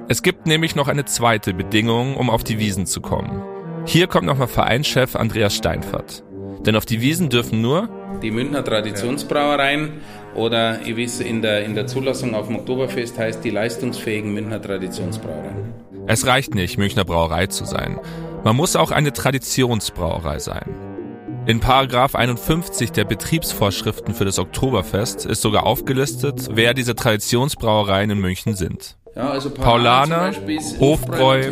Es 0.10 0.22
gibt 0.22 0.46
nämlich 0.48 0.76
noch 0.76 0.88
eine 0.88 1.06
zweite 1.06 1.54
Bedingung, 1.54 2.16
um 2.16 2.30
auf 2.30 2.44
die 2.44 2.60
Wiesen 2.60 2.86
zu 2.86 3.02
kommen. 3.02 3.42
Hier 3.88 4.08
kommt 4.08 4.28
nochmal 4.28 4.50
Vereinschef 4.50 5.16
Andreas 5.16 5.56
Steinfert. 5.56 6.22
Denn 6.66 6.76
auf 6.76 6.86
die 6.86 7.00
Wiesen 7.00 7.30
dürfen 7.30 7.62
nur 7.62 7.88
die 8.22 8.32
Münchner 8.32 8.62
Traditionsbrauereien 8.62 10.02
oder 10.36 10.82
ihr 10.82 10.98
wisst, 10.98 11.22
in 11.22 11.42
der, 11.42 11.64
in 11.64 11.74
der 11.74 11.88
Zulassung 11.88 12.36
auf 12.36 12.48
dem 12.48 12.58
Oktoberfest 12.58 13.18
heißt 13.18 13.46
die 13.46 13.50
leistungsfähigen 13.50 14.34
Münchner 14.34 14.62
Traditionsbrauereien. 14.62 15.74
Es 16.06 16.28
reicht 16.28 16.54
nicht, 16.54 16.78
Münchner 16.78 17.06
Brauerei 17.06 17.48
zu 17.48 17.64
sein. 17.64 17.98
Man 18.44 18.58
muss 18.58 18.76
auch 18.76 18.92
eine 18.92 19.14
Traditionsbrauerei 19.14 20.40
sein. 20.40 20.76
In 21.46 21.62
Paragraph 21.62 22.14
51 22.14 22.92
der 22.92 23.06
Betriebsvorschriften 23.06 24.14
für 24.14 24.26
das 24.26 24.38
Oktoberfest 24.38 25.26
ist 25.26 25.42
sogar 25.42 25.66
aufgelistet, 25.66 26.50
wer 26.52 26.74
diese 26.74 26.94
Traditionsbrauereien 26.94 28.10
in 28.10 28.20
München 28.20 28.54
sind. 28.54 28.98
Ja, 29.16 29.30
also 29.30 29.50
Paulaner, 29.50 30.32
Hofbräu, 30.80 31.50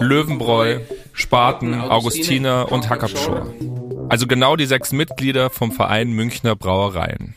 Löwenbräu, 0.00 0.78
Spaten, 1.12 1.74
Augustiner 1.74 2.70
und 2.70 2.88
Hackabschor. 2.88 3.52
Also 4.08 4.26
genau 4.26 4.56
die 4.56 4.66
sechs 4.66 4.92
Mitglieder 4.92 5.50
vom 5.50 5.72
Verein 5.72 6.12
Münchner 6.12 6.56
Brauereien. 6.56 7.34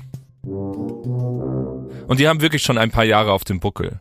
Und 2.08 2.20
die 2.20 2.28
haben 2.28 2.42
wirklich 2.42 2.64
schon 2.64 2.78
ein 2.78 2.92
paar 2.92 3.06
Jahre 3.06 3.32
auf 3.32 3.44
dem 3.44 3.60
Buckel. 3.60 4.00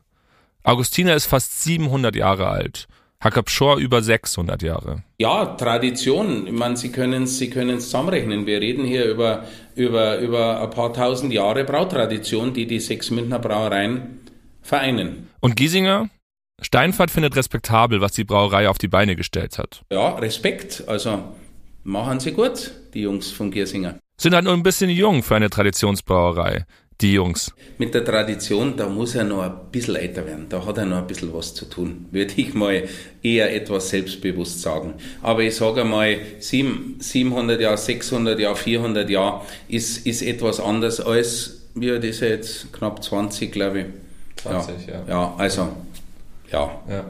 Augustiner 0.65 1.15
ist 1.15 1.27
fast 1.27 1.63
700 1.63 2.15
Jahre 2.15 2.49
alt 2.49 2.89
Hackabschor 3.23 3.77
über 3.77 4.03
600 4.03 4.63
Jahre. 4.63 5.05
Ja, 5.19 5.45
Tradition. 5.45 6.47
Ich 6.49 6.53
meine, 6.53 6.77
Sie 6.77 6.91
können 6.91 7.23
es 7.23 7.39
Sie 7.39 7.51
können's 7.51 7.85
zusammenrechnen. 7.85 8.47
Wir 8.47 8.61
reden 8.61 8.85
hier 8.85 9.05
über, 9.05 9.45
über, 9.77 10.19
über 10.19 10.61
ein 10.61 10.71
paar 10.71 10.93
tausend 10.93 11.33
Jahre 11.33 11.65
Brautradition, 11.65 12.53
die 12.53 12.67
die 12.67 12.81
sechs 12.81 13.11
Münchner 13.13 13.39
Brauereien 13.39 14.21
vereinen. 14.61 15.29
Und 15.41 15.55
Giesinger? 15.55 16.09
Steinfahrt 16.61 17.11
findet 17.11 17.37
respektabel, 17.37 18.01
was 18.01 18.13
die 18.13 18.25
Brauerei 18.25 18.69
auf 18.69 18.79
die 18.79 18.89
Beine 18.89 19.17
gestellt 19.17 19.59
hat. 19.59 19.83
Ja, 19.91 20.11
Respekt. 20.17 20.85
Also 20.87 21.23
machen 21.85 22.21
sie 22.21 22.33
gut, 22.33 22.73
die 22.95 23.03
Jungs 23.03 23.31
von 23.31 23.51
Giesinger. 23.51 23.99
Sind 24.17 24.35
halt 24.35 24.45
nur 24.45 24.53
ein 24.53 24.63
bisschen 24.63 24.91
jung 24.91 25.23
für 25.23 25.37
eine 25.37 25.51
Traditionsbrauerei 25.51 26.65
die 27.01 27.15
Jungs? 27.15 27.53
Mit 27.79 27.95
der 27.95 28.05
Tradition, 28.05 28.77
da 28.77 28.89
muss 28.89 29.15
er 29.15 29.25
noch 29.25 29.43
ein 29.43 29.53
bisschen 29.71 29.97
älter 29.97 30.25
werden. 30.25 30.47
Da 30.49 30.65
hat 30.65 30.79
er 30.79 30.87
noch 30.87 30.99
ein 30.99 31.07
bisschen 31.07 31.33
was 31.35 31.55
zu 31.55 31.65
tun, 31.65 32.07
würde 32.11 32.33
ich 32.37 32.55
mal 32.55 32.89
eher 33.23 33.55
etwas 33.55 33.89
selbstbewusst 33.91 34.61
sagen. 34.61 34.95
Aber 35.21 35.43
ich 35.43 35.57
sage 35.57 35.83
einmal, 35.83 36.19
700 36.39 37.61
Jahre, 37.61 37.77
600 37.77 38.39
Jahre, 38.39 38.57
400 38.57 39.11
Jahre 39.11 39.43
ist, 39.69 40.07
ist 40.07 40.23
etwas 40.23 40.61
anders 40.61 41.01
als, 41.01 41.63
wie 41.75 41.89
ist 41.89 42.23
er 42.23 42.29
jetzt? 42.29 42.73
Knapp 42.73 43.03
20, 43.03 43.51
glaube 43.51 43.81
ich. 43.81 43.87
20, 44.43 44.87
ja. 44.87 44.95
Ja, 44.95 45.05
ja 45.09 45.35
also, 45.39 45.69
ja. 46.53 46.83
ja. 46.89 47.05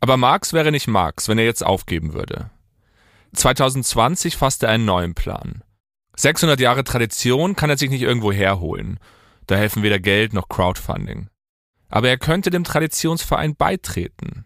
Aber 0.00 0.16
Marx 0.16 0.52
wäre 0.52 0.70
nicht 0.70 0.88
Marx, 0.88 1.28
wenn 1.28 1.38
er 1.38 1.44
jetzt 1.44 1.64
aufgeben 1.64 2.14
würde. 2.14 2.50
2020 3.34 4.36
fasst 4.36 4.62
er 4.62 4.70
einen 4.70 4.84
neuen 4.84 5.14
Plan. 5.14 5.62
600 6.16 6.58
Jahre 6.58 6.84
Tradition 6.84 7.54
kann 7.56 7.70
er 7.70 7.78
sich 7.78 7.90
nicht 7.90 8.02
irgendwo 8.02 8.32
herholen. 8.32 8.98
Da 9.46 9.56
helfen 9.56 9.82
weder 9.82 9.98
Geld 9.98 10.32
noch 10.32 10.48
Crowdfunding. 10.48 11.28
Aber 11.88 12.08
er 12.08 12.18
könnte 12.18 12.50
dem 12.50 12.64
Traditionsverein 12.64 13.54
beitreten. 13.54 14.44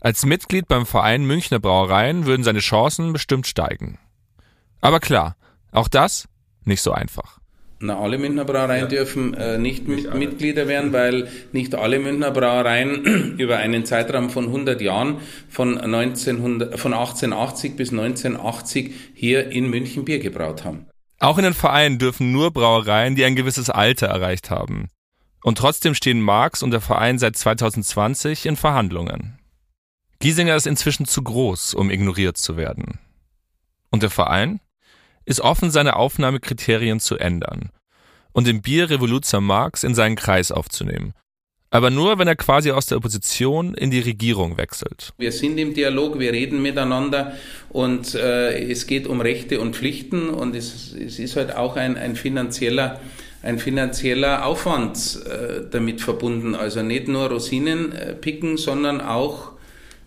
Als 0.00 0.24
Mitglied 0.24 0.68
beim 0.68 0.86
Verein 0.86 1.24
Münchner 1.24 1.58
Brauereien 1.58 2.26
würden 2.26 2.44
seine 2.44 2.60
Chancen 2.60 3.12
bestimmt 3.12 3.46
steigen. 3.46 3.98
Aber 4.80 5.00
klar, 5.00 5.36
auch 5.72 5.88
das 5.88 6.28
nicht 6.64 6.80
so 6.80 6.92
einfach. 6.92 7.39
Na, 7.82 7.98
alle 7.98 8.18
Münchner 8.18 8.44
Brauereien 8.44 8.82
ja. 8.82 8.86
dürfen 8.88 9.32
äh, 9.32 9.56
nicht, 9.56 9.88
nicht 9.88 10.12
Mitglieder 10.12 10.68
werden, 10.68 10.92
weil 10.92 11.28
nicht 11.52 11.74
alle 11.74 11.98
Münchner 11.98 12.30
Brauereien 12.30 13.04
über 13.38 13.56
einen 13.56 13.86
Zeitraum 13.86 14.28
von 14.28 14.44
100 14.44 14.82
Jahren, 14.82 15.16
von, 15.48 15.78
1900, 15.78 16.78
von 16.78 16.92
1880 16.92 17.76
bis 17.76 17.90
1980, 17.90 18.92
hier 19.14 19.50
in 19.50 19.70
München 19.70 20.04
Bier 20.04 20.18
gebraut 20.18 20.62
haben. 20.62 20.86
Auch 21.20 21.38
in 21.38 21.44
den 21.44 21.54
Vereinen 21.54 21.98
dürfen 21.98 22.32
nur 22.32 22.50
Brauereien, 22.50 23.14
die 23.14 23.24
ein 23.24 23.34
gewisses 23.34 23.70
Alter 23.70 24.08
erreicht 24.08 24.50
haben. 24.50 24.88
Und 25.42 25.56
trotzdem 25.56 25.94
stehen 25.94 26.20
Marx 26.20 26.62
und 26.62 26.72
der 26.72 26.82
Verein 26.82 27.18
seit 27.18 27.36
2020 27.36 28.44
in 28.44 28.56
Verhandlungen. 28.56 29.38
Giesinger 30.18 30.54
ist 30.54 30.66
inzwischen 30.66 31.06
zu 31.06 31.22
groß, 31.22 31.72
um 31.72 31.90
ignoriert 31.90 32.36
zu 32.36 32.58
werden. 32.58 32.98
Und 33.90 34.02
der 34.02 34.10
Verein 34.10 34.60
ist 35.24 35.40
offen, 35.40 35.70
seine 35.70 35.96
Aufnahmekriterien 35.96 37.00
zu 37.00 37.16
ändern 37.16 37.70
und 38.32 38.46
den 38.46 38.62
Bier 38.62 38.90
Revoluzer 38.90 39.40
Marx 39.40 39.84
in 39.84 39.94
seinen 39.94 40.16
Kreis 40.16 40.52
aufzunehmen 40.52 41.14
aber 41.70 41.90
nur, 41.90 42.18
wenn 42.18 42.26
er 42.26 42.36
quasi 42.36 42.72
aus 42.72 42.86
der 42.86 42.98
Opposition 42.98 43.74
in 43.74 43.90
die 43.90 44.00
Regierung 44.00 44.58
wechselt. 44.58 45.12
Wir 45.18 45.30
sind 45.30 45.56
im 45.56 45.72
Dialog, 45.72 46.18
wir 46.18 46.32
reden 46.32 46.60
miteinander 46.60 47.34
und 47.68 48.14
äh, 48.14 48.70
es 48.70 48.88
geht 48.88 49.06
um 49.06 49.20
Rechte 49.20 49.60
und 49.60 49.76
Pflichten 49.76 50.30
und 50.30 50.56
es, 50.56 50.92
es 50.94 51.20
ist 51.20 51.36
halt 51.36 51.54
auch 51.54 51.76
ein, 51.76 51.96
ein 51.96 52.16
finanzieller 52.16 53.00
ein 53.42 53.58
finanzieller 53.58 54.44
Aufwand 54.44 55.18
äh, 55.24 55.62
damit 55.70 56.02
verbunden. 56.02 56.54
Also 56.54 56.82
nicht 56.82 57.08
nur 57.08 57.30
Rosinen 57.30 57.92
äh, 57.92 58.12
picken, 58.12 58.58
sondern 58.58 59.00
auch 59.00 59.52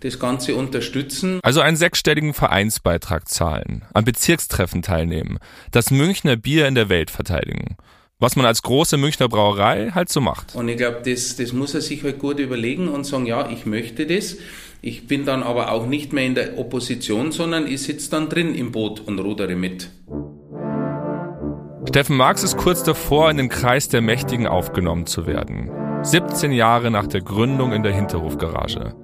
das 0.03 0.19
Ganze 0.19 0.55
unterstützen. 0.55 1.39
Also 1.43 1.61
einen 1.61 1.77
sechsstelligen 1.77 2.33
Vereinsbeitrag 2.33 3.27
zahlen, 3.27 3.85
an 3.93 4.05
Bezirkstreffen 4.05 4.81
teilnehmen, 4.81 5.39
das 5.71 5.91
Münchner 5.91 6.35
Bier 6.35 6.67
in 6.67 6.75
der 6.75 6.89
Welt 6.89 7.09
verteidigen 7.09 7.77
was 8.23 8.37
man 8.37 8.45
als 8.45 8.61
große 8.61 8.95
Münchner 8.95 9.27
Brauerei 9.27 9.91
halt 9.93 10.07
so 10.07 10.21
macht. 10.21 10.55
Und 10.55 10.69
ich 10.69 10.77
glaube, 10.77 11.01
das, 11.05 11.35
das 11.35 11.51
muss 11.51 11.75
er 11.75 11.81
sich 11.81 12.03
halt 12.03 12.19
gut 12.19 12.39
überlegen 12.39 12.87
und 12.87 13.05
sagen, 13.05 13.25
ja, 13.25 13.49
ich 13.49 13.65
möchte 13.65 14.07
das. 14.07 14.37
Ich 14.81 15.07
bin 15.07 15.25
dann 15.25 15.43
aber 15.43 15.71
auch 15.71 15.85
nicht 15.85 16.13
mehr 16.13 16.25
in 16.25 16.33
der 16.33 16.57
Opposition, 16.57 17.33
sondern 17.33 17.67
ich 17.67 17.81
sitze 17.81 18.09
dann 18.11 18.29
drin 18.29 18.55
im 18.55 18.71
Boot 18.71 19.01
und 19.01 19.19
rudere 19.19 19.55
mit. 19.55 19.89
Steffen 21.89 22.15
Marx 22.15 22.43
ist 22.43 22.57
kurz 22.57 22.83
davor, 22.83 23.29
in 23.29 23.35
den 23.35 23.49
Kreis 23.49 23.89
der 23.89 24.01
Mächtigen 24.01 24.47
aufgenommen 24.47 25.05
zu 25.05 25.27
werden. 25.27 25.69
17 26.01 26.53
Jahre 26.53 26.91
nach 26.91 27.07
der 27.07 27.21
Gründung 27.21 27.73
in 27.73 27.83
der 27.83 27.93
Hinterhofgarage. 27.93 28.95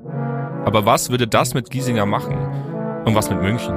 Aber 0.66 0.86
was 0.86 1.10
würde 1.10 1.28
das 1.28 1.54
mit 1.54 1.70
Giesinger 1.70 2.06
machen? 2.06 2.38
Und 3.06 3.16
was 3.16 3.30
mit 3.30 3.42
München? 3.42 3.76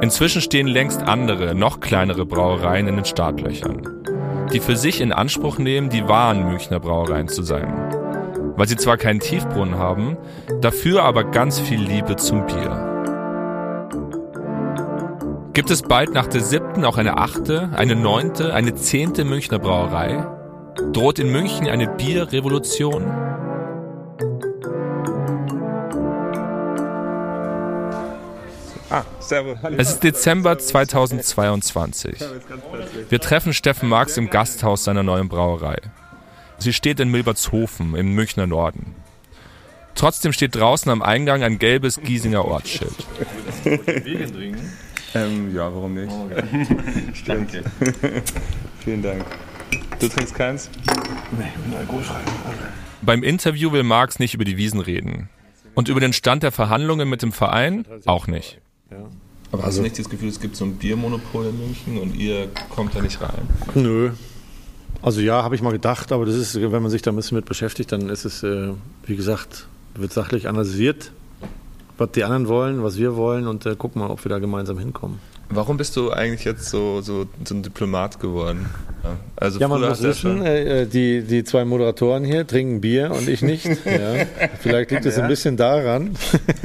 Inzwischen 0.00 0.42
stehen 0.42 0.66
längst 0.66 1.02
andere, 1.02 1.54
noch 1.54 1.80
kleinere 1.80 2.26
Brauereien 2.26 2.88
in 2.88 2.96
den 2.96 3.04
Startlöchern 3.04 3.94
die 4.52 4.60
für 4.60 4.76
sich 4.76 5.00
in 5.00 5.12
Anspruch 5.12 5.58
nehmen, 5.58 5.90
die 5.90 6.06
wahren 6.06 6.48
Münchner 6.48 6.80
Brauereien 6.80 7.28
zu 7.28 7.42
sein. 7.42 7.72
weil 8.56 8.68
sie 8.68 8.76
zwar 8.76 8.96
keinen 8.96 9.18
Tiefbrunnen 9.18 9.78
haben, 9.78 10.16
dafür 10.60 11.02
aber 11.02 11.24
ganz 11.24 11.58
viel 11.58 11.80
Liebe 11.80 12.14
zum 12.14 12.46
Bier. 12.46 13.90
Gibt 15.54 15.72
es 15.72 15.82
bald 15.82 16.14
nach 16.14 16.28
der 16.28 16.40
siebten 16.40 16.84
auch 16.84 16.96
eine 16.96 17.16
achte, 17.16 17.70
eine 17.74 17.96
neunte, 17.96 18.54
eine 18.54 18.76
zehnte 18.76 19.24
Münchner 19.24 19.58
Brauerei? 19.58 20.24
Droht 20.92 21.18
in 21.18 21.32
München 21.32 21.66
eine 21.66 21.88
Bierrevolution? 21.88 23.02
Es 29.76 29.90
ist 29.90 30.02
Dezember 30.02 30.58
2022. 30.58 32.16
Wir 33.08 33.20
treffen 33.20 33.52
Steffen 33.52 33.88
Marx 33.88 34.16
im 34.16 34.30
Gasthaus 34.30 34.84
seiner 34.84 35.02
neuen 35.02 35.28
Brauerei. 35.28 35.78
Sie 36.58 36.72
steht 36.72 37.00
in 37.00 37.10
Milbertshofen 37.10 37.94
im 37.94 38.14
Münchner 38.14 38.46
Norden. 38.46 38.94
Trotzdem 39.94 40.32
steht 40.32 40.54
draußen 40.56 40.90
am 40.90 41.02
Eingang 41.02 41.42
ein 41.42 41.58
gelbes 41.58 42.00
Giesinger 42.00 42.44
Ortsschild. 42.44 42.94
Ähm, 45.16 45.54
ja, 45.54 45.72
warum 45.72 45.94
nicht? 45.94 46.12
Stimmt. 47.16 47.62
Vielen 48.80 49.00
Dank. 49.00 49.24
Du 50.00 50.08
trinkst 50.08 50.34
keins? 50.34 50.70
Nee, 51.38 51.44
ich 51.54 51.62
bin 51.62 51.78
alkoholfrei. 51.78 52.18
Beim 53.00 53.22
Interview 53.22 53.70
will 53.70 53.84
Marx 53.84 54.18
nicht 54.18 54.34
über 54.34 54.44
die 54.44 54.56
Wiesen 54.56 54.80
reden. 54.80 55.28
Und 55.74 55.88
über 55.88 56.00
den 56.00 56.12
Stand 56.12 56.42
der 56.42 56.50
Verhandlungen 56.50 57.08
mit 57.08 57.22
dem 57.22 57.30
Verein 57.30 57.86
auch 58.06 58.26
nicht. 58.26 58.60
Aber 59.52 59.62
hast 59.62 59.78
du 59.78 59.82
nicht 59.82 59.98
das 59.98 60.08
Gefühl, 60.08 60.28
es 60.28 60.40
gibt 60.40 60.56
so 60.56 60.64
ein 60.64 60.74
Biermonopol 60.76 61.46
in 61.46 61.58
München 61.58 61.98
und 61.98 62.16
ihr 62.16 62.48
kommt 62.70 62.94
da 62.94 63.00
nicht 63.00 63.20
rein? 63.20 63.48
Nö. 63.74 64.10
Also 65.00 65.20
ja, 65.20 65.42
habe 65.42 65.54
ich 65.54 65.62
mal 65.62 65.72
gedacht, 65.72 66.12
aber 66.12 66.26
das 66.26 66.34
ist, 66.34 66.60
wenn 66.60 66.82
man 66.82 66.90
sich 66.90 67.02
da 67.02 67.12
ein 67.12 67.16
bisschen 67.16 67.36
mit 67.36 67.44
beschäftigt, 67.44 67.92
dann 67.92 68.08
ist 68.08 68.24
es, 68.24 68.42
äh, 68.42 68.70
wie 69.04 69.16
gesagt, 69.16 69.68
wird 69.94 70.12
sachlich 70.12 70.48
analysiert, 70.48 71.12
was 71.98 72.10
die 72.12 72.24
anderen 72.24 72.48
wollen, 72.48 72.82
was 72.82 72.96
wir 72.96 73.14
wollen 73.14 73.46
und 73.46 73.66
äh, 73.66 73.76
gucken 73.76 74.00
mal, 74.00 74.10
ob 74.10 74.24
wir 74.24 74.30
da 74.30 74.38
gemeinsam 74.38 74.78
hinkommen. 74.78 75.18
Warum 75.54 75.76
bist 75.76 75.96
du 75.96 76.10
eigentlich 76.10 76.44
jetzt 76.44 76.68
so, 76.70 77.00
so, 77.00 77.26
so 77.44 77.54
ein 77.54 77.62
Diplomat 77.62 78.18
geworden? 78.20 78.66
Ja, 79.02 79.10
also 79.36 79.60
ja, 79.60 79.68
man 79.68 79.80
muss 79.82 80.02
wissen, 80.02 80.38
schon- 80.38 80.46
äh, 80.46 80.86
die, 80.86 81.22
die 81.22 81.44
zwei 81.44 81.64
Moderatoren 81.64 82.24
hier 82.24 82.46
trinken 82.46 82.80
Bier 82.80 83.10
und 83.10 83.28
ich 83.28 83.42
nicht. 83.42 83.66
ja. 83.84 84.26
Vielleicht 84.60 84.90
liegt 84.90 85.04
es 85.06 85.16
Ja. 85.16 85.22
ein 85.22 85.28
bisschen 85.28 85.56
daran. 85.56 86.16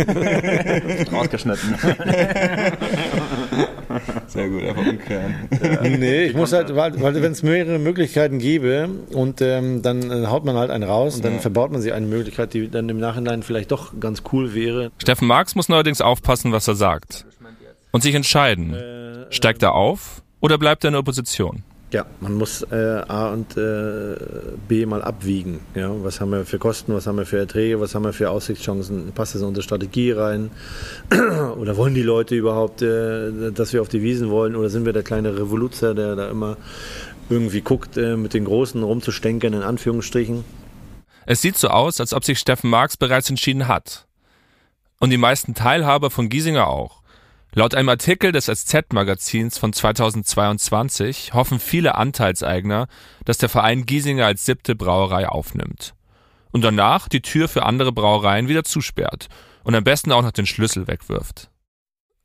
Rausgeschnitten. 1.11 1.75
Sehr 4.27 4.47
gut, 4.49 4.63
einfach 4.63 4.85
umkehren. 4.85 5.35
nee, 5.99 6.25
ich 6.25 6.35
muss 6.35 6.53
halt, 6.53 6.75
weil, 6.75 7.01
weil 7.01 7.21
wenn 7.21 7.31
es 7.31 7.41
mehrere 7.43 7.79
Möglichkeiten 7.79 8.37
gäbe 8.39 8.89
und 9.13 9.41
ähm, 9.41 9.81
dann 9.81 10.11
äh, 10.11 10.27
haut 10.27 10.45
man 10.45 10.55
halt 10.55 10.69
einen 10.71 10.83
raus 10.83 11.15
und 11.17 11.25
dann 11.25 11.33
Ja. 11.35 11.39
verbaut 11.39 11.71
man 11.71 11.81
sich 11.81 11.93
eine 11.93 12.05
Möglichkeit, 12.05 12.53
die 12.53 12.69
dann 12.69 12.87
im 12.89 12.99
Nachhinein 12.99 13.41
vielleicht 13.43 13.71
doch 13.71 13.99
ganz 13.99 14.21
cool 14.31 14.53
wäre. 14.53 14.91
Steffen 15.01 15.27
Marx 15.27 15.55
muss 15.55 15.69
neuerdings 15.69 16.01
aufpassen, 16.01 16.51
was 16.51 16.67
er 16.67 16.75
sagt. 16.75 17.25
Und 17.91 18.01
sich 18.03 18.15
entscheiden. 18.15 18.75
Steigt 19.29 19.63
er 19.63 19.73
auf 19.73 20.21
oder 20.39 20.57
bleibt 20.57 20.83
er 20.83 20.89
in 20.89 20.93
der 20.93 20.99
Opposition? 20.99 21.63
Ja, 21.91 22.05
man 22.19 22.35
muss 22.35 22.61
äh, 22.71 23.01
A 23.07 23.29
und 23.29 23.57
äh, 23.57 24.15
B 24.67 24.85
mal 24.85 25.01
abwiegen. 25.01 25.59
Ja, 25.73 25.91
was 26.03 26.21
haben 26.21 26.29
wir 26.29 26.45
für 26.45 26.59
Kosten, 26.59 26.93
was 26.93 27.07
haben 27.07 27.17
wir 27.17 27.25
für 27.25 27.39
Erträge, 27.39 27.81
was 27.81 27.95
haben 27.95 28.03
wir 28.03 28.13
für 28.13 28.29
Aussichtschancen? 28.29 29.11
Passt 29.13 29.33
das 29.33 29.41
in 29.41 29.47
unsere 29.47 29.63
Strategie 29.63 30.11
rein? 30.11 30.51
oder 31.57 31.77
wollen 31.77 31.95
die 31.95 32.03
Leute 32.03 32.35
überhaupt, 32.35 32.83
äh, 32.83 33.51
dass 33.51 33.73
wir 33.73 33.81
auf 33.81 33.89
die 33.89 34.03
Wiesen 34.03 34.29
wollen? 34.29 34.55
Oder 34.55 34.69
sind 34.69 34.85
wir 34.85 34.93
der 34.93 35.01
kleine 35.01 35.35
Revoluzer, 35.35 35.95
der 35.95 36.15
da 36.15 36.29
immer 36.29 36.57
irgendwie 37.27 37.61
guckt, 37.61 37.97
äh, 37.97 38.15
mit 38.15 38.35
den 38.35 38.45
Großen 38.45 38.83
rumzustänkern, 38.83 39.53
in 39.53 39.63
Anführungsstrichen? 39.63 40.45
Es 41.25 41.41
sieht 41.41 41.57
so 41.57 41.69
aus, 41.69 41.99
als 41.99 42.13
ob 42.13 42.23
sich 42.23 42.37
Steffen 42.37 42.69
Marx 42.69 42.97
bereits 42.97 43.31
entschieden 43.31 43.67
hat. 43.67 44.05
Und 44.99 45.09
die 45.09 45.17
meisten 45.17 45.55
Teilhaber 45.55 46.11
von 46.11 46.29
Giesinger 46.29 46.67
auch. 46.67 46.98
Laut 47.53 47.73
einem 47.73 47.89
Artikel 47.89 48.31
des 48.31 48.45
SZ-Magazins 48.45 49.57
von 49.57 49.73
2022 49.73 51.33
hoffen 51.33 51.59
viele 51.59 51.95
Anteilseigner, 51.95 52.87
dass 53.25 53.39
der 53.39 53.49
Verein 53.49 53.85
Giesinger 53.85 54.25
als 54.27 54.45
siebte 54.45 54.75
Brauerei 54.75 55.27
aufnimmt. 55.27 55.95
Und 56.51 56.63
danach 56.63 57.07
die 57.09 57.21
Tür 57.21 57.47
für 57.47 57.63
andere 57.65 57.91
Brauereien 57.91 58.47
wieder 58.47 58.63
zusperrt 58.63 59.27
und 59.63 59.75
am 59.75 59.83
besten 59.83 60.11
auch 60.11 60.21
noch 60.21 60.31
den 60.31 60.45
Schlüssel 60.45 60.87
wegwirft. 60.87 61.49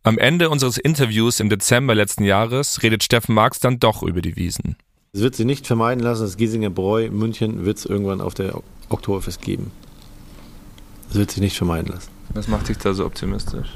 Am 0.02 0.18
Ende 0.18 0.50
unseres 0.50 0.76
Interviews 0.76 1.40
im 1.40 1.48
Dezember 1.48 1.94
letzten 1.94 2.24
Jahres 2.24 2.82
redet 2.82 3.02
Steffen 3.02 3.34
Marx 3.34 3.60
dann 3.60 3.80
doch 3.80 4.02
über 4.02 4.20
die 4.20 4.36
Wiesen. 4.36 4.76
Es 5.14 5.20
wird 5.20 5.34
sich 5.36 5.46
nicht 5.46 5.66
vermeiden 5.66 6.02
lassen, 6.04 6.22
das 6.22 6.36
Giesinger 6.36 6.70
Bräu 6.70 7.08
München 7.10 7.64
wird 7.64 7.78
es 7.78 7.86
irgendwann 7.86 8.20
auf 8.20 8.34
der 8.34 8.56
Ok- 8.56 8.64
Oktoberfest 8.90 9.40
geben. 9.40 9.70
Es 11.08 11.14
wird 11.16 11.30
sich 11.30 11.40
nicht 11.40 11.56
vermeiden 11.56 11.90
lassen. 11.92 12.10
Was 12.34 12.48
macht 12.48 12.68
dich 12.68 12.76
da 12.76 12.92
so 12.92 13.06
optimistisch? 13.06 13.68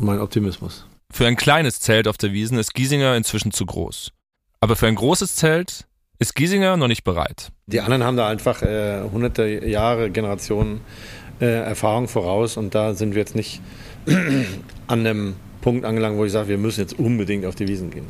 Mein 0.00 0.20
Optimismus. 0.20 0.86
Für 1.10 1.26
ein 1.26 1.36
kleines 1.36 1.80
Zelt 1.80 2.06
auf 2.06 2.16
der 2.16 2.32
Wiesen 2.32 2.56
ist 2.56 2.72
Giesinger 2.72 3.16
inzwischen 3.16 3.50
zu 3.50 3.66
groß. 3.66 4.12
Aber 4.60 4.76
für 4.76 4.86
ein 4.86 4.94
großes 4.94 5.34
Zelt 5.34 5.86
ist 6.20 6.36
Giesinger 6.36 6.76
noch 6.76 6.86
nicht 6.86 7.02
bereit. 7.02 7.50
Die 7.66 7.80
anderen 7.80 8.04
haben 8.04 8.16
da 8.16 8.28
einfach 8.28 8.62
äh, 8.62 9.02
hunderte 9.12 9.44
Jahre, 9.66 10.10
Generationen 10.10 10.82
äh, 11.40 11.46
Erfahrung 11.46 12.06
voraus 12.06 12.56
und 12.56 12.74
da 12.76 12.94
sind 12.94 13.14
wir 13.14 13.20
jetzt 13.20 13.34
nicht 13.34 13.60
an 14.86 15.00
einem 15.00 15.34
Punkt 15.62 15.84
angelangt, 15.84 16.16
wo 16.16 16.24
ich 16.24 16.32
sage, 16.32 16.48
wir 16.48 16.58
müssen 16.58 16.80
jetzt 16.80 16.98
unbedingt 16.98 17.44
auf 17.44 17.56
die 17.56 17.66
Wiesen 17.66 17.90
gehen. 17.90 18.06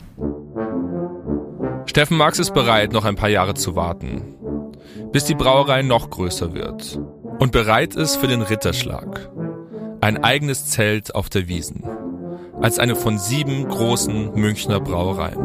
Steffen 1.86 2.18
Marx 2.18 2.39
ist 2.39 2.53
bereit, 2.53 2.93
noch 2.93 3.07
ein 3.07 3.16
paar 3.16 3.30
Jahre 3.30 3.55
zu 3.55 3.76
warten, 3.76 4.36
bis 5.11 5.24
die 5.24 5.34
Brauerei 5.34 5.82
noch 5.82 6.11
größer 6.11 6.53
wird 6.53 7.01
und 7.39 7.53
bereit 7.53 7.95
ist 7.97 8.16
für 8.16 8.26
den 8.26 8.43
Ritterschlag. 8.43 9.30
Ein 10.01 10.22
eigenes 10.22 10.66
Zelt 10.66 11.14
auf 11.14 11.28
der 11.28 11.49
Wiesen. 11.49 11.82
Als 12.61 12.78
eine 12.78 12.94
von 12.94 13.18
sieben 13.18 13.68
großen 13.68 14.32
Münchner 14.34 14.78
Brauereien. 14.78 15.38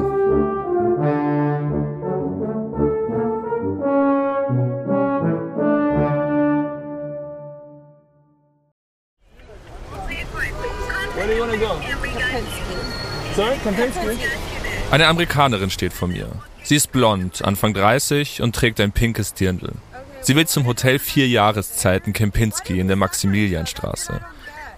Eine 14.92 15.08
Amerikanerin 15.08 15.72
steht 15.72 15.94
vor 15.94 16.08
mir. 16.08 16.28
Sie 16.62 16.76
ist 16.76 16.92
blond, 16.92 17.44
Anfang 17.44 17.74
30 17.74 18.44
und 18.44 18.56
trägt 18.56 18.80
ein 18.80 18.92
pinkes 18.92 19.34
Dirndl. 19.34 19.74
Sie 20.22 20.36
will 20.36 20.48
zum 20.48 20.68
Hotel 20.68 21.00
Vier 21.00 21.28
Jahreszeiten 21.28 22.14
Kempinski 22.14 22.80
in 22.80 22.88
der 22.88 22.98
Maximilianstraße. 22.98 24.22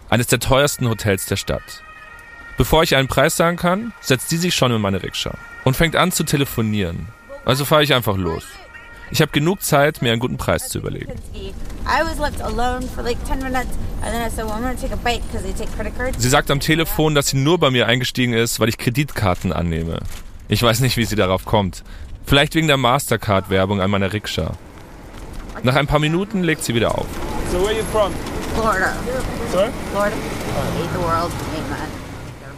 Eines 0.09 0.27
der 0.27 0.39
teuersten 0.39 0.87
Hotels 0.87 1.25
der 1.25 1.35
Stadt. 1.35 1.83
Bevor 2.57 2.83
ich 2.83 2.95
einen 2.95 3.07
Preis 3.07 3.35
sagen 3.35 3.57
kann, 3.57 3.93
setzt 4.01 4.29
sie 4.29 4.37
sich 4.37 4.55
schon 4.55 4.71
in 4.71 4.81
meine 4.81 5.03
Rikscha 5.03 5.33
und 5.63 5.75
fängt 5.75 5.95
an 5.95 6.11
zu 6.11 6.23
telefonieren. 6.23 7.07
Also 7.43 7.65
fahre 7.65 7.83
ich 7.83 7.93
einfach 7.93 8.15
los. 8.17 8.43
Ich 9.11 9.21
habe 9.21 9.31
genug 9.31 9.61
Zeit, 9.61 10.01
mir 10.01 10.11
einen 10.11 10.19
guten 10.19 10.37
Preis 10.37 10.69
zu 10.69 10.79
überlegen. 10.79 11.11
I 11.87 12.01
was 12.03 12.17
left 12.17 12.41
alone 12.41 12.81
for 12.87 13.03
like 13.03 13.17
10 13.27 13.39
minutes, 13.39 13.67
and 14.01 14.11
then 14.11 14.25
I 14.25 14.29
said, 14.29 14.45
well, 14.45 14.53
I'm 14.53 14.63
going 14.63 14.75
to 14.75 14.81
take 14.81 14.93
a 14.93 14.97
bite 14.97 15.21
because 15.27 15.43
they 15.43 15.53
take 15.53 15.71
credit 15.75 15.95
cards. 15.95 16.17
Sie 16.17 16.29
sagt 16.29 16.49
am 16.49 16.59
Telefon, 16.59 17.13
dass 17.13 17.27
sie 17.27 17.37
nur 17.37 17.59
bei 17.59 17.69
mir 17.69 17.87
eingestiegen 17.87 18.33
ist, 18.33 18.59
weil 18.59 18.69
ich 18.69 18.77
Kreditkarten 18.77 19.53
annehme. 19.53 19.99
Ich 20.47 20.63
weiß 20.63 20.79
nicht, 20.79 20.97
wie 20.97 21.05
sie 21.05 21.15
darauf 21.15 21.45
kommt. 21.45 21.83
Vielleicht 22.25 22.55
wegen 22.55 22.67
der 22.67 22.77
Mastercard-Werbung 22.77 23.81
an 23.81 23.91
meiner 23.91 24.13
Rikscha. 24.13 24.53
Nach 25.61 25.75
ein 25.75 25.87
paar 25.87 25.99
Minuten 25.99 26.43
legt 26.43 26.63
sie 26.63 26.73
wieder 26.73 26.97
auf. 26.97 27.05
So 27.51 27.61
where 27.61 27.77
you 27.77 27.83
from? 27.91 28.11
Florida. 28.55 28.93
Sorry? 29.51 29.69
Florida. 29.91 30.15
Hate 30.15 30.91
the 30.93 30.99
world. 30.99 31.31
Hate 31.31 31.69
man. 31.69 31.89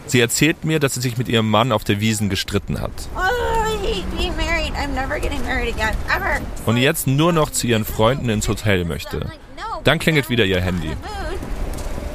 Sie 0.06 0.20
erzählt 0.20 0.64
mir, 0.64 0.80
dass 0.80 0.94
sie 0.94 1.00
sich 1.00 1.18
mit 1.18 1.28
ihrem 1.28 1.50
Mann 1.50 1.70
auf 1.70 1.84
der 1.84 2.00
Wiesen 2.00 2.30
gestritten 2.30 2.80
hat. 2.80 2.90
Oh, 3.14 3.18
I 3.18 3.76
hate 3.76 4.16
being 4.16 4.34
married. 4.36 4.72
I'm 4.74 4.94
never 4.94 5.20
getting 5.20 5.42
married 5.42 5.74
again. 5.74 5.94
Ever. 6.08 6.40
Und 6.64 6.78
jetzt 6.78 7.06
nur 7.06 7.32
noch 7.32 7.50
zu 7.50 7.66
ihren 7.66 7.84
Freunden 7.84 8.28
ins 8.30 8.48
Hotel 8.48 8.84
möchte. 8.84 9.26
Dann 9.84 9.98
klingelt 9.98 10.30
wieder 10.30 10.44
ihr 10.44 10.60
Handy. 10.60 10.96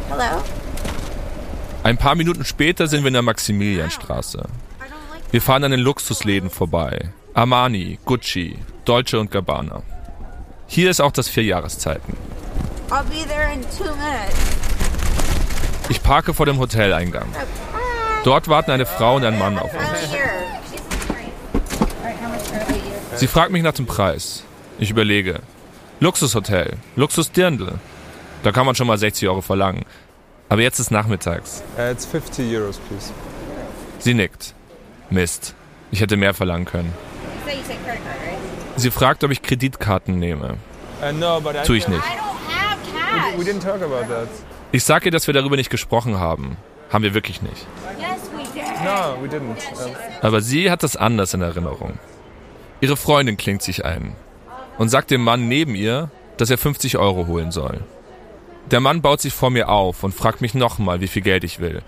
Hello? 0.10 0.44
Ein 1.84 1.98
paar 1.98 2.16
Minuten 2.16 2.46
später 2.46 2.88
sind 2.88 3.04
wir 3.04 3.10
in 3.10 3.14
der 3.14 3.22
Maximilianstraße. 3.22 4.46
Wir 5.32 5.42
fahren 5.42 5.64
an 5.66 5.72
den 5.72 5.80
Luxusläden 5.82 6.50
vorbei. 6.50 7.10
Armani, 7.34 8.00
Gucci, 8.06 8.58
Dolce 8.86 9.20
und 9.20 9.32
Gabbana. 9.32 9.84
Hier 10.68 10.90
ist 10.90 11.02
auch 11.02 11.12
das 11.12 11.28
Vierjahreszeiten. 11.28 12.16
Ich 15.90 16.04
parke 16.04 16.36
vor 16.36 16.46
dem 16.46 16.60
Hoteleingang. 16.60 17.26
Dort 18.24 18.48
warten 18.48 18.70
eine 18.70 18.86
Frau 18.86 19.16
und 19.16 19.26
ein 19.26 19.40
Mann 19.40 19.58
auf 19.58 19.74
uns. 19.74 20.12
Here. 20.12 20.30
Alright, 22.04 22.22
how 22.22 22.30
much 22.30 22.54
are 22.54 22.72
you? 22.72 23.18
Sie 23.18 23.26
fragt 23.26 23.52
mich 23.52 23.64
nach 23.64 23.74
dem 23.74 23.88
Preis. 23.88 24.44
Ich 24.78 24.92
überlege. 24.92 25.40
Luxushotel, 26.02 26.78
Luxusdirndl. 26.96 27.80
Da 28.44 28.52
kann 28.52 28.68
man 28.68 28.76
schon 28.76 28.86
mal 28.86 29.00
60 29.00 29.28
Euro 29.28 29.42
verlangen. 29.42 29.86
Aber 30.50 30.62
jetzt 30.62 30.78
ist 30.78 30.92
nachmittags. 30.92 31.64
Uh, 31.76 31.92
it's 31.92 32.06
50 32.06 32.56
Euros, 32.56 32.78
please. 32.78 33.12
Sie 33.98 34.14
nickt. 34.14 34.54
Mist. 35.10 35.56
Ich 35.90 36.02
hätte 36.02 36.16
mehr 36.16 36.36
verlangen 36.36 36.66
können. 36.66 36.94
Sie 38.76 38.92
fragt, 38.92 39.24
ob 39.24 39.32
ich 39.32 39.42
Kreditkarten 39.42 40.20
nehme. 40.20 40.58
Tu 41.66 41.74
ich 41.74 41.88
nicht. 41.88 42.04
We 43.38 43.44
didn't 43.44 43.62
talk 43.62 43.82
about 43.82 44.08
that. 44.14 44.28
Ich 44.72 44.84
sag 44.84 45.06
ihr, 45.06 45.12
dass 45.12 45.28
wir 45.28 45.34
darüber 45.34 45.56
nicht 45.56 45.70
gesprochen 45.70 46.20
haben. 46.20 46.58
Haben 46.92 47.04
wir 47.04 47.14
wirklich 47.14 47.42
nicht. 47.42 47.66
No, 48.84 49.16
we 49.22 49.28
didn't. 49.28 49.58
Aber 50.22 50.42
sie 50.42 50.70
hat 50.70 50.84
das 50.84 50.96
anders 50.96 51.34
in 51.34 51.42
Erinnerung. 51.42 51.98
Ihre 52.82 52.98
Freundin 52.98 53.38
klingt 53.38 53.62
sich 53.62 53.86
ein 53.86 54.16
und 54.78 54.90
sagt 54.90 55.10
dem 55.12 55.24
Mann 55.24 55.48
neben 55.48 55.74
ihr, 55.76 56.10
dass 56.38 56.50
er 56.50 56.58
50 56.58 56.98
Euro 56.98 57.28
holen 57.28 57.52
soll. 57.52 57.82
Der 58.72 58.80
Mann 58.80 59.02
baut 59.02 59.22
sich 59.22 59.34
vor 59.34 59.50
mir 59.50 59.70
auf 59.70 60.04
und 60.04 60.14
fragt 60.14 60.42
mich 60.42 60.54
nochmal, 60.54 61.02
wie 61.02 61.08
viel 61.08 61.22
Geld 61.22 61.44
ich 61.44 61.60
will. 61.60 61.82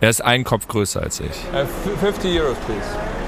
Er 0.00 0.10
ist 0.10 0.20
einen 0.22 0.44
Kopf 0.44 0.66
größer 0.68 1.00
als 1.02 1.20
ich. 1.20 1.30
uh, 1.52 1.58
f- 1.58 2.00
50 2.00 2.40
euros, 2.40 2.56
please. 2.66 3.21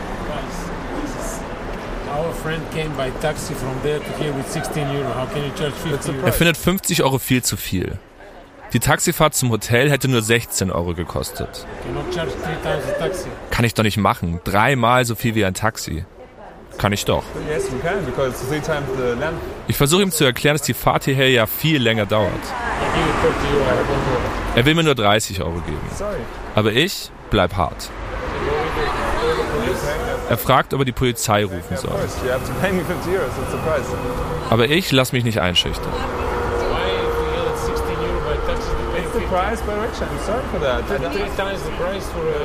Er 6.24 6.32
findet 6.32 6.56
50 6.56 7.02
Euro 7.02 7.18
viel 7.18 7.42
zu 7.42 7.56
viel. 7.56 7.98
Die 8.72 8.80
Taxifahrt 8.80 9.34
zum 9.34 9.50
Hotel 9.50 9.90
hätte 9.90 10.08
nur 10.08 10.20
16 10.20 10.70
Euro 10.72 10.94
gekostet. 10.94 11.64
Cannot 11.84 12.12
charge 12.14 12.32
3000 12.62 12.98
taxi. 12.98 13.28
Kann 13.50 13.64
ich 13.64 13.74
doch 13.74 13.84
nicht 13.84 13.98
machen. 13.98 14.40
Dreimal 14.42 15.04
so 15.04 15.14
viel 15.14 15.34
wie 15.36 15.44
ein 15.44 15.54
Taxi. 15.54 16.04
Kann 16.76 16.92
ich 16.92 17.04
doch. 17.04 17.22
Yes, 17.48 17.70
we 17.70 17.78
can, 17.78 18.04
because 18.04 18.30
it's 18.30 18.48
three 18.48 18.60
times 18.60 18.88
the 18.96 19.18
length. 19.18 19.40
Ich 19.68 19.76
versuche 19.76 20.02
ihm 20.02 20.10
zu 20.10 20.24
erklären, 20.24 20.56
dass 20.56 20.66
die 20.66 20.74
Fahrt 20.74 21.04
hierher 21.04 21.30
ja 21.30 21.46
viel 21.46 21.80
länger 21.80 22.04
dauert. 22.06 22.32
I 22.32 22.96
give 22.96 23.06
you 23.06 23.14
30 23.22 23.50
euro. 23.54 23.62
I 23.62 23.78
don't 23.78 23.84
know. 23.84 24.56
Er 24.56 24.66
will 24.66 24.74
mir 24.74 24.82
nur 24.82 24.94
30 24.94 25.40
Euro 25.40 25.60
geben. 25.66 25.80
Sorry. 25.96 26.16
Aber 26.56 26.72
ich 26.72 27.10
bleib 27.30 27.56
hart. 27.56 27.90
Er 30.30 30.38
fragt, 30.38 30.72
ob 30.74 30.80
er 30.80 30.84
die 30.84 30.92
Polizei 30.92 31.44
rufen 31.44 31.76
soll. 31.76 31.90
course, 31.90 32.16
you 32.24 32.30
have 32.32 32.44
to 32.46 32.52
pay 32.60 32.72
me 32.72 32.82
50 32.84 33.12
euros. 33.12 33.28
It's 33.42 33.50
the 33.52 33.58
price. 33.58 33.86
Aber 34.50 34.68
ich 34.68 34.90
lass 34.92 35.12
mich 35.12 35.24
nicht 35.24 35.38
einschüchtern. 35.40 35.84
Why 35.84 36.88
if 36.96 37.14
you 37.20 37.44
get 37.44 37.58
16 37.58 37.96
euro 37.98 38.20
by 38.24 38.36
taxi 38.46 38.70
to 38.70 38.76
pay 38.92 39.02
It's 39.04 39.12
the 39.12 39.20
price 39.28 39.60
by 39.62 39.74
rickshaw. 39.74 40.06
I'm 40.06 40.18
sorry 40.24 40.42
for 40.50 40.60
that. 40.60 40.86
three 41.12 41.28
times 41.36 41.62
the 41.62 41.70
price 41.76 42.06
for 42.08 42.22
a... 42.40 42.44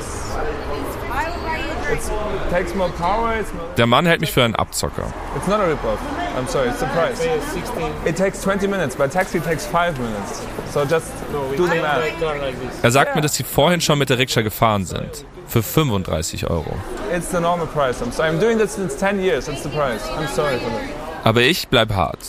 It's, 1.91 2.07
it 2.07 2.49
takes 2.51 2.75
more 2.75 2.89
power. 2.91 3.33
It's 3.39 3.51
not, 3.51 3.75
Der 3.77 3.87
Mann 3.87 4.05
hält 4.05 4.21
mich 4.21 4.31
für 4.31 4.43
einen 4.43 4.53
Abzocker. 4.55 5.11
it's 5.35 5.47
not 5.47 5.59
a 5.59 5.65
rip-off. 5.65 5.99
I'm 6.37 6.47
sorry. 6.47 6.69
It's 6.69 6.79
the 6.79 6.85
price. 6.87 7.19
Pay 7.19 7.39
16. 7.39 7.83
It 8.05 8.15
takes 8.15 8.41
20 8.41 8.67
minutes. 8.67 8.95
By 8.95 9.07
taxi, 9.07 9.39
it 9.39 9.43
takes 9.43 9.65
five 9.65 9.97
minutes. 9.97 10.43
So 10.71 10.85
just 10.85 11.07
No, 11.33 11.49
we 11.49 11.57
do 11.57 11.63
the 11.67 11.75
don't 11.75 11.81
math. 11.81 12.01
buy 12.01 12.11
car 12.19 12.37
like 12.37 12.55
this. 12.61 12.79
Er 12.83 12.91
sagt 12.91 13.15
mir, 13.15 13.21
dass 13.21 13.33
sie 13.33 13.43
vorhin 13.43 13.81
schon 13.81 13.97
mit 13.97 14.09
der 14.09 14.19
Rikscha 14.19 14.41
gefahren 14.41 14.85
sind. 14.85 15.25
Für 15.49 15.63
35 15.63 16.47
Euro. 16.47 16.77
It's 17.11 17.31
the 17.31 17.39
normal 17.39 17.65
price. 17.65 18.01
I'm 18.03 18.11
sorry. 18.11 18.29
I'm 18.29 18.39
doing 18.39 18.59
this 18.59 18.75
since 18.75 18.95
10 18.95 19.19
years. 19.19 19.47
It's 19.47 19.63
the 19.63 19.69
price. 19.69 20.07
I'm 20.07 20.27
sorry 20.27 20.59
for 20.59 20.69
that. 20.69 20.89
Aber 21.23 21.41
ich 21.41 21.67
bleib 21.67 21.91
hart. 21.91 22.19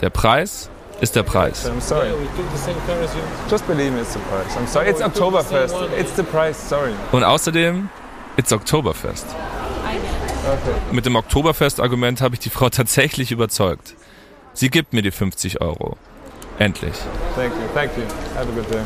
Der 0.00 0.10
Preis 0.10 0.68
ist 1.00 1.14
der 1.14 1.22
Preis. 1.22 1.70
I'm 1.70 1.80
sorry. 1.80 2.08
Just 3.48 3.66
believe 3.68 3.92
me, 3.92 4.00
it's 4.00 4.12
the 4.12 4.18
price. 4.18 4.56
I'm 4.56 4.66
sorry. 4.66 4.90
It's 4.90 5.00
Oktoberfest. 5.00 5.76
It's 5.96 6.16
the 6.16 6.24
price. 6.24 6.68
Sorry. 6.68 6.92
Und 7.12 7.22
außerdem, 7.22 7.88
it's 8.36 8.52
Oktoberfest. 8.52 9.26
Okay. 10.44 10.74
Mit 10.92 11.06
dem 11.06 11.16
Oktoberfest-Argument 11.16 12.20
habe 12.20 12.34
ich 12.34 12.40
die 12.40 12.50
Frau 12.50 12.68
tatsächlich 12.70 13.30
überzeugt. 13.30 13.94
Sie 14.52 14.68
gibt 14.68 14.92
mir 14.92 15.02
die 15.02 15.12
50 15.12 15.60
Euro. 15.60 15.96
Endlich. 16.58 16.94
Thank 17.36 17.52
you. 17.52 17.68
Thank 17.72 17.90
you. 17.96 18.04
Have 18.36 18.48
a 18.48 18.54
good 18.54 18.70
day. 18.70 18.82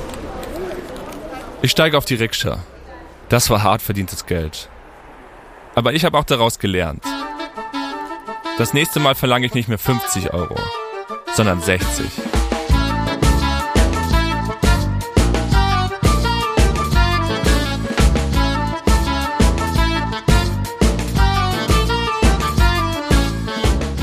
Ich 1.62 1.70
steige 1.70 1.98
auf 1.98 2.04
die 2.04 2.14
Rikscha. 2.14 2.58
Das 3.28 3.50
war 3.50 3.62
hart 3.62 3.82
verdientes 3.82 4.24
Geld. 4.24 4.70
Aber 5.74 5.92
ich 5.92 6.04
habe 6.04 6.16
auch 6.18 6.24
daraus 6.24 6.58
gelernt. 6.58 7.04
Das 8.56 8.72
nächste 8.72 9.00
Mal 9.00 9.14
verlange 9.14 9.46
ich 9.46 9.54
nicht 9.54 9.68
mehr 9.68 9.78
50 9.78 10.32
Euro, 10.32 10.56
sondern 11.34 11.60
60. 11.60 12.06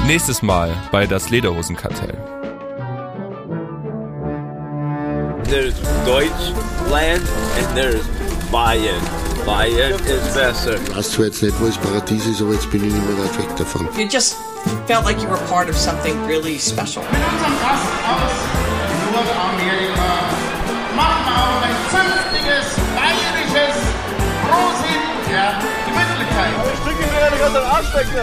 Nächstes 0.06 0.44
Mal 0.44 0.72
bei 0.92 1.08
das 1.08 1.32
Lederhosenkartell. 1.32 2.16
There's 5.50 5.76
Deutschland 6.06 7.24
and 7.58 7.76
there's 7.76 8.06
Bayern. 8.52 9.15
Bayern 9.46 9.94
is 10.06 10.34
besser. 10.34 10.76
Ich 10.82 10.96
weiß 10.96 11.12
zwar 11.12 11.26
jetzt 11.26 11.44
nicht, 11.44 11.54
wo 11.62 11.68
das 11.68 11.78
Paradies 11.78 12.26
ist, 12.26 12.42
aber 12.42 12.54
jetzt 12.54 12.70
bin 12.72 12.84
ich 12.84 12.92
nicht 12.92 13.08
mehr 13.08 13.18
weit 13.24 13.38
weg 13.38 13.56
davon. 13.56 13.88
You 13.96 14.08
just 14.08 14.38
felt 14.88 15.06
like 15.06 15.22
you 15.22 15.30
were 15.30 15.38
part 15.48 15.70
of 15.70 15.78
something 15.78 16.16
really 16.26 16.58
special. 16.60 17.04
Machen 20.96 21.24
wir 21.26 21.36
auch 21.38 21.62
ein 21.62 21.76
zünftiges, 21.92 22.66
bayerisches 22.96 23.78
Prosit 24.50 25.04
der 25.30 25.62
Gemütlichkeit. 25.86 26.54
Ich 26.74 26.80
drücke 26.80 27.06
mir 27.14 27.22
eine 27.28 27.38
ganze 27.38 27.62
Arschbecke. 27.66 28.22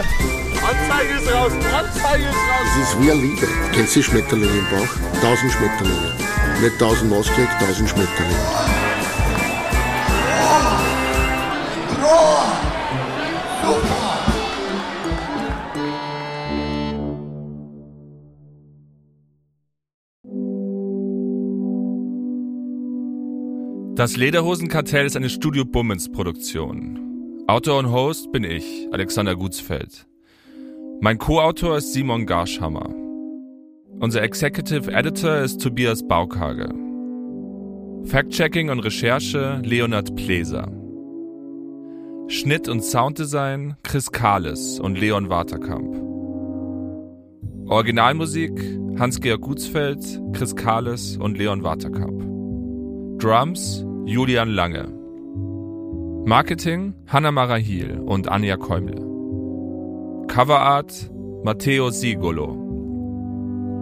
Anzeige 0.62 1.12
ist 1.20 1.28
raus, 1.34 1.52
Anzeige 1.52 2.24
ist 2.24 2.34
raus. 2.34 2.66
Es 2.80 2.88
ist 2.88 3.00
wie 3.00 3.10
eine 3.10 3.20
Liebe. 3.20 3.46
Kennst 3.72 3.94
du 3.94 4.02
Schmetterlinge 4.02 4.58
im 4.58 4.66
Bauch? 4.70 4.92
Tausend 5.20 5.52
Schmetterlinge. 5.52 6.12
Nicht 6.60 6.78
tausend 6.78 7.10
Mauskrieg, 7.10 7.48
tausend 7.60 7.88
Schmetterlinge. 7.88 8.81
Das 24.02 24.16
Lederhosenkartell 24.16 25.06
ist 25.06 25.16
eine 25.16 25.30
Studio 25.30 25.64
Bummens 25.64 26.10
Produktion. 26.10 27.44
Autor 27.46 27.78
und 27.78 27.92
Host 27.92 28.32
bin 28.32 28.42
ich, 28.42 28.88
Alexander 28.90 29.36
Gutsfeld. 29.36 30.08
Mein 31.00 31.18
Co-Autor 31.18 31.76
ist 31.76 31.92
Simon 31.92 32.26
Garschhammer. 32.26 32.92
Unser 34.00 34.22
Executive 34.22 34.90
Editor 34.90 35.38
ist 35.38 35.60
Tobias 35.60 36.04
Baukage. 36.04 36.68
Fact-Checking 38.06 38.70
und 38.70 38.80
Recherche 38.80 39.62
Leonard 39.62 40.16
Pleser. 40.16 40.81
Schnitt 42.32 42.66
und 42.66 42.82
Sounddesign 42.82 43.76
Chris 43.82 44.10
Kahles 44.10 44.80
und 44.80 44.98
Leon 44.98 45.28
Waterkamp. 45.28 45.94
Originalmusik 47.68 48.58
Hans-Georg 48.98 49.42
Gutsfeld, 49.42 49.98
Chris 50.32 50.56
Kahles 50.56 51.18
und 51.18 51.36
Leon 51.36 51.62
Waterkamp. 51.62 53.20
Drums 53.20 53.84
Julian 54.06 54.48
Lange. 54.48 54.88
Marketing 56.24 56.94
Hanna 57.06 57.32
Marahil 57.32 57.98
und 57.98 58.28
Anja 58.28 58.56
Käumle. 58.56 58.96
Coverart 60.28 61.10
Matteo 61.44 61.90
Sigolo. 61.90 62.52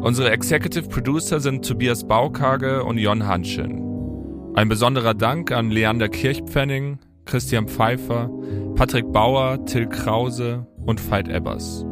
Unsere 0.03 0.33
Executive 0.33 0.89
Producer 0.89 1.39
sind 1.39 1.65
Tobias 1.65 2.03
Baukage 2.03 2.83
und 2.83 2.99
Jon 2.99 3.29
Hanschen. 3.29 4.53
Ein 4.57 4.69
besonderer 4.69 5.15
Dank 5.15 5.53
an 5.53 5.71
Leander 5.71 6.09
Kirchpfenning, 6.09 6.99
Christian 7.31 7.69
Pfeiffer, 7.69 8.29
Patrick 8.75 9.13
Bauer, 9.13 9.65
Till 9.65 9.87
Krause 9.87 10.67
und 10.85 11.01
Veit 11.11 11.29
Ebbers. 11.29 11.85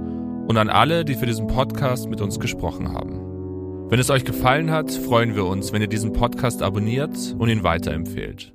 Und 0.49 0.57
an 0.57 0.69
alle, 0.69 1.05
die 1.05 1.15
für 1.15 1.27
diesen 1.27 1.47
Podcast 1.47 2.09
mit 2.09 2.21
uns 2.21 2.41
gesprochen 2.41 2.93
haben. 2.93 3.89
Wenn 3.89 4.01
es 4.01 4.11
euch 4.11 4.25
gefallen 4.25 4.73
hat, 4.73 4.91
freuen 4.91 5.37
wir 5.37 5.45
uns, 5.45 5.73
wenn 5.73 5.81
ihr 5.81 5.89
diesen 5.89 6.13
Podcast 6.13 6.61
abonniert 6.61 7.37
und 7.39 7.49
ihn 7.49 7.63
weiterempfehlt. 7.63 8.53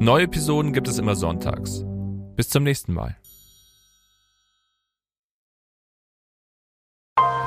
Neue 0.00 0.24
Episoden 0.24 0.72
gibt 0.72 0.88
es 0.88 0.98
immer 0.98 1.14
sonntags. 1.14 1.84
Bis 2.36 2.48
zum 2.48 2.62
nächsten 2.62 2.94
Mal. 2.94 3.16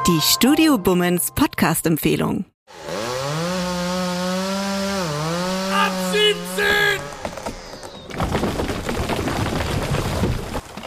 Die 0.05 0.21
Studio 0.21 0.77
Bummens 0.77 1.31
Podcast-Empfehlung. 1.33 2.45
Ab 5.73 5.91
17! 6.11 6.81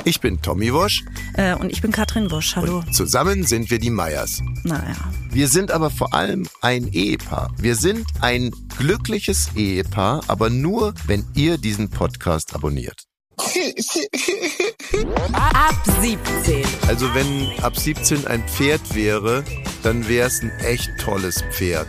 Ich 0.07 0.21
bin 0.21 0.41
Tommy 0.43 0.73
Wosch. 0.73 1.03
Äh, 1.33 1.55
und 1.55 1.73
ich 1.73 1.81
bin 1.81 1.91
Katrin 1.91 2.31
Wosch. 2.31 2.57
Hallo. 2.57 2.85
Zusammen 2.93 3.45
sind 3.45 3.71
wir 3.71 3.79
die 3.79 3.89
Meyers. 3.89 4.43
Naja. 4.63 4.95
Wir 5.31 5.49
sind 5.49 5.71
aber 5.71 5.89
vor 5.91 6.13
allem 6.13 6.47
ein 6.61 6.89
Ehepaar. 6.89 7.51
Wir 7.59 7.75
sind 7.75 8.07
ein 8.21 8.51
glückliches 8.77 9.49
Ehepaar, 9.57 10.23
aber 10.29 10.51
nur, 10.51 10.93
wenn 11.07 11.25
ihr 11.35 11.57
diesen 11.57 11.89
Podcast 11.89 12.55
abonniert. 12.55 13.05
Ab 15.33 15.83
17. 16.03 16.65
Also 16.87 17.13
wenn 17.15 17.49
ab 17.63 17.77
17 17.77 18.27
ein 18.27 18.47
Pferd 18.47 18.95
wäre, 18.95 19.43
dann 19.83 20.07
wäre 20.07 20.29
es 20.29 20.43
ein 20.43 20.51
echt 20.61 20.91
tolles 21.01 21.43
Pferd. 21.51 21.89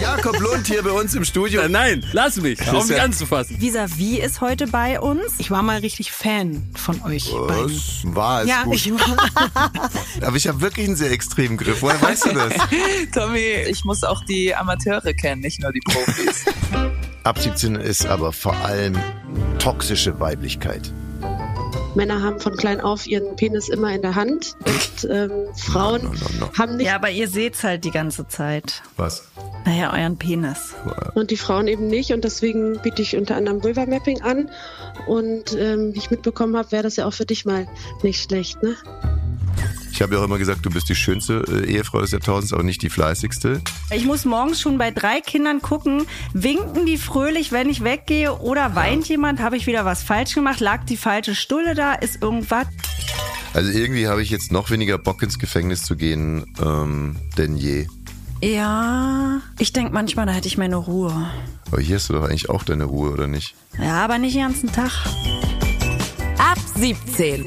Jakob 0.00 0.38
Lund 0.40 0.66
hier 0.66 0.82
bei 0.82 0.90
uns 0.90 1.14
im 1.14 1.24
Studio. 1.24 1.62
Äh, 1.62 1.68
Nein, 1.68 2.04
lass 2.12 2.36
mich. 2.36 2.60
Hör 2.64 2.74
auf 2.78 2.88
mich 2.88 3.00
anzufassen. 3.00 3.60
Visavi 3.60 4.18
ist 4.18 4.40
heute 4.40 4.66
bei 4.66 5.00
uns. 5.00 5.34
Ich 5.38 5.50
war 5.50 5.62
mal 5.62 5.78
richtig 5.78 6.12
Fan 6.12 6.62
von 6.74 7.00
euch 7.02 7.30
beiden. 7.30 7.70
Was? 7.74 8.02
War 8.14 8.42
es 8.42 8.48
Ja, 8.48 8.64
gut. 8.64 8.74
ich 8.74 8.92
war. 8.92 9.30
Aber 10.22 10.36
ich 10.36 10.46
habe 10.48 10.60
wirklich 10.60 10.86
einen 10.86 10.96
sehr 10.96 11.10
extremen 11.12 11.56
Griff. 11.56 11.80
Woher 11.82 12.00
weißt 12.00 12.26
du 12.26 12.32
das? 12.34 12.52
Tommy, 13.14 13.38
ich 13.68 13.84
muss 13.84 14.04
auch 14.04 14.24
die 14.24 14.54
Amateure 14.54 15.14
kennen, 15.14 15.40
nicht 15.40 15.60
nur 15.60 15.72
die 15.72 15.80
Profis. 15.80 16.44
Ab 17.22 17.38
17 17.38 17.76
ist 17.76 18.06
aber 18.06 18.32
vor 18.32 18.54
allem 18.56 18.96
toxische 19.58 20.18
Weiblichkeit. 20.20 20.92
Männer 21.94 22.22
haben 22.22 22.40
von 22.40 22.56
klein 22.56 22.80
auf 22.80 23.06
ihren 23.06 23.36
Penis 23.36 23.68
immer 23.68 23.94
in 23.94 24.02
der 24.02 24.14
Hand 24.14 24.56
und 24.64 25.10
ähm, 25.10 25.30
Frauen 25.56 26.10
haben 26.58 26.76
nicht. 26.76 26.86
Ja, 26.86 26.96
aber 26.96 27.10
ihr 27.10 27.28
seht's 27.28 27.64
halt 27.64 27.84
die 27.84 27.90
ganze 27.90 28.26
Zeit. 28.28 28.82
Was? 28.96 29.28
Naja, 29.64 29.92
euren 29.92 30.18
Penis. 30.18 30.74
Und 31.14 31.30
die 31.30 31.36
Frauen 31.36 31.68
eben 31.68 31.86
nicht. 31.86 32.12
Und 32.12 32.24
deswegen 32.24 32.80
biete 32.82 33.02
ich 33.02 33.16
unter 33.16 33.36
anderem 33.36 33.62
Vulva 33.62 33.86
Mapping 33.86 34.20
an. 34.22 34.50
Und 35.06 35.56
ähm, 35.58 35.94
wie 35.94 35.98
ich 35.98 36.10
mitbekommen 36.10 36.56
habe, 36.56 36.72
wäre 36.72 36.82
das 36.82 36.96
ja 36.96 37.06
auch 37.06 37.14
für 37.14 37.26
dich 37.26 37.44
mal 37.44 37.66
nicht 38.02 38.22
schlecht, 38.22 38.62
ne? 38.62 38.76
Ich 39.94 40.02
habe 40.02 40.16
ja 40.16 40.20
auch 40.20 40.24
immer 40.24 40.38
gesagt, 40.38 40.66
du 40.66 40.70
bist 40.70 40.88
die 40.88 40.96
schönste 40.96 41.44
äh, 41.46 41.72
Ehefrau 41.72 42.00
des 42.00 42.10
Jahrtausends, 42.10 42.52
aber 42.52 42.64
nicht 42.64 42.82
die 42.82 42.90
fleißigste. 42.90 43.62
Ich 43.92 44.04
muss 44.04 44.24
morgens 44.24 44.60
schon 44.60 44.76
bei 44.76 44.90
drei 44.90 45.20
Kindern 45.20 45.62
gucken, 45.62 46.08
winken 46.32 46.84
die 46.84 46.98
fröhlich, 46.98 47.52
wenn 47.52 47.68
ich 47.68 47.84
weggehe 47.84 48.36
oder 48.40 48.74
weint 48.74 49.08
jemand, 49.08 49.38
habe 49.38 49.56
ich 49.56 49.68
wieder 49.68 49.84
was 49.84 50.02
falsch 50.02 50.34
gemacht, 50.34 50.58
lag 50.58 50.82
die 50.84 50.96
falsche 50.96 51.36
Stulle 51.36 51.76
da, 51.76 51.92
ist 51.92 52.20
irgendwas. 52.20 52.66
Also 53.52 53.70
irgendwie 53.70 54.08
habe 54.08 54.20
ich 54.20 54.30
jetzt 54.30 54.50
noch 54.50 54.68
weniger 54.70 54.98
Bock 54.98 55.22
ins 55.22 55.38
Gefängnis 55.38 55.84
zu 55.84 55.94
gehen 55.94 56.44
ähm, 56.60 57.14
denn 57.38 57.56
je. 57.56 57.86
Ja, 58.42 59.42
ich 59.60 59.72
denke 59.72 59.92
manchmal, 59.92 60.26
da 60.26 60.32
hätte 60.32 60.48
ich 60.48 60.58
meine 60.58 60.74
Ruhe. 60.74 61.30
Aber 61.70 61.80
hier 61.80 61.94
hast 61.94 62.08
du 62.08 62.14
doch 62.14 62.24
eigentlich 62.24 62.50
auch 62.50 62.64
deine 62.64 62.82
Ruhe, 62.82 63.12
oder 63.12 63.28
nicht? 63.28 63.54
Ja, 63.78 64.04
aber 64.04 64.18
nicht 64.18 64.34
den 64.34 64.42
ganzen 64.42 64.72
Tag. 64.72 64.90
Ab 66.36 66.58
17. 66.74 67.46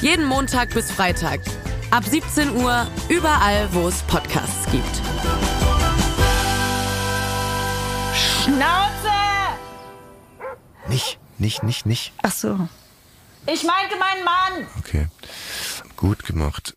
Jeden 0.00 0.26
Montag 0.26 0.72
bis 0.74 0.92
Freitag. 0.92 1.40
Ab 1.92 2.04
17 2.04 2.56
Uhr 2.56 2.86
überall, 3.10 3.68
wo 3.74 3.86
es 3.86 4.00
Podcasts 4.04 4.64
gibt. 4.72 4.96
Schnauze! 8.14 9.12
Nicht, 10.88 11.18
nicht, 11.36 11.62
nicht, 11.62 11.84
nicht. 11.84 12.14
Ach 12.22 12.32
so. 12.32 12.66
Ich 13.44 13.64
meinte 13.64 13.96
meinen 13.98 14.24
Mann. 14.24 14.68
Okay. 14.78 15.08
Gut 15.98 16.24
gemacht. 16.24 16.74